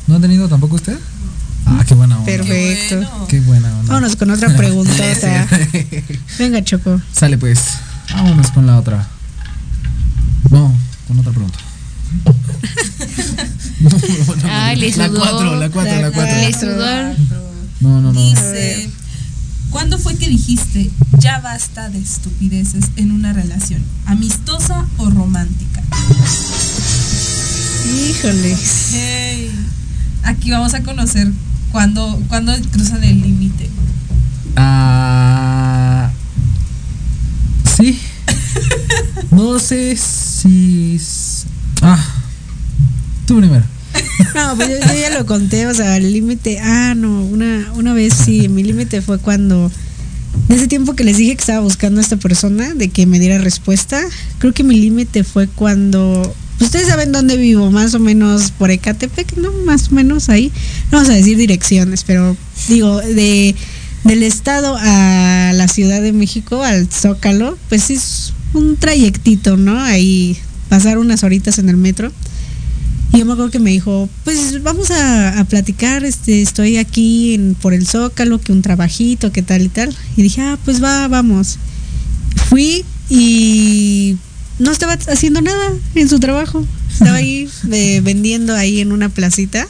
¿No 0.07 0.17
ha 0.17 0.21
tenido 0.21 0.49
tampoco 0.49 0.77
usted? 0.77 0.99
Ah, 1.67 1.85
qué 1.87 1.95
buena 1.95 2.19
onda. 2.19 2.27
Perfecto. 2.27 3.27
Qué 3.29 3.41
buena 3.41 3.69
onda. 3.79 3.93
Vámonos 3.95 4.17
con 4.17 4.31
otra 4.31 4.55
preguntota. 4.57 5.49
Venga, 6.39 6.63
Choco. 6.65 7.01
Sale 7.13 7.39
pues. 7.39 7.61
Vámonos 8.13 8.51
con 8.51 8.67
la 8.67 8.79
otra. 8.79 9.09
No, 10.51 10.75
con 11.09 11.19
otra 11.19 11.33
pregunta. 11.33 11.59
Ay, 14.51 14.77
le 14.77 14.91
La 14.97 15.09
sudó. 15.09 15.19
cuatro, 15.21 15.57
la 15.57 15.71
cuatro, 15.71 16.01
la 16.01 16.11
cuatro. 16.11 16.37
Le 16.37 16.53
sudó. 16.53 17.15
No, 17.81 18.01
no, 18.01 18.13
no. 18.13 18.21
Dice, 18.21 18.89
¿cuándo 19.71 19.99
fue 19.99 20.17
que 20.17 20.29
dijiste 20.29 20.91
ya 21.19 21.41
basta 21.41 21.89
de 21.91 21.99
estupideces 21.99 22.87
en 22.97 23.11
una 23.13 23.33
relación, 23.33 23.83
amistosa 24.07 24.87
o 24.97 25.11
romántica? 25.11 25.83
Híjoles. 28.09 28.89
Hey, 28.93 29.51
aquí 30.23 30.51
vamos 30.51 30.75
a 30.75 30.83
conocer 30.83 31.31
cuándo, 31.73 32.21
cuándo 32.29 32.53
cruzan 32.73 33.05
el 33.05 33.21
límite. 33.21 33.69
Ah. 34.57 36.11
Sí. 37.77 37.99
No 39.31 39.59
sé 39.59 39.97
si. 39.97 40.97
Ah. 41.85 42.03
Tú 43.27 43.39
primero. 43.39 43.65
No, 44.35 44.57
pues 44.57 44.69
yo, 44.69 44.77
yo 44.89 44.95
ya 45.01 45.11
lo 45.11 45.27
conté, 45.27 45.67
o 45.67 45.75
sea, 45.75 45.97
el 45.97 46.13
límite, 46.13 46.59
ah, 46.59 46.95
no, 46.97 47.23
una, 47.25 47.73
una 47.75 47.93
vez 47.93 48.15
sí, 48.15 48.49
mi 48.49 48.65
límite 48.65 49.01
fue 49.01 49.19
cuando, 49.19 49.71
de 50.49 50.57
ese 50.57 50.67
tiempo 50.67 50.95
que 50.95 51.05
les 51.05 51.19
dije 51.19 51.37
que 51.37 51.41
estaba 51.41 51.61
buscando 51.61 52.01
a 52.01 52.03
esta 52.03 52.17
persona, 52.17 52.75
de 52.75 52.89
que 52.89 53.07
me 53.07 53.21
diera 53.21 53.39
respuesta, 53.39 54.03
creo 54.39 54.53
que 54.53 54.65
mi 54.65 54.81
límite 54.81 55.23
fue 55.23 55.47
cuando, 55.47 56.35
ustedes 56.61 56.89
saben 56.89 57.13
dónde 57.13 57.37
vivo, 57.37 57.71
más 57.71 57.95
o 57.95 58.01
menos 58.01 58.51
por 58.51 58.73
Ecatepec, 58.73 59.37
¿no? 59.37 59.53
Más 59.65 59.93
o 59.93 59.95
menos 59.95 60.29
ahí, 60.29 60.51
no 60.91 60.99
vamos 60.99 61.11
a 61.11 61.15
decir 61.15 61.37
direcciones, 61.37 62.03
pero 62.03 62.37
digo, 62.69 62.99
de, 62.99 63.55
del 64.03 64.23
estado 64.25 64.77
a 64.79 65.53
la 65.55 65.69
Ciudad 65.69 66.03
de 66.03 66.13
México, 66.13 66.63
al 66.63 66.89
Zócalo, 66.91 67.57
pues 67.69 67.91
es 67.91 68.33
un 68.53 68.77
trayectito, 68.77 69.57
¿no? 69.57 69.81
Ahí 69.81 70.39
pasar 70.69 70.99
unas 70.99 71.23
horitas 71.25 71.59
en 71.59 71.69
el 71.69 71.77
metro. 71.77 72.13
Y 73.13 73.19
yo 73.19 73.27
me 73.27 73.33
acuerdo 73.35 73.51
que 73.53 73.61
me 73.61 73.71
dijo, 73.71 74.09
pues 74.25 74.63
vamos 74.65 74.91
a, 74.91 75.39
a 75.39 75.45
platicar, 75.45 76.05
este, 76.05 76.43
estoy 76.43 76.79
aquí 76.79 77.35
en- 77.35 77.55
por 77.55 77.73
el 77.73 77.87
Zócalo, 77.87 78.41
que 78.41 78.51
un 78.53 78.61
trabajito, 78.63 79.31
que 79.31 79.43
tal 79.43 79.63
y 79.63 79.69
tal. 79.69 79.95
Y 80.17 80.23
dije, 80.23 80.41
ah, 80.43 80.59
pues 80.65 80.83
va, 80.83 81.07
vamos. 81.07 81.59
Fui 82.49 82.85
y 83.09 84.17
no 84.59 84.73
estaba 84.73 84.95
haciendo 85.09 85.41
nada 85.43 85.73
en 85.95 86.09
su 86.09 86.19
trabajo. 86.19 86.67
Estaba 86.93 87.17
ahí 87.19 87.49
eh, 87.73 88.01
vendiendo 88.03 88.55
ahí 88.55 88.81
en 88.81 88.91
una 88.91 89.09
placita. 89.09 89.67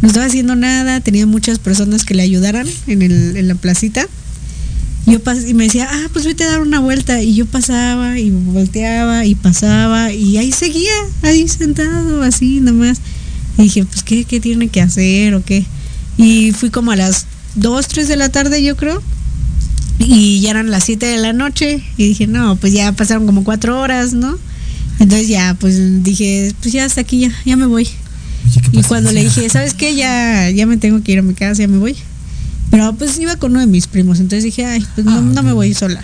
No 0.00 0.08
estaba 0.08 0.24
haciendo 0.26 0.56
nada, 0.56 1.00
tenía 1.00 1.26
muchas 1.26 1.58
personas 1.58 2.04
que 2.04 2.14
le 2.14 2.22
ayudaran 2.22 2.66
en, 2.86 3.02
el, 3.02 3.36
en 3.36 3.48
la 3.48 3.54
placita. 3.56 4.06
Yo 5.06 5.18
pas- 5.22 5.48
y 5.48 5.54
me 5.54 5.64
decía, 5.64 5.88
ah, 5.90 6.08
pues 6.12 6.24
vete 6.24 6.44
a 6.44 6.50
dar 6.50 6.60
una 6.60 6.78
vuelta. 6.80 7.22
Y 7.22 7.34
yo 7.34 7.46
pasaba 7.46 8.18
y 8.18 8.30
volteaba 8.30 9.24
y 9.24 9.34
pasaba 9.34 10.12
y 10.12 10.36
ahí 10.36 10.52
seguía, 10.52 10.92
ahí 11.22 11.48
sentado, 11.48 12.22
así 12.22 12.60
nomás. 12.60 13.00
Y 13.58 13.62
dije, 13.64 13.84
pues, 13.84 14.02
¿qué, 14.02 14.24
qué 14.24 14.40
tiene 14.40 14.68
que 14.68 14.80
hacer 14.80 15.34
o 15.34 15.44
qué? 15.44 15.64
Y 16.16 16.52
fui 16.52 16.70
como 16.70 16.92
a 16.92 16.96
las 16.96 17.26
2, 17.56 17.88
3 17.88 18.08
de 18.08 18.16
la 18.16 18.28
tarde, 18.30 18.62
yo 18.62 18.76
creo. 18.76 19.02
Y 19.98 20.40
ya 20.40 20.50
eran 20.50 20.70
las 20.70 20.84
7 20.84 21.06
de 21.06 21.18
la 21.18 21.32
noche. 21.32 21.82
Y 21.96 22.08
dije, 22.08 22.26
no, 22.26 22.56
pues 22.56 22.72
ya 22.72 22.92
pasaron 22.92 23.26
como 23.26 23.42
4 23.44 23.80
horas, 23.80 24.12
¿no? 24.12 24.38
Entonces 24.98 25.28
ya, 25.28 25.56
pues 25.58 26.02
dije, 26.04 26.52
pues 26.60 26.72
ya 26.72 26.84
hasta 26.84 27.00
aquí, 27.00 27.20
ya, 27.20 27.32
ya 27.44 27.56
me 27.56 27.66
voy. 27.66 27.88
Y 28.72 28.82
cuando 28.82 29.12
le 29.12 29.24
dije, 29.24 29.48
¿sabes 29.50 29.74
qué? 29.74 29.94
Ya, 29.94 30.50
ya 30.50 30.66
me 30.66 30.76
tengo 30.76 31.02
que 31.02 31.12
ir 31.12 31.18
a 31.18 31.22
mi 31.22 31.34
casa, 31.34 31.62
ya 31.62 31.68
me 31.68 31.78
voy. 31.78 31.96
Pero 32.70 32.92
pues 32.94 33.18
iba 33.18 33.36
con 33.36 33.52
uno 33.52 33.60
de 33.60 33.66
mis 33.66 33.86
primos, 33.86 34.20
entonces 34.20 34.44
dije, 34.44 34.64
ay, 34.64 34.86
pues 34.94 35.04
no, 35.04 35.20
no 35.20 35.42
me 35.42 35.52
voy 35.52 35.74
sola. 35.74 36.02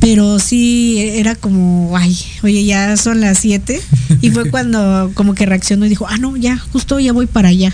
Pero 0.00 0.38
sí, 0.40 0.96
era 0.98 1.36
como, 1.36 1.96
ay, 1.96 2.18
oye, 2.42 2.64
ya 2.64 2.96
son 2.96 3.20
las 3.20 3.38
7. 3.38 3.80
Y 4.20 4.30
fue 4.30 4.50
cuando 4.50 5.12
como 5.14 5.34
que 5.34 5.46
reaccionó 5.46 5.86
y 5.86 5.90
dijo, 5.90 6.06
ah, 6.08 6.16
no, 6.16 6.36
ya, 6.36 6.58
justo 6.72 6.98
ya 6.98 7.12
voy 7.12 7.26
para 7.26 7.50
allá. 7.50 7.72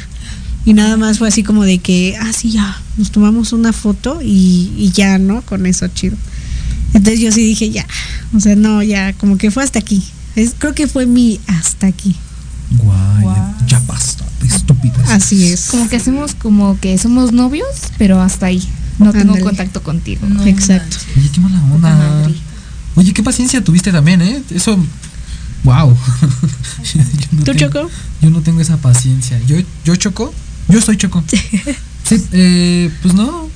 Y 0.66 0.74
nada 0.74 0.96
más 0.98 1.18
fue 1.18 1.28
así 1.28 1.42
como 1.42 1.64
de 1.64 1.78
que, 1.78 2.16
ah, 2.20 2.32
sí, 2.32 2.50
ya, 2.50 2.76
nos 2.98 3.12
tomamos 3.12 3.54
una 3.54 3.72
foto 3.72 4.20
y, 4.22 4.72
y 4.76 4.90
ya, 4.90 5.18
¿no? 5.18 5.40
Con 5.42 5.64
eso, 5.64 5.88
chido. 5.88 6.16
Entonces 6.92 7.20
yo 7.20 7.32
sí 7.32 7.42
dije, 7.44 7.70
ya, 7.70 7.86
o 8.34 8.40
sea, 8.40 8.56
no, 8.56 8.82
ya, 8.82 9.12
como 9.14 9.38
que 9.38 9.50
fue 9.50 9.62
hasta 9.62 9.78
aquí. 9.78 10.02
Es, 10.36 10.54
creo 10.58 10.74
que 10.74 10.86
fue 10.86 11.06
mi 11.06 11.40
hasta 11.46 11.86
aquí. 11.86 12.14
Guay, 12.70 13.24
ya 13.66 13.80
basta 13.86 14.24
estúpidas. 14.46 15.08
Así 15.10 15.50
es. 15.52 15.68
Como 15.70 15.88
que 15.88 15.96
hacemos 15.96 16.34
como 16.34 16.78
que 16.80 16.96
somos 16.98 17.32
novios, 17.32 17.66
pero 17.98 18.20
hasta 18.20 18.46
ahí. 18.46 18.62
No 18.98 19.12
tengo 19.12 19.38
contacto 19.40 19.82
contigo. 19.82 20.26
Exacto. 20.44 20.96
Oye, 21.16 21.28
qué 21.32 21.40
mala 21.40 21.62
onda. 21.72 22.28
Oye, 22.96 23.12
qué 23.14 23.22
paciencia 23.22 23.62
tuviste 23.62 23.92
también, 23.92 24.20
¿eh? 24.22 24.42
Eso. 24.50 24.76
Wow. 25.64 25.96
Yo 26.94 27.00
no 27.32 27.44
¿Tú, 27.44 27.52
tengo- 27.52 27.58
Choco? 27.72 27.90
Yo 28.22 28.30
no 28.30 28.40
tengo 28.42 28.60
esa 28.60 28.76
paciencia. 28.78 29.40
Yo, 29.46 29.56
yo 29.84 29.94
choco. 29.96 30.32
Yo 30.68 30.80
soy 30.80 30.96
choco. 30.96 31.22
Sí, 31.28 31.40
eh, 32.32 32.90
pues 33.02 33.14
no. 33.14 33.48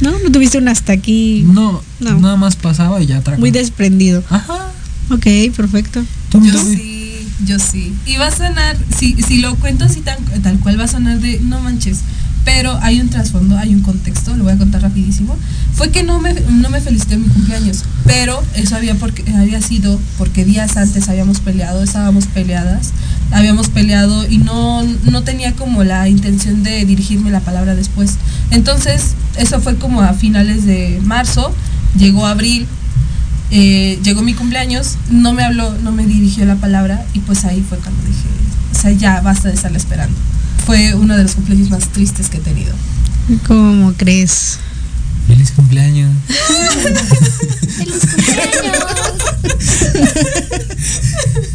¿No? 0.00 0.10
¿No 0.18 0.30
tuviste 0.30 0.58
un 0.58 0.68
hasta 0.68 0.92
aquí? 0.92 1.44
No, 1.46 1.82
No. 2.00 2.20
Nada 2.20 2.36
más 2.36 2.54
pasaba 2.56 3.00
y 3.02 3.06
ya 3.06 3.20
trajo. 3.22 3.40
Muy 3.40 3.50
desprendido. 3.50 4.22
Ajá. 4.30 4.70
Ok, 5.10 5.26
perfecto. 5.56 6.04
Tú, 6.30 6.40
mi 6.40 6.50
Yo 6.50 6.58
Gaby. 6.58 6.76
sí, 6.76 6.95
yo 7.44 7.58
sí. 7.58 7.94
Y 8.06 8.16
va 8.16 8.28
a 8.28 8.30
sonar, 8.30 8.76
si, 8.96 9.14
si 9.22 9.38
lo 9.38 9.54
cuento 9.56 9.84
así 9.84 10.00
tan, 10.00 10.18
tal 10.42 10.58
cual 10.60 10.78
va 10.78 10.84
a 10.84 10.88
sonar 10.88 11.20
de 11.20 11.40
no 11.40 11.60
manches. 11.60 12.00
Pero 12.44 12.78
hay 12.80 13.00
un 13.00 13.08
trasfondo, 13.10 13.58
hay 13.58 13.74
un 13.74 13.82
contexto, 13.82 14.36
lo 14.36 14.44
voy 14.44 14.52
a 14.52 14.56
contar 14.56 14.80
rapidísimo. 14.80 15.36
Fue 15.74 15.90
que 15.90 16.04
no 16.04 16.20
me, 16.20 16.32
no 16.32 16.70
me 16.70 16.80
felicité 16.80 17.16
en 17.16 17.22
mi 17.22 17.28
cumpleaños, 17.28 17.82
pero 18.04 18.40
eso 18.54 18.76
había, 18.76 18.94
porque, 18.94 19.24
había 19.32 19.60
sido 19.60 20.00
porque 20.16 20.44
días 20.44 20.76
antes 20.76 21.08
habíamos 21.08 21.40
peleado, 21.40 21.82
estábamos 21.82 22.26
peleadas, 22.26 22.92
habíamos 23.32 23.68
peleado 23.68 24.28
y 24.28 24.38
no, 24.38 24.84
no 24.84 25.22
tenía 25.24 25.54
como 25.54 25.82
la 25.82 26.08
intención 26.08 26.62
de 26.62 26.84
dirigirme 26.84 27.32
la 27.32 27.40
palabra 27.40 27.74
después. 27.74 28.14
Entonces, 28.52 29.16
eso 29.36 29.60
fue 29.60 29.76
como 29.76 30.02
a 30.02 30.12
finales 30.12 30.64
de 30.64 31.00
marzo, 31.02 31.52
llegó 31.98 32.26
abril, 32.26 32.68
eh, 33.50 33.98
llegó 34.02 34.22
mi 34.22 34.34
cumpleaños, 34.34 34.96
no 35.10 35.32
me 35.32 35.42
habló, 35.44 35.76
no 35.82 35.92
me 35.92 36.04
dirigió 36.06 36.44
la 36.44 36.56
palabra 36.56 37.04
y 37.14 37.20
pues 37.20 37.44
ahí 37.44 37.64
fue 37.68 37.78
cuando 37.78 38.02
dije, 38.02 38.28
o 38.72 38.78
sea, 38.78 38.90
ya 38.92 39.20
basta 39.20 39.48
de 39.48 39.54
estarla 39.54 39.78
esperando. 39.78 40.16
Fue 40.66 40.94
uno 40.94 41.16
de 41.16 41.22
los 41.22 41.34
cumpleaños 41.34 41.70
más 41.70 41.88
tristes 41.92 42.28
que 42.28 42.38
he 42.38 42.40
tenido. 42.40 42.74
¿Cómo 43.46 43.92
crees? 43.96 44.58
Feliz 45.28 45.50
cumpleaños. 45.52 46.10
¡Feliz 47.76 48.00
cumpleaños! 48.00 48.76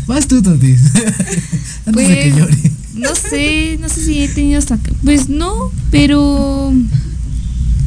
Vas 0.07 0.27
tú, 0.27 0.41
Totis. 0.41 0.81
Antes 1.85 2.07
de 2.07 2.19
que 2.19 2.31
Pues, 2.31 2.35
llore. 2.35 2.71
no 2.95 3.15
sé, 3.15 3.77
no 3.79 3.89
sé 3.89 4.05
si 4.05 4.23
he 4.23 4.27
tenido 4.27 4.59
hasta 4.59 4.77
pues 5.03 5.29
no, 5.29 5.71
pero 5.89 6.73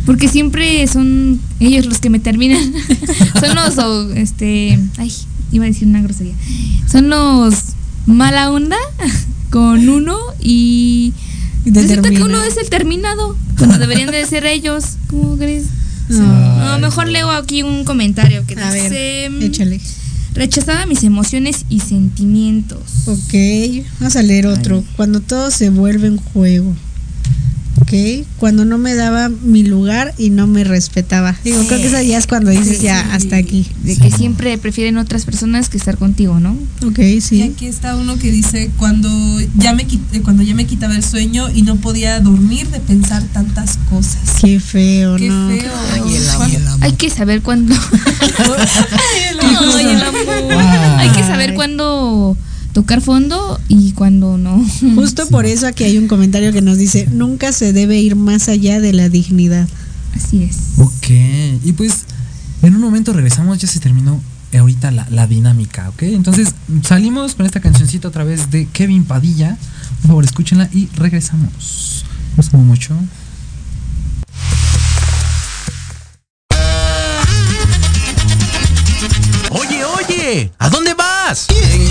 porque 0.07 0.29
siempre 0.29 0.87
son 0.87 1.41
ellos 1.61 1.87
los 1.87 1.99
que 1.99 2.11
me 2.11 2.19
terminan. 2.19 2.73
son 3.41 3.55
los 3.55 3.79
o, 3.79 4.13
este, 4.13 4.79
ay, 4.99 5.13
iba 5.53 5.65
a 5.65 5.69
decir 5.69 5.89
una 5.89 6.03
grosería. 6.03 6.35
Son 6.91 7.09
los 7.09 7.55
mala 8.07 8.51
onda 8.51 8.77
con 9.51 9.89
uno 9.89 10.19
y 10.41 11.13
resulta 11.65 12.11
que 12.11 12.23
uno 12.23 12.43
es 12.43 12.57
el 12.57 12.69
terminado 12.69 13.37
cuando 13.57 13.79
deberían 13.79 14.11
de 14.11 14.27
ser 14.27 14.47
ellos. 14.47 14.97
¿Cómo 15.09 15.37
crees? 15.37 15.67
No, 16.09 16.79
mejor 16.81 17.09
leo 17.09 17.31
aquí 17.31 17.63
un 17.63 17.85
comentario 17.85 18.45
que 18.47 18.55
A 18.61 18.71
ver, 18.71 18.83
dice 18.83 19.47
échale. 19.47 19.81
rechazaba 20.35 20.85
mis 20.87 21.03
emociones 21.03 21.65
y 21.71 21.81
sentimientos. 21.81 22.81
Ok, 23.07 23.85
vamos 24.01 24.17
a 24.17 24.23
leer 24.23 24.47
otro. 24.47 24.85
Cuando 24.97 25.21
todo 25.21 25.51
se 25.51 25.71
vuelve 25.71 26.11
un 26.11 26.19
juego. 26.19 26.75
Ok, 27.81 27.93
cuando 28.39 28.65
no 28.65 28.79
me 28.79 28.95
daba 28.95 29.29
mi 29.29 29.65
lugar 29.65 30.15
y 30.17 30.31
no 30.31 30.47
me 30.47 30.63
respetaba. 30.63 31.35
Digo, 31.45 31.59
creo 31.67 31.81
que 31.81 31.89
esa 31.89 32.03
ya 32.03 32.19
es 32.19 32.27
cuando 32.29 32.51
dices 32.51 32.79
Sí, 32.79 32.85
ya 32.85 33.03
sí. 33.03 33.09
hasta 33.13 33.37
aquí. 33.37 33.67
De 33.83 33.97
que 33.97 34.11
siempre 34.13 34.57
prefieren 34.59 34.97
otras 34.97 35.25
personas 35.25 35.69
que 35.69 35.77
estar 35.77 35.99
contigo, 35.99 36.39
¿no? 36.39 36.57
Ok, 36.87 36.99
Y 37.01 37.21
sí. 37.21 37.43
aquí 37.43 37.67
está 37.67 37.97
uno 37.97 38.17
que 38.17 38.31
dice 38.31 38.71
cuando 38.79 39.09
ya 39.59 39.73
me 39.75 39.83
eh, 39.83 40.21
cuando 40.23 40.43
ya 40.45 40.55
me 40.55 40.67
quitaba 40.67 40.95
el 40.95 41.03
sueño 41.05 41.51
y 41.53 41.63
no 41.63 41.77
podía 41.77 42.21
dormir 42.21 42.69
de 42.69 42.79
pensar 42.81 43.23
tantas 43.33 43.77
cosas. 43.91 44.19
Qué 44.41 44.61
feo, 44.61 45.17
Qué 45.17 45.29
¿no? 45.29 45.49
feo. 45.49 45.73
Hay 46.81 46.93
que 46.93 47.11
saber 47.11 47.43
cuándo. 47.43 47.75
Ay, 48.39 49.87
el 49.89 50.03
amor. 50.03 50.53
Ay. 50.61 51.09
Hay 51.09 51.11
que 51.11 51.23
saber 51.23 51.55
cuándo 51.55 52.37
tocar 52.75 53.01
fondo 53.01 53.59
y 53.69 53.93
cuándo 53.93 54.37
no. 54.37 54.63
Justo 54.95 55.27
por 55.29 55.47
eso 55.47 55.67
aquí 55.67 55.85
hay 55.85 55.97
un 55.97 56.09
comentario 56.09 56.53
que 56.53 56.61
nos 56.61 56.77
dice, 56.77 57.09
nunca 57.11 57.53
se 57.53 57.73
debe 57.73 57.99
ir 57.99 58.17
más 58.17 58.49
allá 58.49 58.81
de 58.81 58.93
la 58.93 59.09
dignidad. 59.09 59.67
Así 60.15 60.43
es. 60.43 60.57
Ok, 60.77 61.09
y 61.65 61.73
pues 61.73 62.05
en 62.63 62.75
un 62.75 62.83
momento 62.83 63.13
regresamos, 63.15 63.59
ya 63.59 63.69
se 63.69 63.81
terminó 63.81 64.21
ahorita 64.53 64.91
la, 64.91 65.07
la 65.11 65.27
dinámica, 65.27 65.89
¿ok? 65.89 66.03
Entonces 66.03 66.55
salimos 66.83 67.35
con 67.35 67.47
esta 67.47 67.61
cancioncita 67.61 68.09
otra 68.09 68.25
vez 68.25 68.51
de 68.51 68.67
Kevin 68.67 69.05
Padilla. 69.05 69.57
Por 70.03 70.09
favor, 70.09 70.25
escúchenla 70.25 70.69
y 70.73 70.89
regresamos. 70.97 72.05
Amo 72.53 72.65
mucho. 72.65 72.95
Oye, 80.27 80.51
¿a 80.59 80.71
dónde 80.71 80.95
vas? 80.95 81.49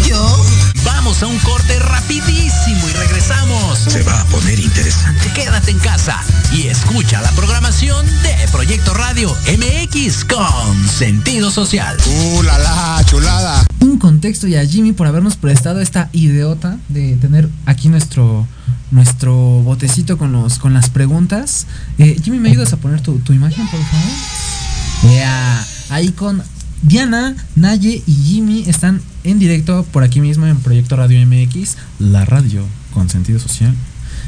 yo? 0.09 0.45
Vamos 0.83 1.21
a 1.21 1.27
un 1.27 1.37
corte 1.39 1.77
rapidísimo 1.77 2.89
y 2.89 2.93
regresamos. 2.93 3.77
Se 3.77 4.01
va 4.01 4.21
a 4.21 4.25
poner 4.25 4.59
interesante. 4.59 5.31
Quédate 5.35 5.69
en 5.69 5.77
casa 5.77 6.19
y 6.51 6.63
escucha 6.63 7.21
la 7.21 7.29
programación 7.33 8.03
de 8.23 8.33
Proyecto 8.51 8.95
Radio 8.95 9.35
MX 9.45 10.25
con 10.25 10.87
sentido 10.87 11.51
social. 11.51 11.95
Uh, 12.07 12.41
la 12.41 12.57
la, 12.57 13.03
chulada. 13.05 13.67
Un 13.81 13.99
contexto 13.99 14.47
y 14.47 14.55
a 14.55 14.65
Jimmy 14.65 14.93
por 14.93 15.05
habernos 15.05 15.35
prestado 15.35 15.79
esta 15.79 16.09
idiota 16.11 16.79
de 16.89 17.15
tener 17.17 17.49
aquí 17.67 17.89
nuestro 17.89 18.47
nuestro 18.89 19.35
botecito 19.35 20.17
con 20.17 20.31
los 20.31 20.57
con 20.57 20.73
las 20.73 20.89
preguntas. 20.89 21.67
Eh, 21.99 22.19
Jimmy, 22.23 22.39
¿me 22.39 22.49
ayudas 22.49 22.73
a 22.73 22.77
poner 22.77 22.99
tu, 23.01 23.19
tu 23.19 23.31
imagen, 23.33 23.67
por 23.67 23.79
favor? 23.79 25.11
Yeah. 25.11 25.67
Ahí 25.89 26.09
con 26.09 26.41
Diana, 26.83 27.35
Naye 27.55 28.03
y 28.05 28.11
Jimmy 28.13 28.65
están 28.67 29.01
en 29.23 29.39
directo 29.39 29.85
por 29.91 30.03
aquí 30.03 30.19
mismo 30.19 30.45
en 30.47 30.57
Proyecto 30.57 30.95
Radio 30.97 31.25
MX, 31.25 31.77
la 31.99 32.25
radio 32.25 32.63
con 32.93 33.09
sentido 33.09 33.39
social. 33.39 33.73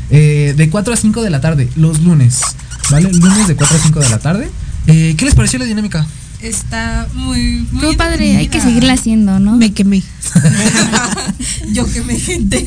Eh, 0.09 0.53
de 0.55 0.69
4 0.69 0.93
a 0.93 0.97
5 0.97 1.21
de 1.21 1.29
la 1.29 1.41
tarde, 1.41 1.69
los 1.75 2.01
lunes. 2.01 2.41
¿Vale? 2.89 3.11
Lunes 3.11 3.47
de 3.47 3.55
4 3.55 3.77
a 3.77 3.79
5 3.79 3.99
de 3.99 4.09
la 4.09 4.19
tarde. 4.19 4.49
Eh, 4.87 5.15
¿Qué 5.17 5.25
les 5.25 5.35
pareció 5.35 5.59
la 5.59 5.65
dinámica? 5.65 6.07
Está 6.41 7.07
muy, 7.13 7.65
muy 7.71 7.95
padre, 7.95 8.37
hay 8.37 8.47
que 8.47 8.61
seguirla 8.61 8.93
haciendo, 8.93 9.39
¿no? 9.39 9.55
Me 9.57 9.73
quemé. 9.73 10.03
Yo 11.73 11.91
que 11.91 12.01
me 12.03 12.17
gente. 12.19 12.65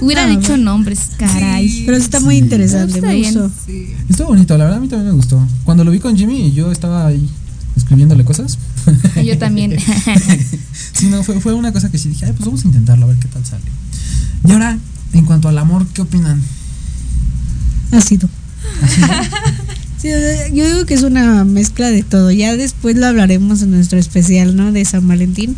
Hubiera 0.00 0.26
dicho 0.36 0.56
nombres, 0.56 1.10
caray. 1.18 1.68
Sí. 1.68 1.82
Pero 1.86 1.96
está 1.98 2.20
muy 2.20 2.36
interesante, 2.36 2.96
Está 2.96 3.06
me 3.06 3.14
bien. 3.14 3.32
gustó. 3.34 3.50
Sí. 3.66 3.94
Estuvo 4.08 4.28
bonito, 4.28 4.58
la 4.58 4.64
verdad 4.64 4.78
a 4.78 4.82
mí 4.82 4.88
también 4.88 5.10
me 5.10 5.14
gustó. 5.16 5.46
Cuando 5.64 5.84
lo 5.84 5.90
vi 5.90 6.00
con 6.00 6.16
Jimmy 6.16 6.52
yo 6.52 6.72
estaba 6.72 7.06
ahí 7.06 7.28
escribiéndole 7.76 8.24
cosas. 8.24 8.58
Yo 9.24 9.38
también. 9.38 9.76
sí, 10.92 11.06
no, 11.06 11.22
fue, 11.22 11.40
fue 11.40 11.54
una 11.54 11.72
cosa 11.72 11.90
que 11.90 11.98
sí 11.98 12.08
dije, 12.08 12.26
ay, 12.26 12.32
pues 12.32 12.46
vamos 12.46 12.64
a 12.64 12.68
intentarlo 12.68 13.04
a 13.04 13.08
ver 13.08 13.18
qué 13.18 13.28
tal 13.28 13.44
sale. 13.44 13.64
Y 14.46 14.52
ahora, 14.52 14.78
en 15.12 15.24
cuanto 15.24 15.48
al 15.48 15.58
amor, 15.58 15.86
¿qué 15.94 16.02
opinan? 16.02 16.40
Ácido. 17.92 18.28
Sí, 20.02 20.10
o 20.10 20.18
sea, 20.18 20.48
yo 20.48 20.66
digo 20.66 20.84
que 20.84 20.94
es 20.94 21.04
una 21.04 21.44
mezcla 21.44 21.88
de 21.88 22.02
todo. 22.02 22.32
Ya 22.32 22.56
después 22.56 22.96
lo 22.96 23.06
hablaremos 23.06 23.62
en 23.62 23.70
nuestro 23.70 24.00
especial, 24.00 24.56
¿no? 24.56 24.72
De 24.72 24.84
San 24.84 25.06
Valentín. 25.06 25.54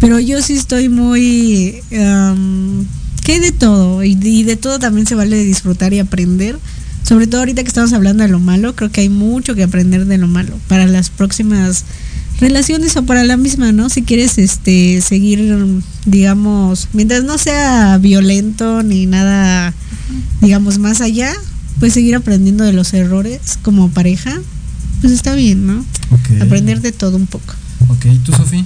Pero 0.00 0.18
yo 0.18 0.40
sí 0.40 0.54
estoy 0.54 0.88
muy... 0.88 1.82
am, 1.92 2.86
que 3.22 3.32
hay 3.32 3.40
de 3.40 3.52
todo. 3.52 4.02
Y, 4.02 4.18
y 4.22 4.42
de 4.44 4.56
todo 4.56 4.78
también 4.78 5.06
se 5.06 5.14
vale 5.14 5.36
disfrutar 5.44 5.92
y 5.92 5.98
aprender. 5.98 6.58
Sobre 7.04 7.26
todo 7.26 7.40
ahorita 7.40 7.62
que 7.62 7.68
estamos 7.68 7.92
hablando 7.92 8.24
de 8.24 8.30
lo 8.30 8.40
malo, 8.40 8.74
creo 8.74 8.90
que 8.90 9.02
hay 9.02 9.08
mucho 9.08 9.54
que 9.54 9.62
aprender 9.62 10.06
de 10.06 10.18
lo 10.18 10.26
malo. 10.26 10.58
Para 10.68 10.86
las 10.86 11.10
próximas 11.10 11.84
relaciones 12.40 12.96
o 12.96 13.04
para 13.04 13.22
la 13.24 13.36
misma, 13.36 13.72
¿no? 13.72 13.88
Si 13.88 14.02
quieres 14.02 14.38
este 14.38 15.00
seguir, 15.00 15.56
digamos, 16.06 16.88
mientras 16.92 17.22
no 17.24 17.38
sea 17.38 17.98
violento 17.98 18.82
ni 18.82 19.06
nada, 19.06 19.74
digamos, 20.40 20.78
más 20.78 21.00
allá, 21.00 21.32
pues 21.78 21.92
seguir 21.92 22.16
aprendiendo 22.16 22.64
de 22.64 22.72
los 22.72 22.92
errores 22.94 23.58
como 23.62 23.90
pareja, 23.90 24.40
pues 25.00 25.12
está 25.12 25.34
bien, 25.34 25.66
¿no? 25.66 25.84
Aprender 26.40 26.80
de 26.80 26.92
todo 26.92 27.16
un 27.16 27.26
poco. 27.26 27.54
Ok, 27.88 28.06
¿tú, 28.24 28.32
Sofía? 28.32 28.64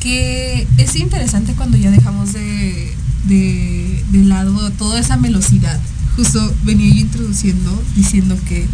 que 0.00 0.66
es 0.78 0.96
interesante 0.96 1.52
cuando 1.52 1.76
ya 1.76 1.90
dejamos 1.90 2.32
de, 2.32 2.92
de, 3.28 4.04
de 4.10 4.24
lado 4.24 4.70
toda 4.72 4.98
esa 4.98 5.16
melosidad. 5.16 5.78
Justo 6.20 6.54
venía 6.64 6.92
yo 6.92 7.00
introduciendo 7.00 7.82
diciendo 7.96 8.36
que 8.46 8.66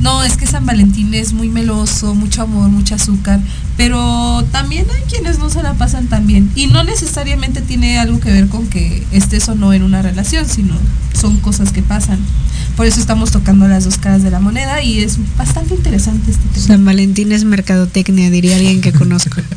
no, 0.00 0.24
es 0.24 0.36
que 0.36 0.48
San 0.48 0.66
Valentín 0.66 1.14
es 1.14 1.32
muy 1.32 1.48
meloso, 1.48 2.12
mucho 2.16 2.42
amor, 2.42 2.70
mucho 2.70 2.96
azúcar, 2.96 3.38
pero 3.76 4.44
también 4.50 4.84
hay 4.92 5.02
quienes 5.02 5.38
no 5.38 5.48
se 5.48 5.62
la 5.62 5.74
pasan 5.74 6.08
tan 6.08 6.26
bien. 6.26 6.50
Y 6.56 6.66
no 6.66 6.82
necesariamente 6.82 7.60
tiene 7.60 8.00
algo 8.00 8.18
que 8.18 8.32
ver 8.32 8.48
con 8.48 8.66
que 8.66 9.06
estés 9.12 9.48
o 9.48 9.54
no 9.54 9.72
en 9.72 9.84
una 9.84 10.02
relación, 10.02 10.48
sino 10.48 10.74
son 11.20 11.36
cosas 11.38 11.70
que 11.70 11.82
pasan. 11.82 12.18
Por 12.76 12.86
eso 12.86 12.98
estamos 12.98 13.30
tocando 13.30 13.68
las 13.68 13.84
dos 13.84 13.96
caras 13.98 14.24
de 14.24 14.32
la 14.32 14.40
moneda 14.40 14.82
y 14.82 14.98
es 14.98 15.18
bastante 15.36 15.74
interesante 15.74 16.32
este 16.32 16.48
tema. 16.48 16.66
San 16.66 16.84
Valentín 16.84 17.30
es 17.30 17.44
mercadotecnia, 17.44 18.28
diría 18.28 18.56
alguien 18.56 18.80
que 18.80 18.92
conozco. 18.92 19.40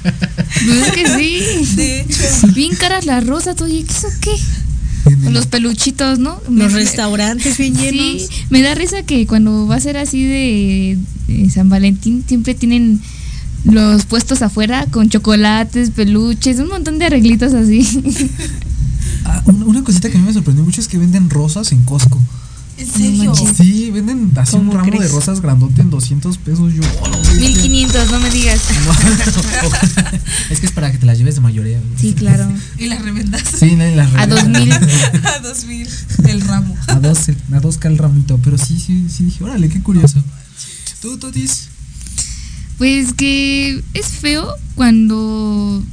Pues 0.63 0.87
es 0.87 0.91
que 0.91 1.07
sí. 1.17 1.75
De 1.75 2.01
hecho, 2.01 2.47
Bien 2.53 2.75
caras 2.75 3.05
las 3.05 3.25
rosas, 3.25 3.59
oye, 3.61 3.83
¿qué 3.83 3.93
eso 3.93 4.09
qué? 4.19 4.31
Los 5.31 5.47
peluchitos, 5.47 6.19
¿no? 6.19 6.39
Los 6.49 6.51
Me- 6.73 6.79
restaurantes 6.79 7.57
bien 7.57 7.75
Sí, 7.75 7.81
llenos. 7.81 8.29
me 8.49 8.61
da 8.61 8.75
risa 8.75 9.03
que 9.03 9.25
cuando 9.27 9.65
va 9.67 9.75
a 9.75 9.79
ser 9.79 9.97
así 9.97 10.23
de, 10.23 10.97
de 11.27 11.49
San 11.49 11.69
Valentín 11.69 12.23
siempre 12.27 12.53
tienen 12.55 12.99
los 13.63 14.05
puestos 14.05 14.41
afuera 14.41 14.85
con 14.91 15.09
chocolates, 15.09 15.91
peluches, 15.91 16.59
un 16.59 16.69
montón 16.69 16.99
de 16.99 17.05
arreglitos 17.05 17.53
así. 17.53 17.85
Ah, 19.25 19.41
una, 19.45 19.65
una 19.65 19.83
cosita 19.83 20.09
que 20.09 20.17
a 20.17 20.19
mí 20.19 20.25
me 20.25 20.33
sorprendió 20.33 20.63
mucho 20.63 20.81
es 20.81 20.87
que 20.87 20.97
venden 20.97 21.29
rosas 21.29 21.71
en 21.71 21.83
Costco. 21.83 22.19
En 22.81 22.91
serio. 22.91 23.23
manches. 23.25 23.57
Sí, 23.57 23.91
venden 23.91 24.31
así 24.35 24.55
un 24.55 24.67
¿Cómo 24.67 24.79
ramo 24.79 24.91
de 24.91 24.97
crees? 24.97 25.11
rosas 25.11 25.41
grandote 25.41 25.81
en 25.81 25.89
200 25.89 26.37
pesos. 26.37 26.73
Yo, 26.73 26.81
oh, 27.01 27.07
no, 27.07 27.17
bestia. 27.17 27.39
1500, 27.39 28.11
no 28.11 28.19
me 28.19 28.29
digas. 28.29 28.61
es 30.49 30.59
que 30.59 30.65
es 30.65 30.71
para 30.71 30.91
que 30.91 30.97
te 30.97 31.05
las 31.05 31.17
lleves 31.17 31.35
de 31.35 31.41
mayoría. 31.41 31.79
Sí, 31.99 32.13
claro. 32.13 32.51
Y 32.77 32.87
las 32.87 33.01
reventas. 33.01 33.43
Sí, 33.57 33.75
nadie 33.75 33.95
las 33.95 34.13
A 34.15 34.25
revende. 34.25 34.59
2000. 34.59 34.73
a 35.25 35.39
2000 35.39 35.87
el 36.27 36.41
ramo. 36.41 36.75
A 36.87 36.95
dos, 36.95 37.29
a 37.29 37.59
dos 37.59 37.79
el 37.83 37.97
ramito. 37.97 38.37
Pero 38.43 38.57
sí, 38.57 38.79
sí, 38.79 39.07
sí 39.09 39.25
dije, 39.25 39.43
órale, 39.43 39.69
qué 39.69 39.81
curioso. 39.81 40.23
¿Tú, 41.01 41.17
Totis? 41.17 41.69
Pues 42.77 43.13
que 43.13 43.83
es 43.93 44.07
feo 44.07 44.55
cuando 44.75 45.83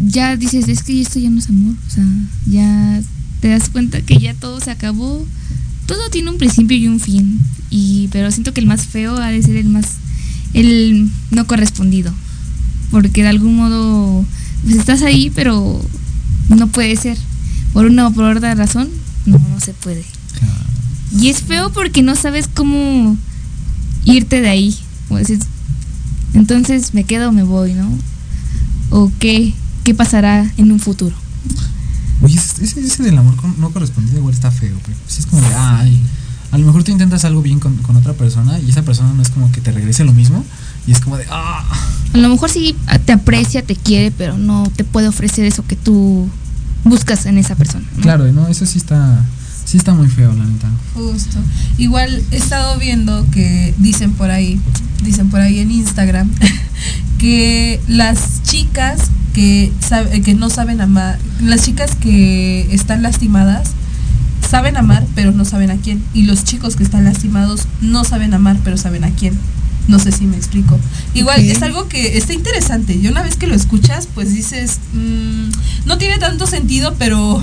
ya 0.00 0.36
dices, 0.36 0.68
es 0.68 0.82
que 0.82 1.00
esto 1.00 1.18
ya 1.18 1.30
no 1.30 1.38
es 1.38 1.48
amor. 1.48 1.74
O 1.86 1.90
sea, 1.90 2.04
ya 2.46 3.00
te 3.40 3.48
das 3.48 3.68
cuenta 3.68 4.00
que 4.02 4.18
ya 4.18 4.34
todo 4.34 4.60
se 4.60 4.70
acabó. 4.70 5.26
Todo 5.88 6.10
tiene 6.10 6.30
un 6.30 6.36
principio 6.36 6.76
y 6.76 6.86
un 6.86 7.00
fin. 7.00 7.40
Y, 7.70 8.08
pero 8.12 8.30
siento 8.30 8.52
que 8.52 8.60
el 8.60 8.66
más 8.66 8.86
feo 8.86 9.16
ha 9.16 9.30
de 9.30 9.42
ser 9.42 9.56
el 9.56 9.68
más. 9.70 9.86
el 10.52 11.10
no 11.30 11.46
correspondido. 11.46 12.12
Porque 12.90 13.22
de 13.22 13.28
algún 13.28 13.56
modo. 13.56 14.24
Pues 14.62 14.76
estás 14.76 15.00
ahí, 15.00 15.32
pero 15.34 15.82
no 16.50 16.66
puede 16.66 16.94
ser. 16.96 17.16
Por 17.72 17.86
una 17.86 18.06
o 18.06 18.10
por 18.10 18.36
otra 18.36 18.54
razón, 18.54 18.90
no, 19.24 19.38
no 19.38 19.60
se 19.60 19.72
puede. 19.72 20.04
Y 21.18 21.28
es 21.28 21.40
feo 21.40 21.72
porque 21.72 22.02
no 22.02 22.14
sabes 22.16 22.48
cómo 22.52 23.16
irte 24.04 24.42
de 24.42 24.50
ahí. 24.50 24.76
Entonces 26.34 26.92
me 26.92 27.04
quedo 27.04 27.30
o 27.30 27.32
me 27.32 27.44
voy, 27.44 27.72
¿no? 27.72 27.88
¿O 28.90 29.10
qué, 29.18 29.54
qué 29.84 29.94
pasará 29.94 30.52
en 30.58 30.70
un 30.70 30.80
futuro? 30.80 31.16
Ese, 32.26 32.64
ese 32.64 33.02
del 33.02 33.16
amor 33.18 33.36
con- 33.36 33.58
no 33.60 33.70
correspondido 33.70 34.18
igual 34.18 34.34
está 34.34 34.50
feo, 34.50 34.76
pero 34.84 34.96
pues 35.04 35.18
es 35.18 35.26
como 35.26 35.42
de, 35.42 35.54
ay, 35.54 36.00
a 36.50 36.58
lo 36.58 36.66
mejor 36.66 36.82
tú 36.82 36.90
intentas 36.92 37.24
algo 37.24 37.42
bien 37.42 37.60
con, 37.60 37.76
con 37.78 37.96
otra 37.96 38.14
persona 38.14 38.58
y 38.58 38.70
esa 38.70 38.82
persona 38.82 39.12
no 39.12 39.22
es 39.22 39.28
como 39.30 39.52
que 39.52 39.60
te 39.60 39.70
regrese 39.70 40.04
lo 40.04 40.12
mismo 40.12 40.44
y 40.86 40.92
es 40.92 41.00
como 41.00 41.16
de, 41.16 41.26
ah, 41.30 41.64
A 42.14 42.16
lo 42.18 42.28
mejor 42.28 42.50
sí 42.50 42.74
te 43.04 43.12
aprecia, 43.12 43.62
te 43.62 43.76
quiere, 43.76 44.10
pero 44.10 44.38
no 44.38 44.64
te 44.74 44.82
puede 44.84 45.08
ofrecer 45.08 45.44
eso 45.44 45.64
que 45.66 45.76
tú 45.76 46.28
buscas 46.84 47.26
en 47.26 47.36
esa 47.38 47.54
persona. 47.54 47.84
¿no? 47.96 48.02
claro, 48.02 48.32
no, 48.32 48.48
eso 48.48 48.64
sí 48.64 48.78
está, 48.78 49.22
sí 49.64 49.76
está 49.76 49.92
muy 49.92 50.08
feo, 50.08 50.32
la 50.32 50.44
neta. 50.44 50.68
Justo. 50.94 51.38
Igual 51.76 52.22
he 52.30 52.36
estado 52.36 52.78
viendo 52.78 53.26
que 53.30 53.74
dicen 53.78 54.12
por 54.12 54.30
ahí, 54.30 54.58
dicen 55.04 55.28
por 55.28 55.40
ahí 55.40 55.58
en 55.58 55.70
Instagram, 55.70 56.30
que 57.18 57.80
las 57.88 58.42
chicas 58.44 59.00
que, 59.38 59.70
sab- 59.88 60.22
que 60.24 60.34
no 60.34 60.50
saben 60.50 60.80
amar, 60.80 61.16
las 61.40 61.62
chicas 61.64 61.94
que 61.94 62.66
están 62.74 63.02
lastimadas, 63.04 63.70
saben 64.50 64.76
amar, 64.76 65.06
pero 65.14 65.30
no 65.30 65.44
saben 65.44 65.70
a 65.70 65.76
quién. 65.76 66.02
Y 66.12 66.22
los 66.22 66.42
chicos 66.42 66.74
que 66.74 66.82
están 66.82 67.04
lastimados 67.04 67.68
no 67.80 68.02
saben 68.02 68.34
amar, 68.34 68.56
pero 68.64 68.76
saben 68.76 69.04
a 69.04 69.10
quién. 69.10 69.34
No 69.86 70.00
sé 70.00 70.10
si 70.10 70.26
me 70.26 70.36
explico. 70.36 70.76
Igual 71.14 71.40
es 71.44 71.62
algo 71.62 71.86
que 71.88 72.18
está 72.18 72.32
interesante. 72.34 72.96
Y 72.96 73.06
una 73.06 73.22
vez 73.22 73.36
que 73.36 73.46
lo 73.46 73.54
escuchas, 73.54 74.08
pues 74.12 74.34
dices, 74.34 74.80
mm, 74.92 75.86
no 75.86 75.98
tiene 75.98 76.18
tanto 76.18 76.48
sentido, 76.48 76.96
pero 76.98 77.40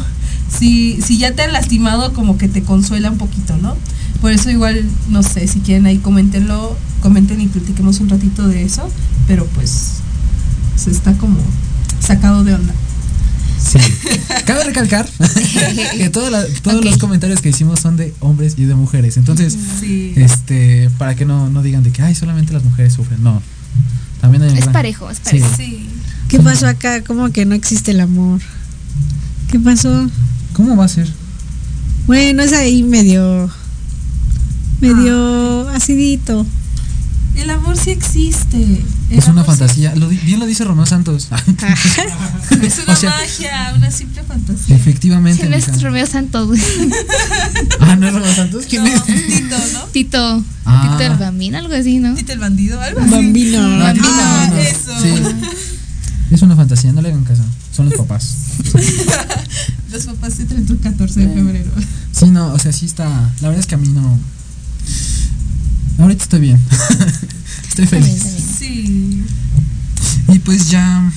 si, 0.59 0.99
si 1.01 1.17
ya 1.17 1.31
te 1.33 1.43
han 1.43 1.53
lastimado, 1.53 2.11
como 2.11 2.37
que 2.37 2.49
te 2.49 2.61
consuela 2.61 3.09
un 3.09 3.17
poquito, 3.17 3.55
¿no? 3.61 3.77
Por 4.19 4.33
eso 4.33 4.49
igual, 4.49 4.83
no 5.09 5.23
sé, 5.23 5.47
si 5.47 5.59
quieren 5.61 5.85
ahí 5.85 5.97
coméntenlo, 5.99 6.75
comenten 7.01 7.39
y 7.39 7.47
platiquemos 7.47 8.01
un 8.01 8.09
ratito 8.09 8.45
de 8.49 8.63
eso, 8.63 8.89
pero 9.27 9.45
pues 9.55 9.99
se 10.75 10.91
está 10.91 11.13
como 11.13 11.37
sacado 12.05 12.43
de 12.43 12.53
onda. 12.53 12.73
Sí. 13.61 13.79
Cabe 14.45 14.63
recalcar 14.65 15.09
que 15.97 16.09
toda 16.09 16.29
la- 16.29 16.45
todos 16.61 16.83
los 16.85 16.97
comentarios 16.97 17.41
que 17.41 17.49
hicimos 17.49 17.79
son 17.79 17.97
de 17.97 18.13
hombres 18.19 18.55
y 18.57 18.65
de 18.65 18.75
mujeres. 18.75 19.17
Entonces, 19.17 19.57
Sí. 19.79 20.13
este, 20.17 20.89
para 20.97 21.15
que 21.15 21.25
no, 21.25 21.49
no 21.49 21.63
digan 21.63 21.81
de 21.83 21.91
que 21.91 22.01
ay 22.03 22.13
solamente 22.15 22.53
las 22.53 22.63
mujeres 22.63 22.93
sufren. 22.93 23.23
No. 23.23 23.41
También 24.21 24.43
hay 24.43 24.51
un 24.51 24.57
Es 24.57 24.67
parejo, 24.67 25.09
es 25.09 25.19
parejo. 25.19 25.47
Sí. 25.57 25.87
¿Qué 26.29 26.39
pasó 26.39 26.67
acá? 26.67 27.01
¿Cómo 27.03 27.31
que 27.31 27.45
no 27.45 27.55
existe 27.55 27.91
el 27.91 28.01
amor? 28.01 28.39
¿Qué 29.51 29.59
pasó? 29.59 30.09
¿Cómo 30.53 30.75
va 30.75 30.85
a 30.85 30.89
ser? 30.89 31.11
Bueno, 32.07 32.43
es 32.43 32.53
ahí 32.53 32.83
medio. 32.83 33.49
medio 34.81 35.67
acidito. 35.69 36.45
El 37.35 37.49
amor 37.49 37.77
sí 37.77 37.91
existe. 37.91 38.57
El 38.57 39.19
Es 39.19 39.27
una 39.27 39.41
sí- 39.41 39.47
fantasía. 39.47 39.95
Lo 39.95 40.07
bien 40.07 40.39
lo 40.39 40.45
dice 40.45 40.63
Romeo 40.63 40.85
Santos. 40.85 41.29
Es 42.61 42.79
una 42.79 42.93
O 42.93 42.95
sea, 42.95 43.09
magia, 43.11 43.73
una 43.75 43.91
simple 43.91 44.23
fantasía. 44.23 44.75
Efectivamente. 44.75 45.43
Sí, 45.43 45.49
no 45.49 45.55
es. 45.55 45.81
Romeo 45.81 46.05
Santos, 46.07 46.47
güey. 46.47 46.61
Ah, 47.81 47.95
¿no 47.95 48.07
es 48.07 48.13
Romeo 48.13 48.35
Santos? 48.35 48.65
¿Quién 48.69 48.87
es? 48.87 49.03
Tito, 49.03 49.55
¿no? 49.73 49.79
Tito. 49.91 50.43
Ah. 50.65 50.97
Tito 50.97 51.11
el 51.11 51.17
Bambino, 51.19 51.57
algo 51.57 51.73
así, 51.73 51.99
¿no? 51.99 52.13
Tito 52.15 52.31
el 52.33 52.39
bandido, 52.39 52.79
algo 52.81 52.99
así. 53.01 53.09
Bambino. 53.11 53.61
No, 53.61 53.83
Bambino. 53.83 54.07
Ah, 54.09 54.47
no, 54.51 54.57
eso. 54.59 55.01
Sí. 55.01 55.13
Es 56.31 56.41
una 56.41 56.55
fantasía, 56.55 56.91
no 56.93 57.01
le 57.01 57.09
hagan 57.09 57.23
caso. 57.23 57.43
Son 57.71 57.85
los 57.89 57.95
papás. 57.99 58.33
Los 59.91 60.03
papás 60.05 60.33
se 60.33 60.45
traen 60.45 60.65
el 60.67 60.79
14 60.79 61.19
de 61.19 61.33
febrero. 61.33 61.71
Sí, 62.11 62.25
no, 62.31 62.53
o 62.53 62.59
sea, 62.59 62.71
sí 62.71 62.85
está. 62.85 63.05
La 63.41 63.49
verdad 63.49 63.59
es 63.59 63.67
que 63.67 63.75
a 63.75 63.77
mí 63.77 63.89
no. 63.89 64.17
Ahorita 65.97 66.23
estoy 66.23 66.39
bien. 66.41 66.59
estoy 67.67 67.85
Está 67.85 67.97
bien, 67.97 68.03
feliz. 68.03 68.25
está 68.25 68.29
bien. 68.29 68.45
Sí. 68.59 69.23
Y 70.33 70.39
pues 70.39 70.69
ya. 70.69 71.11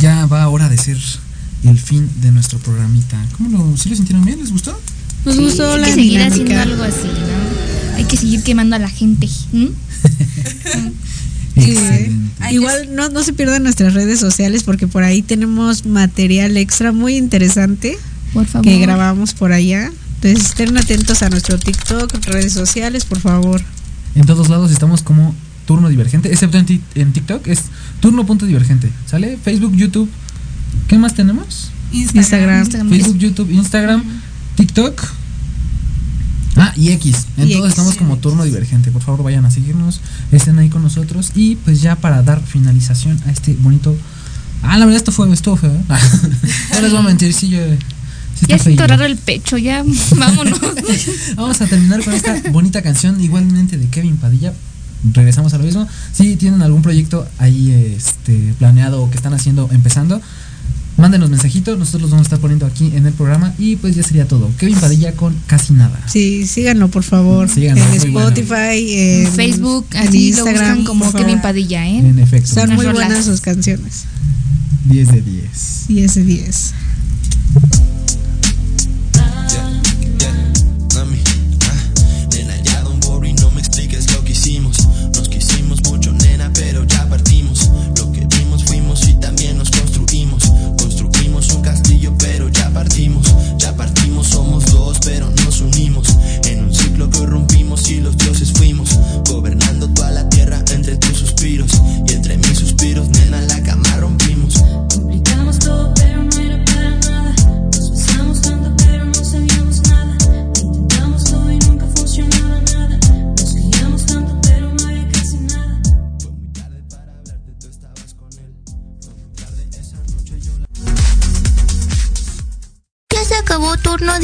Ya 0.00 0.26
va 0.26 0.48
hora 0.48 0.68
de 0.68 0.76
ser 0.76 0.98
el 1.64 1.78
fin 1.78 2.08
de 2.20 2.32
nuestro 2.32 2.58
programita. 2.58 3.16
¿Cómo 3.36 3.50
lo, 3.50 3.76
¿Sí 3.76 3.88
lo 3.88 3.96
sintieron 3.96 4.24
bien? 4.24 4.40
¿Les 4.40 4.50
gustó? 4.50 4.78
Nos 5.24 5.36
Sí, 5.36 5.42
gustó 5.42 5.72
hay 5.74 5.80
la 5.80 5.86
que 5.86 5.94
seguir 5.94 6.10
dinámica. 6.12 6.34
haciendo 6.34 6.60
algo 6.62 6.82
así, 6.84 7.06
¿no? 7.06 7.96
Hay 7.96 8.04
que 8.04 8.16
seguir 8.16 8.42
quemando 8.42 8.76
a 8.76 8.78
la 8.80 8.88
gente. 8.88 9.28
Sí. 11.56 12.10
Igual 12.50 12.94
no, 12.96 13.08
no 13.10 13.22
se 13.22 13.32
pierdan 13.32 13.62
nuestras 13.62 13.94
redes 13.94 14.18
sociales 14.18 14.64
porque 14.64 14.88
por 14.88 15.04
ahí 15.04 15.22
tenemos 15.22 15.86
material 15.86 16.56
extra 16.56 16.90
muy 16.90 17.16
interesante 17.16 17.96
Por 18.32 18.46
favor. 18.46 18.66
que 18.66 18.78
grabamos 18.78 19.34
por 19.34 19.52
allá. 19.52 19.92
Entonces 20.20 20.48
estén 20.50 20.76
atentos 20.76 21.22
a 21.22 21.30
nuestro 21.30 21.56
TikTok, 21.58 22.12
redes 22.26 22.52
sociales, 22.52 23.04
por 23.04 23.20
favor. 23.20 23.62
En 24.14 24.26
todos 24.26 24.48
lados 24.48 24.70
estamos 24.70 25.02
como 25.02 25.34
turno 25.66 25.88
divergente, 25.88 26.30
excepto 26.30 26.58
en, 26.58 26.82
en 26.94 27.12
TikTok 27.12 27.46
es 27.48 27.64
turno.divergente. 28.00 28.90
¿Sale? 29.06 29.38
Facebook, 29.42 29.74
YouTube. 29.74 30.08
¿Qué 30.88 30.98
más 30.98 31.14
tenemos? 31.14 31.70
Instagram. 31.92 32.60
Instagram. 32.60 32.90
Facebook, 32.90 33.18
YouTube, 33.18 33.50
Instagram, 33.50 34.04
TikTok. 34.56 35.02
Ah, 36.56 36.72
y 36.76 36.90
X. 36.90 37.26
En 37.36 37.48
Y 37.48 37.52
todos 37.52 37.66
X. 37.66 37.78
estamos 37.78 37.96
como 37.96 38.18
turno 38.18 38.44
divergente. 38.44 38.90
Por 38.90 39.02
favor, 39.02 39.24
vayan 39.24 39.44
a 39.44 39.50
seguirnos, 39.50 40.00
estén 40.30 40.58
ahí 40.58 40.68
con 40.68 40.82
nosotros. 40.82 41.32
Y 41.34 41.56
pues 41.56 41.80
ya 41.80 41.96
para 41.96 42.22
dar 42.22 42.40
finalización 42.40 43.18
a 43.26 43.30
este 43.30 43.54
bonito. 43.60 43.96
Ah, 44.62 44.78
la 44.78 44.86
verdad, 44.86 44.98
esto 44.98 45.12
fue, 45.12 45.30
estuvo 45.32 45.56
feo. 45.56 45.72
¿eh? 45.72 45.84
no 46.74 46.80
les 46.80 46.90
voy 46.90 47.00
a 47.00 47.02
mentir, 47.02 47.32
sí, 47.34 47.48
yo. 47.48 47.58
Ya 48.48 48.58
siento 48.58 48.86
raro 48.86 49.04
el 49.04 49.16
pecho, 49.16 49.58
ya 49.58 49.84
vámonos. 50.16 50.60
Vamos 51.36 51.60
a 51.60 51.66
terminar 51.66 52.04
con 52.04 52.14
esta 52.14 52.40
bonita 52.50 52.82
canción, 52.82 53.20
igualmente 53.20 53.78
de 53.78 53.86
Kevin 53.88 54.16
Padilla. 54.16 54.52
Regresamos 55.12 55.52
a 55.54 55.58
lo 55.58 55.64
mismo. 55.64 55.86
Si 56.12 56.36
tienen 56.36 56.62
algún 56.62 56.82
proyecto 56.82 57.26
ahí 57.38 57.94
este, 57.96 58.54
planeado 58.58 59.02
o 59.02 59.10
que 59.10 59.16
están 59.16 59.34
haciendo, 59.34 59.68
empezando, 59.70 60.20
mándenos 60.96 61.28
mensajitos. 61.28 61.78
Nosotros 61.78 62.02
los 62.02 62.10
vamos 62.10 62.24
a 62.24 62.28
estar 62.28 62.38
poniendo 62.38 62.64
aquí 62.64 62.92
en 62.94 63.06
el 63.06 63.12
programa. 63.12 63.54
Y 63.58 63.76
pues 63.76 63.94
ya 63.94 64.02
sería 64.02 64.26
todo. 64.26 64.50
Kevin 64.58 64.78
Padilla 64.78 65.12
con 65.12 65.34
casi 65.46 65.74
nada. 65.74 66.00
Sí, 66.06 66.46
síganlo 66.46 66.88
por 66.88 67.02
favor. 67.02 67.48
Síganlo, 67.48 67.84
en 67.84 68.12
bueno. 68.12 68.28
Spotify, 68.28 68.92
en 68.92 69.32
Facebook, 69.32 69.86
en 69.92 70.08
así 70.08 70.32
lo 70.32 70.46
buscan 70.46 70.84
como 70.84 71.12
Kevin. 71.12 71.42
Padilla, 71.42 71.86
¿eh? 71.86 71.98
En 71.98 72.18
efecto, 72.18 72.48
Están 72.48 72.74
muy 72.74 72.86
buenas 72.86 73.26
sus 73.26 73.40
canciones. 73.40 74.04
10 74.86 75.12
de 75.12 75.22
10. 75.22 75.84
10 75.88 76.14
de 76.14 76.24
10. 76.24 76.74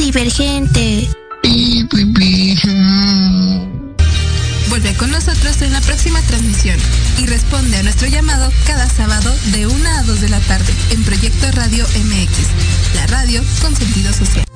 Divergente. 0.01 1.07
Vuelve 4.69 4.93
con 4.95 5.11
nosotros 5.11 5.61
en 5.61 5.71
la 5.71 5.81
próxima 5.81 6.19
transmisión 6.23 6.77
y 7.19 7.27
responde 7.27 7.77
a 7.77 7.83
nuestro 7.83 8.07
llamado 8.07 8.51
cada 8.65 8.89
sábado 8.89 9.33
de 9.53 9.67
1 9.67 9.89
a 9.89 10.03
2 10.03 10.21
de 10.21 10.29
la 10.29 10.39
tarde 10.39 10.73
en 10.89 11.03
Proyecto 11.03 11.51
Radio 11.51 11.85
MX, 11.85 12.95
la 12.95 13.07
radio 13.07 13.43
con 13.61 13.75
sentido 13.75 14.11
social. 14.11 14.50